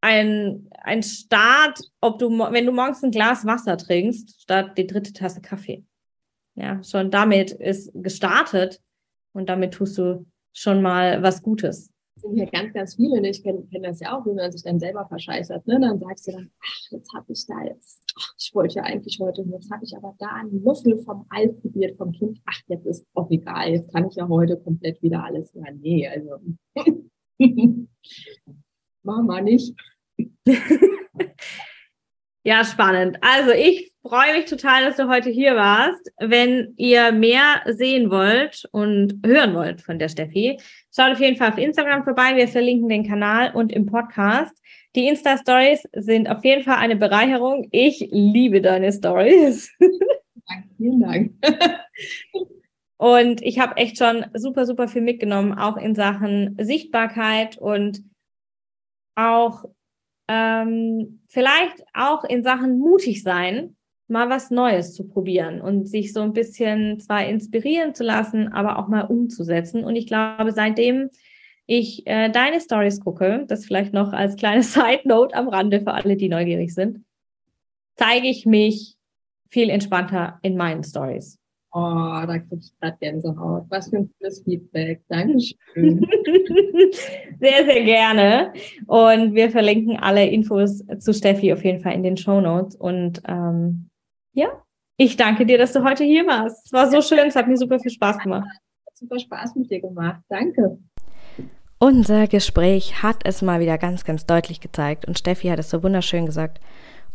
ein, 0.00 0.68
ein 0.82 1.04
Start, 1.04 1.78
ob 2.00 2.18
du, 2.18 2.28
wenn 2.30 2.66
du 2.66 2.72
morgens 2.72 3.02
ein 3.04 3.12
Glas 3.12 3.46
Wasser 3.46 3.76
trinkst, 3.78 4.42
statt 4.42 4.76
die 4.76 4.88
dritte 4.88 5.12
Tasse 5.12 5.40
Kaffee. 5.40 5.84
Ja, 6.56 6.82
schon 6.82 7.10
damit 7.10 7.52
ist 7.52 7.92
gestartet 7.94 8.80
und 9.32 9.48
damit 9.48 9.74
tust 9.74 9.96
du 9.98 10.26
schon 10.52 10.82
mal 10.82 11.22
was 11.22 11.42
Gutes 11.42 11.91
sind 12.16 12.34
hier 12.34 12.46
ganz, 12.46 12.72
ganz 12.72 12.94
viele, 12.96 13.20
ne? 13.20 13.30
ich 13.30 13.42
kenne 13.42 13.66
kenn 13.70 13.82
das 13.82 14.00
ja 14.00 14.16
auch, 14.16 14.26
wie 14.26 14.34
man 14.34 14.52
sich 14.52 14.62
dann 14.62 14.78
selber 14.78 15.06
verscheißert, 15.06 15.66
ne? 15.66 15.80
dann 15.80 15.98
sagst 15.98 16.26
du 16.26 16.32
dann, 16.32 16.50
ach, 16.60 16.90
jetzt 16.90 17.12
habe 17.14 17.32
ich 17.32 17.46
da 17.46 17.62
jetzt, 17.64 18.02
ach, 18.18 18.34
ich 18.38 18.54
wollte 18.54 18.76
ja 18.76 18.82
eigentlich 18.84 19.18
heute, 19.20 19.42
jetzt 19.42 19.70
habe 19.70 19.84
ich 19.84 19.96
aber 19.96 20.14
da 20.18 20.28
einen 20.28 20.62
Löffel 20.62 20.98
vom 20.98 21.26
Ei 21.30 21.48
probiert 21.48 21.96
vom 21.96 22.12
Kind, 22.12 22.40
ach, 22.46 22.60
jetzt 22.68 22.86
ist 22.86 23.06
auch 23.14 23.30
egal, 23.30 23.70
jetzt 23.70 23.92
kann 23.92 24.06
ich 24.08 24.16
ja 24.16 24.28
heute 24.28 24.56
komplett 24.58 25.02
wieder 25.02 25.24
alles, 25.24 25.52
ja, 25.54 25.64
nee, 25.80 26.06
also, 26.08 26.38
mach 29.02 29.22
mal 29.22 29.42
nicht. 29.42 29.74
Ja, 32.44 32.64
spannend. 32.64 33.18
Also 33.20 33.52
ich 33.52 33.91
freue 34.02 34.36
mich 34.36 34.46
total, 34.46 34.84
dass 34.84 34.96
du 34.96 35.08
heute 35.08 35.30
hier 35.30 35.54
warst. 35.54 36.10
Wenn 36.18 36.74
ihr 36.76 37.12
mehr 37.12 37.62
sehen 37.66 38.10
wollt 38.10 38.68
und 38.72 39.20
hören 39.24 39.54
wollt 39.54 39.80
von 39.80 39.98
der 39.98 40.08
Steffi, 40.08 40.58
schaut 40.94 41.12
auf 41.12 41.20
jeden 41.20 41.36
Fall 41.36 41.50
auf 41.50 41.58
Instagram 41.58 42.04
vorbei. 42.04 42.34
Wir 42.34 42.48
verlinken 42.48 42.88
den 42.88 43.06
Kanal 43.06 43.54
und 43.54 43.72
im 43.72 43.86
Podcast. 43.86 44.56
Die 44.96 45.06
Insta-Stories 45.06 45.88
sind 45.92 46.28
auf 46.28 46.44
jeden 46.44 46.64
Fall 46.64 46.76
eine 46.76 46.96
Bereicherung. 46.96 47.68
Ich 47.70 48.08
liebe 48.10 48.60
deine 48.60 48.92
Stories. 48.92 49.72
Danke, 49.78 50.68
vielen 50.76 51.00
Dank. 51.00 51.32
und 52.96 53.40
ich 53.42 53.60
habe 53.60 53.76
echt 53.76 53.98
schon 53.98 54.26
super, 54.34 54.66
super 54.66 54.88
viel 54.88 55.02
mitgenommen, 55.02 55.56
auch 55.56 55.76
in 55.76 55.94
Sachen 55.94 56.56
Sichtbarkeit 56.60 57.56
und 57.56 58.02
auch 59.14 59.64
ähm, 60.28 61.20
vielleicht 61.28 61.84
auch 61.94 62.24
in 62.24 62.42
Sachen 62.42 62.78
mutig 62.78 63.22
sein, 63.22 63.76
mal 64.12 64.30
was 64.30 64.50
Neues 64.50 64.94
zu 64.94 65.08
probieren 65.08 65.60
und 65.60 65.88
sich 65.88 66.12
so 66.12 66.20
ein 66.20 66.32
bisschen 66.32 67.00
zwar 67.00 67.26
inspirieren 67.26 67.94
zu 67.94 68.04
lassen, 68.04 68.52
aber 68.52 68.78
auch 68.78 68.86
mal 68.86 69.02
umzusetzen. 69.02 69.82
Und 69.82 69.96
ich 69.96 70.06
glaube, 70.06 70.52
seitdem 70.52 71.10
ich 71.66 72.06
äh, 72.06 72.28
deine 72.30 72.60
Stories 72.60 73.00
gucke, 73.00 73.44
das 73.48 73.64
vielleicht 73.64 73.92
noch 73.92 74.12
als 74.12 74.36
kleine 74.36 74.62
Side 74.62 75.02
Note 75.04 75.34
am 75.34 75.48
Rande 75.48 75.80
für 75.80 75.94
alle, 75.94 76.16
die 76.16 76.28
neugierig 76.28 76.74
sind, 76.74 77.04
zeige 77.96 78.28
ich 78.28 78.46
mich 78.46 78.96
viel 79.48 79.70
entspannter 79.70 80.38
in 80.42 80.56
meinen 80.56 80.84
Stories. 80.84 81.38
Oh, 81.74 81.80
da 81.80 82.38
kriege 82.38 82.60
ich 82.60 82.78
gerade 82.78 82.98
Gänsehaut. 83.00 83.64
Was 83.70 83.88
für 83.88 83.96
ein 83.96 84.10
cooles 84.18 84.42
Feedback. 84.42 85.00
Dankeschön. 85.08 85.56
sehr, 87.40 87.64
sehr 87.64 87.84
gerne. 87.84 88.52
Und 88.86 89.34
wir 89.34 89.50
verlinken 89.50 89.96
alle 89.96 90.26
Infos 90.26 90.84
zu 90.98 91.14
Steffi 91.14 91.50
auf 91.50 91.64
jeden 91.64 91.80
Fall 91.80 91.94
in 91.94 92.02
den 92.02 92.18
Show 92.18 92.42
Notes. 92.42 92.76
Und 92.76 93.22
ähm, 93.26 93.88
ja, 94.32 94.48
ich 94.96 95.16
danke 95.16 95.46
dir, 95.46 95.58
dass 95.58 95.72
du 95.72 95.82
heute 95.84 96.04
hier 96.04 96.26
warst. 96.26 96.66
Es 96.66 96.72
war 96.72 96.90
so 96.90 97.00
schön, 97.02 97.26
es 97.26 97.36
hat 97.36 97.48
mir 97.48 97.56
super 97.56 97.78
viel 97.78 97.90
Spaß 97.90 98.18
gemacht. 98.18 98.48
Hat 98.86 98.96
super 98.96 99.18
Spaß 99.18 99.56
mit 99.56 99.70
dir 99.70 99.80
gemacht. 99.80 100.20
Danke. 100.28 100.78
Unser 101.78 102.28
Gespräch 102.28 103.02
hat 103.02 103.16
es 103.24 103.42
mal 103.42 103.58
wieder 103.58 103.76
ganz, 103.78 104.04
ganz 104.04 104.24
deutlich 104.24 104.60
gezeigt. 104.60 105.04
Und 105.06 105.18
Steffi 105.18 105.48
hat 105.48 105.58
es 105.58 105.70
so 105.70 105.82
wunderschön 105.82 106.26
gesagt. 106.26 106.60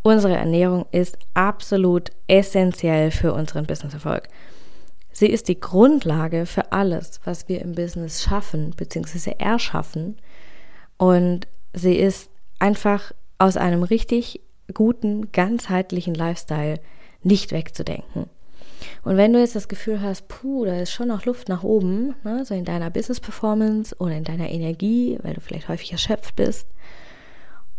Unsere 0.04 0.36
Ernährung 0.36 0.86
ist 0.92 1.18
absolut 1.34 2.12
essentiell 2.28 3.12
für 3.12 3.34
unseren 3.34 3.66
Businesserfolg. 3.66 4.28
Sie 5.12 5.28
ist 5.28 5.48
die 5.48 5.60
Grundlage 5.60 6.46
für 6.46 6.72
alles, 6.72 7.22
was 7.24 7.48
wir 7.48 7.62
im 7.62 7.74
Business 7.76 8.22
schaffen 8.22 8.72
bzw. 8.76 9.36
erschaffen. 9.40 10.18
Und 10.98 11.48
sie 11.74 11.96
ist 11.96 12.30
einfach 12.60 13.14
aus 13.38 13.58
einem 13.58 13.84
richtig 13.84 14.42
guten, 14.74 15.32
ganzheitlichen 15.32 16.14
Lifestyle 16.14 16.80
nicht 17.24 17.52
wegzudenken. 17.52 18.30
Und 19.04 19.18
wenn 19.18 19.34
du 19.34 19.40
jetzt 19.40 19.56
das 19.56 19.68
Gefühl 19.68 20.02
hast, 20.02 20.28
puh, 20.28 20.66
da 20.66 20.80
ist 20.80 20.92
schon 20.92 21.08
noch 21.08 21.26
Luft 21.26 21.50
nach 21.50 21.64
oben, 21.64 22.16
ne, 22.24 22.46
so 22.46 22.54
in 22.54 22.66
deiner 22.66 22.90
Business 22.90 23.20
Performance 23.20 23.96
oder 23.98 24.16
in 24.16 24.24
deiner 24.24 24.50
Energie, 24.50 25.18
weil 25.24 25.34
du 25.34 25.42
vielleicht 25.42 25.70
häufig 25.70 25.92
erschöpft 25.92 26.36
bist, 26.36 26.68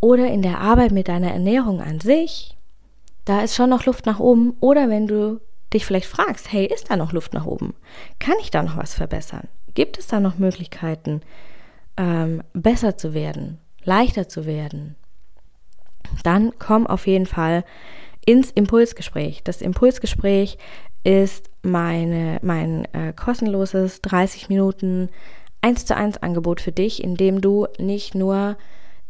oder 0.00 0.28
in 0.28 0.42
der 0.42 0.60
Arbeit 0.60 0.92
mit 0.92 1.08
deiner 1.08 1.32
Ernährung 1.32 1.80
an 1.80 2.00
sich, 2.00 2.56
da 3.24 3.42
ist 3.42 3.54
schon 3.54 3.70
noch 3.70 3.84
Luft 3.84 4.06
nach 4.06 4.20
oben. 4.20 4.56
Oder 4.60 4.88
wenn 4.88 5.06
du 5.06 5.40
dich 5.72 5.84
vielleicht 5.84 6.06
fragst, 6.06 6.52
hey, 6.52 6.66
ist 6.66 6.90
da 6.90 6.96
noch 6.96 7.12
Luft 7.12 7.34
nach 7.34 7.46
oben? 7.46 7.74
Kann 8.18 8.36
ich 8.40 8.50
da 8.50 8.62
noch 8.62 8.76
was 8.76 8.94
verbessern? 8.94 9.48
Gibt 9.74 9.98
es 9.98 10.06
da 10.06 10.20
noch 10.20 10.38
Möglichkeiten, 10.38 11.20
ähm, 11.96 12.42
besser 12.52 12.96
zu 12.96 13.12
werden, 13.12 13.58
leichter 13.84 14.28
zu 14.28 14.46
werden? 14.46 14.96
Dann 16.22 16.52
komm 16.58 16.86
auf 16.86 17.06
jeden 17.06 17.26
Fall 17.26 17.64
ins 18.28 18.50
Impulsgespräch. 18.50 19.42
Das 19.42 19.62
Impulsgespräch 19.62 20.58
ist 21.02 21.48
meine, 21.62 22.38
mein 22.42 22.84
äh, 22.92 23.14
kostenloses 23.14 24.02
30 24.02 24.50
Minuten 24.50 25.08
1 25.62 25.86
zu 25.86 25.96
1 25.96 26.18
Angebot 26.18 26.60
für 26.60 26.70
dich, 26.70 27.02
in 27.02 27.14
dem 27.14 27.40
du 27.40 27.66
nicht 27.78 28.14
nur 28.14 28.58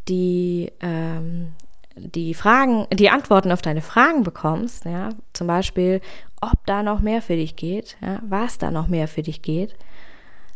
die, 0.07 0.71
ähm, 0.81 1.49
die 1.97 2.33
Fragen, 2.33 2.87
die 2.93 3.11
Antworten 3.11 3.51
auf 3.51 3.61
deine 3.61 3.83
Fragen 3.83 4.23
bekommst, 4.23 4.85
ja, 4.85 5.09
zum 5.33 5.49
Beispiel, 5.49 6.01
ob 6.41 6.65
da 6.67 6.85
noch 6.85 7.01
mehr 7.01 7.21
für 7.21 7.35
dich 7.35 7.57
geht, 7.57 7.97
ja, 8.01 8.21
was 8.23 8.59
da 8.59 8.71
noch 8.71 8.87
mehr 8.87 9.09
für 9.09 9.23
dich 9.23 9.43
geht, 9.43 9.75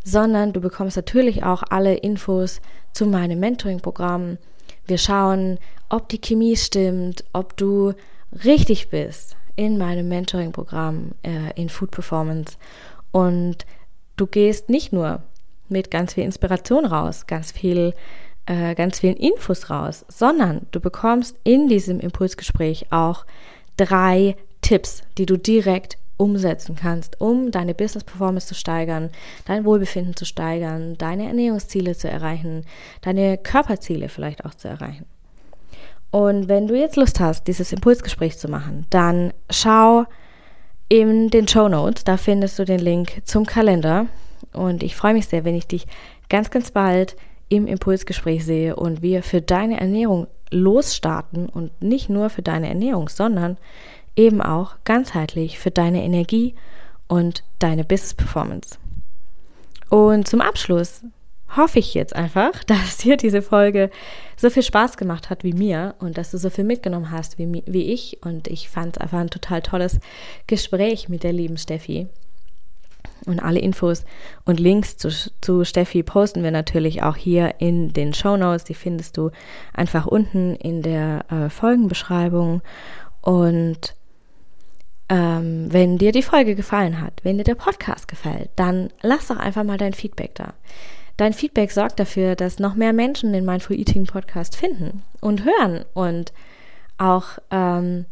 sondern 0.04 0.52
du 0.52 0.60
bekommst 0.60 0.96
natürlich 0.96 1.42
auch 1.42 1.64
alle 1.68 1.94
Infos 1.94 2.60
zu 2.92 3.06
meinem 3.06 3.40
Mentoring-Programm. 3.40 4.38
Wir 4.86 4.98
schauen, 4.98 5.58
ob 5.88 6.08
die 6.08 6.20
Chemie 6.20 6.56
stimmt, 6.56 7.24
ob 7.32 7.56
du 7.56 7.94
richtig 8.44 8.88
bist 8.88 9.36
in 9.56 9.78
meinem 9.78 10.08
Mentoring-Programm 10.08 11.12
äh, 11.22 11.52
in 11.60 11.68
Food 11.68 11.90
Performance. 11.90 12.56
Und 13.10 13.66
du 14.16 14.26
gehst 14.26 14.68
nicht 14.68 14.92
nur 14.92 15.22
mit 15.68 15.90
ganz 15.90 16.14
viel 16.14 16.24
Inspiration 16.24 16.84
raus, 16.84 17.26
ganz 17.26 17.52
viel 17.52 17.94
äh, 18.46 18.74
ganz 18.74 18.98
vielen 18.98 19.16
Infos 19.16 19.70
raus, 19.70 20.04
sondern 20.08 20.66
du 20.72 20.80
bekommst 20.80 21.36
in 21.44 21.68
diesem 21.68 22.00
Impulsgespräch 22.00 22.86
auch 22.90 23.24
drei 23.76 24.36
Tipps, 24.62 25.02
die 25.16 25.26
du 25.26 25.36
direkt 25.36 25.96
umsetzen 26.16 26.76
kannst, 26.76 27.20
um 27.20 27.50
deine 27.50 27.74
Business 27.74 28.04
Performance 28.04 28.46
zu 28.46 28.54
steigern, 28.54 29.10
dein 29.44 29.64
Wohlbefinden 29.64 30.14
zu 30.16 30.24
steigern, 30.24 30.96
deine 30.98 31.26
Ernährungsziele 31.26 31.96
zu 31.96 32.08
erreichen, 32.08 32.64
deine 33.00 33.38
Körperziele 33.38 34.08
vielleicht 34.08 34.44
auch 34.44 34.54
zu 34.54 34.68
erreichen. 34.68 35.06
Und 36.12 36.48
wenn 36.48 36.68
du 36.68 36.78
jetzt 36.78 36.96
Lust 36.96 37.20
hast, 37.20 37.48
dieses 37.48 37.72
Impulsgespräch 37.72 38.38
zu 38.38 38.46
machen, 38.46 38.86
dann 38.90 39.32
schau 39.50 40.04
in 40.90 41.30
den 41.30 41.48
Show 41.48 41.68
Notes, 41.68 42.04
da 42.04 42.18
findest 42.18 42.58
du 42.58 42.66
den 42.66 42.80
Link 42.80 43.22
zum 43.24 43.46
Kalender. 43.46 44.06
Und 44.52 44.82
ich 44.82 44.94
freue 44.94 45.14
mich 45.14 45.26
sehr, 45.26 45.44
wenn 45.46 45.54
ich 45.54 45.66
dich 45.66 45.86
ganz, 46.28 46.50
ganz 46.50 46.70
bald 46.70 47.16
im 47.48 47.66
Impulsgespräch 47.66 48.44
sehe 48.44 48.76
und 48.76 49.00
wir 49.00 49.22
für 49.22 49.40
deine 49.40 49.80
Ernährung 49.80 50.26
losstarten 50.50 51.48
und 51.48 51.82
nicht 51.82 52.10
nur 52.10 52.28
für 52.28 52.42
deine 52.42 52.68
Ernährung, 52.68 53.08
sondern 53.08 53.56
eben 54.14 54.42
auch 54.42 54.74
ganzheitlich 54.84 55.58
für 55.58 55.70
deine 55.70 56.02
Energie 56.04 56.54
und 57.08 57.42
deine 57.58 57.84
Business 57.84 58.12
Performance. 58.12 58.76
Und 59.88 60.28
zum 60.28 60.42
Abschluss 60.42 61.02
hoffe 61.56 61.78
ich 61.78 61.94
jetzt 61.94 62.14
einfach, 62.14 62.64
dass 62.66 62.98
dir 62.98 63.16
diese 63.16 63.42
Folge 63.42 63.90
so 64.36 64.50
viel 64.50 64.62
Spaß 64.62 64.96
gemacht 64.96 65.30
hat 65.30 65.44
wie 65.44 65.52
mir 65.52 65.94
und 65.98 66.18
dass 66.18 66.30
du 66.30 66.38
so 66.38 66.50
viel 66.50 66.64
mitgenommen 66.64 67.10
hast 67.10 67.38
wie, 67.38 67.62
wie 67.66 67.92
ich. 67.92 68.18
Und 68.22 68.48
ich 68.48 68.68
fand 68.68 68.96
es 68.96 69.00
einfach 69.00 69.18
ein 69.18 69.30
total 69.30 69.62
tolles 69.62 70.00
Gespräch 70.46 71.08
mit 71.08 71.22
der 71.22 71.32
lieben 71.32 71.58
Steffi. 71.58 72.08
Und 73.24 73.40
alle 73.40 73.60
Infos 73.60 74.04
und 74.44 74.58
Links 74.58 74.96
zu, 74.96 75.08
zu 75.40 75.64
Steffi 75.64 76.02
posten 76.02 76.42
wir 76.42 76.50
natürlich 76.50 77.04
auch 77.04 77.16
hier 77.16 77.54
in 77.58 77.92
den 77.92 78.14
Show 78.14 78.36
Notes. 78.36 78.64
Die 78.64 78.74
findest 78.74 79.16
du 79.16 79.30
einfach 79.72 80.06
unten 80.06 80.56
in 80.56 80.82
der 80.82 81.24
äh, 81.30 81.48
Folgenbeschreibung. 81.48 82.62
Und 83.20 83.94
ähm, 85.08 85.72
wenn 85.72 85.98
dir 85.98 86.10
die 86.10 86.22
Folge 86.22 86.56
gefallen 86.56 87.00
hat, 87.00 87.20
wenn 87.22 87.38
dir 87.38 87.44
der 87.44 87.54
Podcast 87.54 88.08
gefällt, 88.08 88.50
dann 88.56 88.88
lass 89.02 89.28
doch 89.28 89.36
einfach 89.36 89.62
mal 89.62 89.78
dein 89.78 89.92
Feedback 89.92 90.34
da. 90.34 90.54
Dein 91.22 91.34
Feedback 91.34 91.70
sorgt 91.70 92.00
dafür, 92.00 92.34
dass 92.34 92.58
noch 92.58 92.74
mehr 92.74 92.92
Menschen 92.92 93.32
den 93.32 93.44
Mindful 93.44 93.78
Eating 93.78 94.06
Podcast 94.06 94.56
finden 94.56 95.04
und 95.20 95.44
hören 95.44 95.84
und 95.94 96.32
auch 96.98 97.38
ähm, 97.52 98.06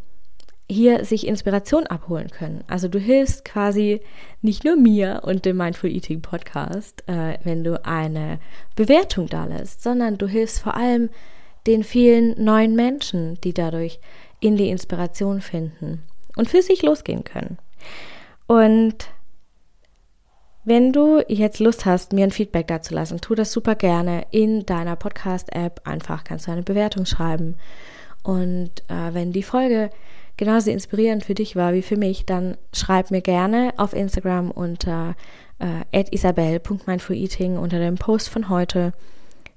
hier 0.71 1.05
sich 1.05 1.27
Inspiration 1.27 1.89
abholen 1.89 2.31
können. 2.31 2.63
Also 2.69 2.87
du 2.87 3.01
hilfst 3.01 3.45
quasi 3.45 4.01
nicht 4.43 4.65
nur 4.65 4.77
mir 4.77 5.23
und 5.25 5.45
dem 5.45 5.57
Mindful 5.57 5.91
Eating 5.91 6.23
Podcast, 6.23 7.03
äh, 7.09 7.37
wenn 7.43 7.65
du 7.65 7.85
eine 7.85 8.39
Bewertung 8.77 9.27
da 9.27 9.45
lässt, 9.45 9.83
sondern 9.83 10.17
du 10.17 10.29
hilfst 10.29 10.61
vor 10.61 10.77
allem 10.77 11.11
den 11.67 11.83
vielen 11.83 12.41
neuen 12.41 12.77
Menschen, 12.77 13.41
die 13.41 13.55
dadurch 13.55 13.99
in 14.39 14.57
die 14.57 14.69
Inspiration 14.69 15.41
finden 15.41 16.05
und 16.37 16.49
für 16.49 16.63
sich 16.63 16.83
losgehen 16.83 17.25
können. 17.25 17.59
Und 18.47 19.09
wenn 20.65 20.93
du 20.93 21.23
jetzt 21.27 21.59
Lust 21.59 21.87
hast, 21.87 22.13
mir 22.13 22.25
ein 22.25 22.31
Feedback 22.31 22.67
dazu 22.67 22.95
lassen, 22.95 23.21
tu 23.21 23.35
das 23.35 23.53
super 23.53 23.75
gerne 23.75 24.27
in 24.31 24.67
deiner 24.67 24.97
Podcast-App. 24.97 25.81
Einfach 25.85 26.25
kannst 26.25 26.47
du 26.47 26.53
eine 26.53 26.63
Bewertung 26.63 27.07
schreiben. 27.07 27.57
Und 28.23 28.71
äh, 28.89 29.15
wenn 29.15 29.33
die 29.33 29.43
Folge 29.43 29.91
genauso 30.37 30.71
inspirierend 30.71 31.25
für 31.25 31.35
dich 31.35 31.57
war 31.57 31.73
wie 31.73 31.83
für 31.83 31.97
mich, 31.97 32.27
dann 32.27 32.57
schreib 32.75 33.11
mir 33.11 33.23
gerne 33.23 33.73
auf 33.79 33.95
Instagram 33.95 34.51
unter 34.51 35.15
äh, 35.59 36.05
isabel.mindfuleating 36.11 37.57
unter 37.57 37.79
dem 37.79 37.97
Post 37.97 38.29
von 38.29 38.49
heute. 38.49 38.93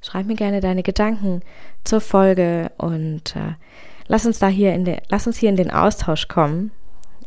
Schreib 0.01 0.25
mir 0.25 0.35
gerne 0.35 0.59
deine 0.59 0.83
Gedanken 0.83 1.41
zur 1.83 2.01
Folge 2.01 2.71
und 2.77 3.35
äh, 3.35 3.55
lass 4.07 4.25
uns 4.25 4.39
da 4.39 4.47
hier 4.47 4.73
in 4.73 4.85
den, 4.85 4.97
lass 5.09 5.27
uns 5.27 5.37
hier 5.37 5.49
in 5.49 5.55
den 5.55 5.71
Austausch 5.71 6.27
kommen. 6.27 6.71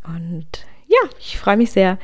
Und 0.07 0.47
ja, 0.89 1.09
ich 1.19 1.39
freue 1.39 1.57
mich 1.57 1.73
sehr, 1.73 1.99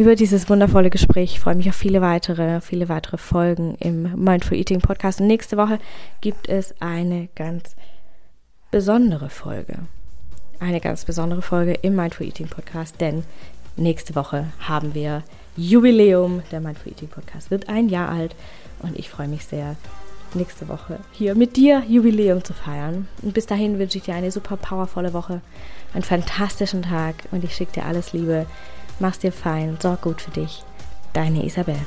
über 0.00 0.16
dieses 0.16 0.48
wundervolle 0.48 0.88
Gespräch. 0.88 1.32
Ich 1.34 1.40
freue 1.40 1.56
mich 1.56 1.68
auf 1.68 1.74
viele 1.74 2.00
weitere, 2.00 2.62
viele 2.62 2.88
weitere 2.88 3.18
Folgen 3.18 3.74
im 3.80 4.14
Mindful 4.24 4.56
Eating 4.56 4.80
Podcast. 4.80 5.20
Und 5.20 5.26
nächste 5.26 5.58
Woche 5.58 5.78
gibt 6.22 6.48
es 6.48 6.74
eine 6.80 7.28
ganz 7.34 7.76
besondere 8.70 9.28
Folge. 9.28 9.80
Eine 10.58 10.80
ganz 10.80 11.04
besondere 11.04 11.42
Folge 11.42 11.74
im 11.74 11.96
Mindful 11.96 12.26
Eating 12.26 12.48
Podcast, 12.48 12.98
denn 12.98 13.24
nächste 13.76 14.14
Woche 14.14 14.46
haben 14.58 14.94
wir 14.94 15.22
Jubiläum. 15.58 16.44
Der 16.50 16.62
Mindful 16.62 16.92
Eating 16.92 17.08
Podcast 17.08 17.50
wird 17.50 17.68
ein 17.68 17.90
Jahr 17.90 18.08
alt 18.08 18.34
und 18.78 18.98
ich 18.98 19.10
freue 19.10 19.28
mich 19.28 19.44
sehr, 19.44 19.76
nächste 20.34 20.68
Woche 20.68 20.98
hier 21.12 21.34
mit 21.34 21.56
dir 21.56 21.82
Jubiläum 21.86 22.42
zu 22.42 22.54
feiern. 22.54 23.06
Und 23.20 23.34
bis 23.34 23.44
dahin 23.44 23.78
wünsche 23.78 23.98
ich 23.98 24.04
dir 24.04 24.14
eine 24.14 24.30
super 24.30 24.56
powervolle 24.56 25.12
Woche, 25.12 25.42
einen 25.92 26.04
fantastischen 26.04 26.82
Tag 26.82 27.16
und 27.32 27.44
ich 27.44 27.54
schicke 27.54 27.72
dir 27.72 27.84
alles 27.84 28.14
Liebe. 28.14 28.46
Mach's 29.00 29.18
dir 29.18 29.32
fein, 29.32 29.78
sorg 29.80 30.02
gut 30.02 30.20
für 30.20 30.30
dich. 30.30 30.62
Deine 31.14 31.44
Isabel. 31.44 31.78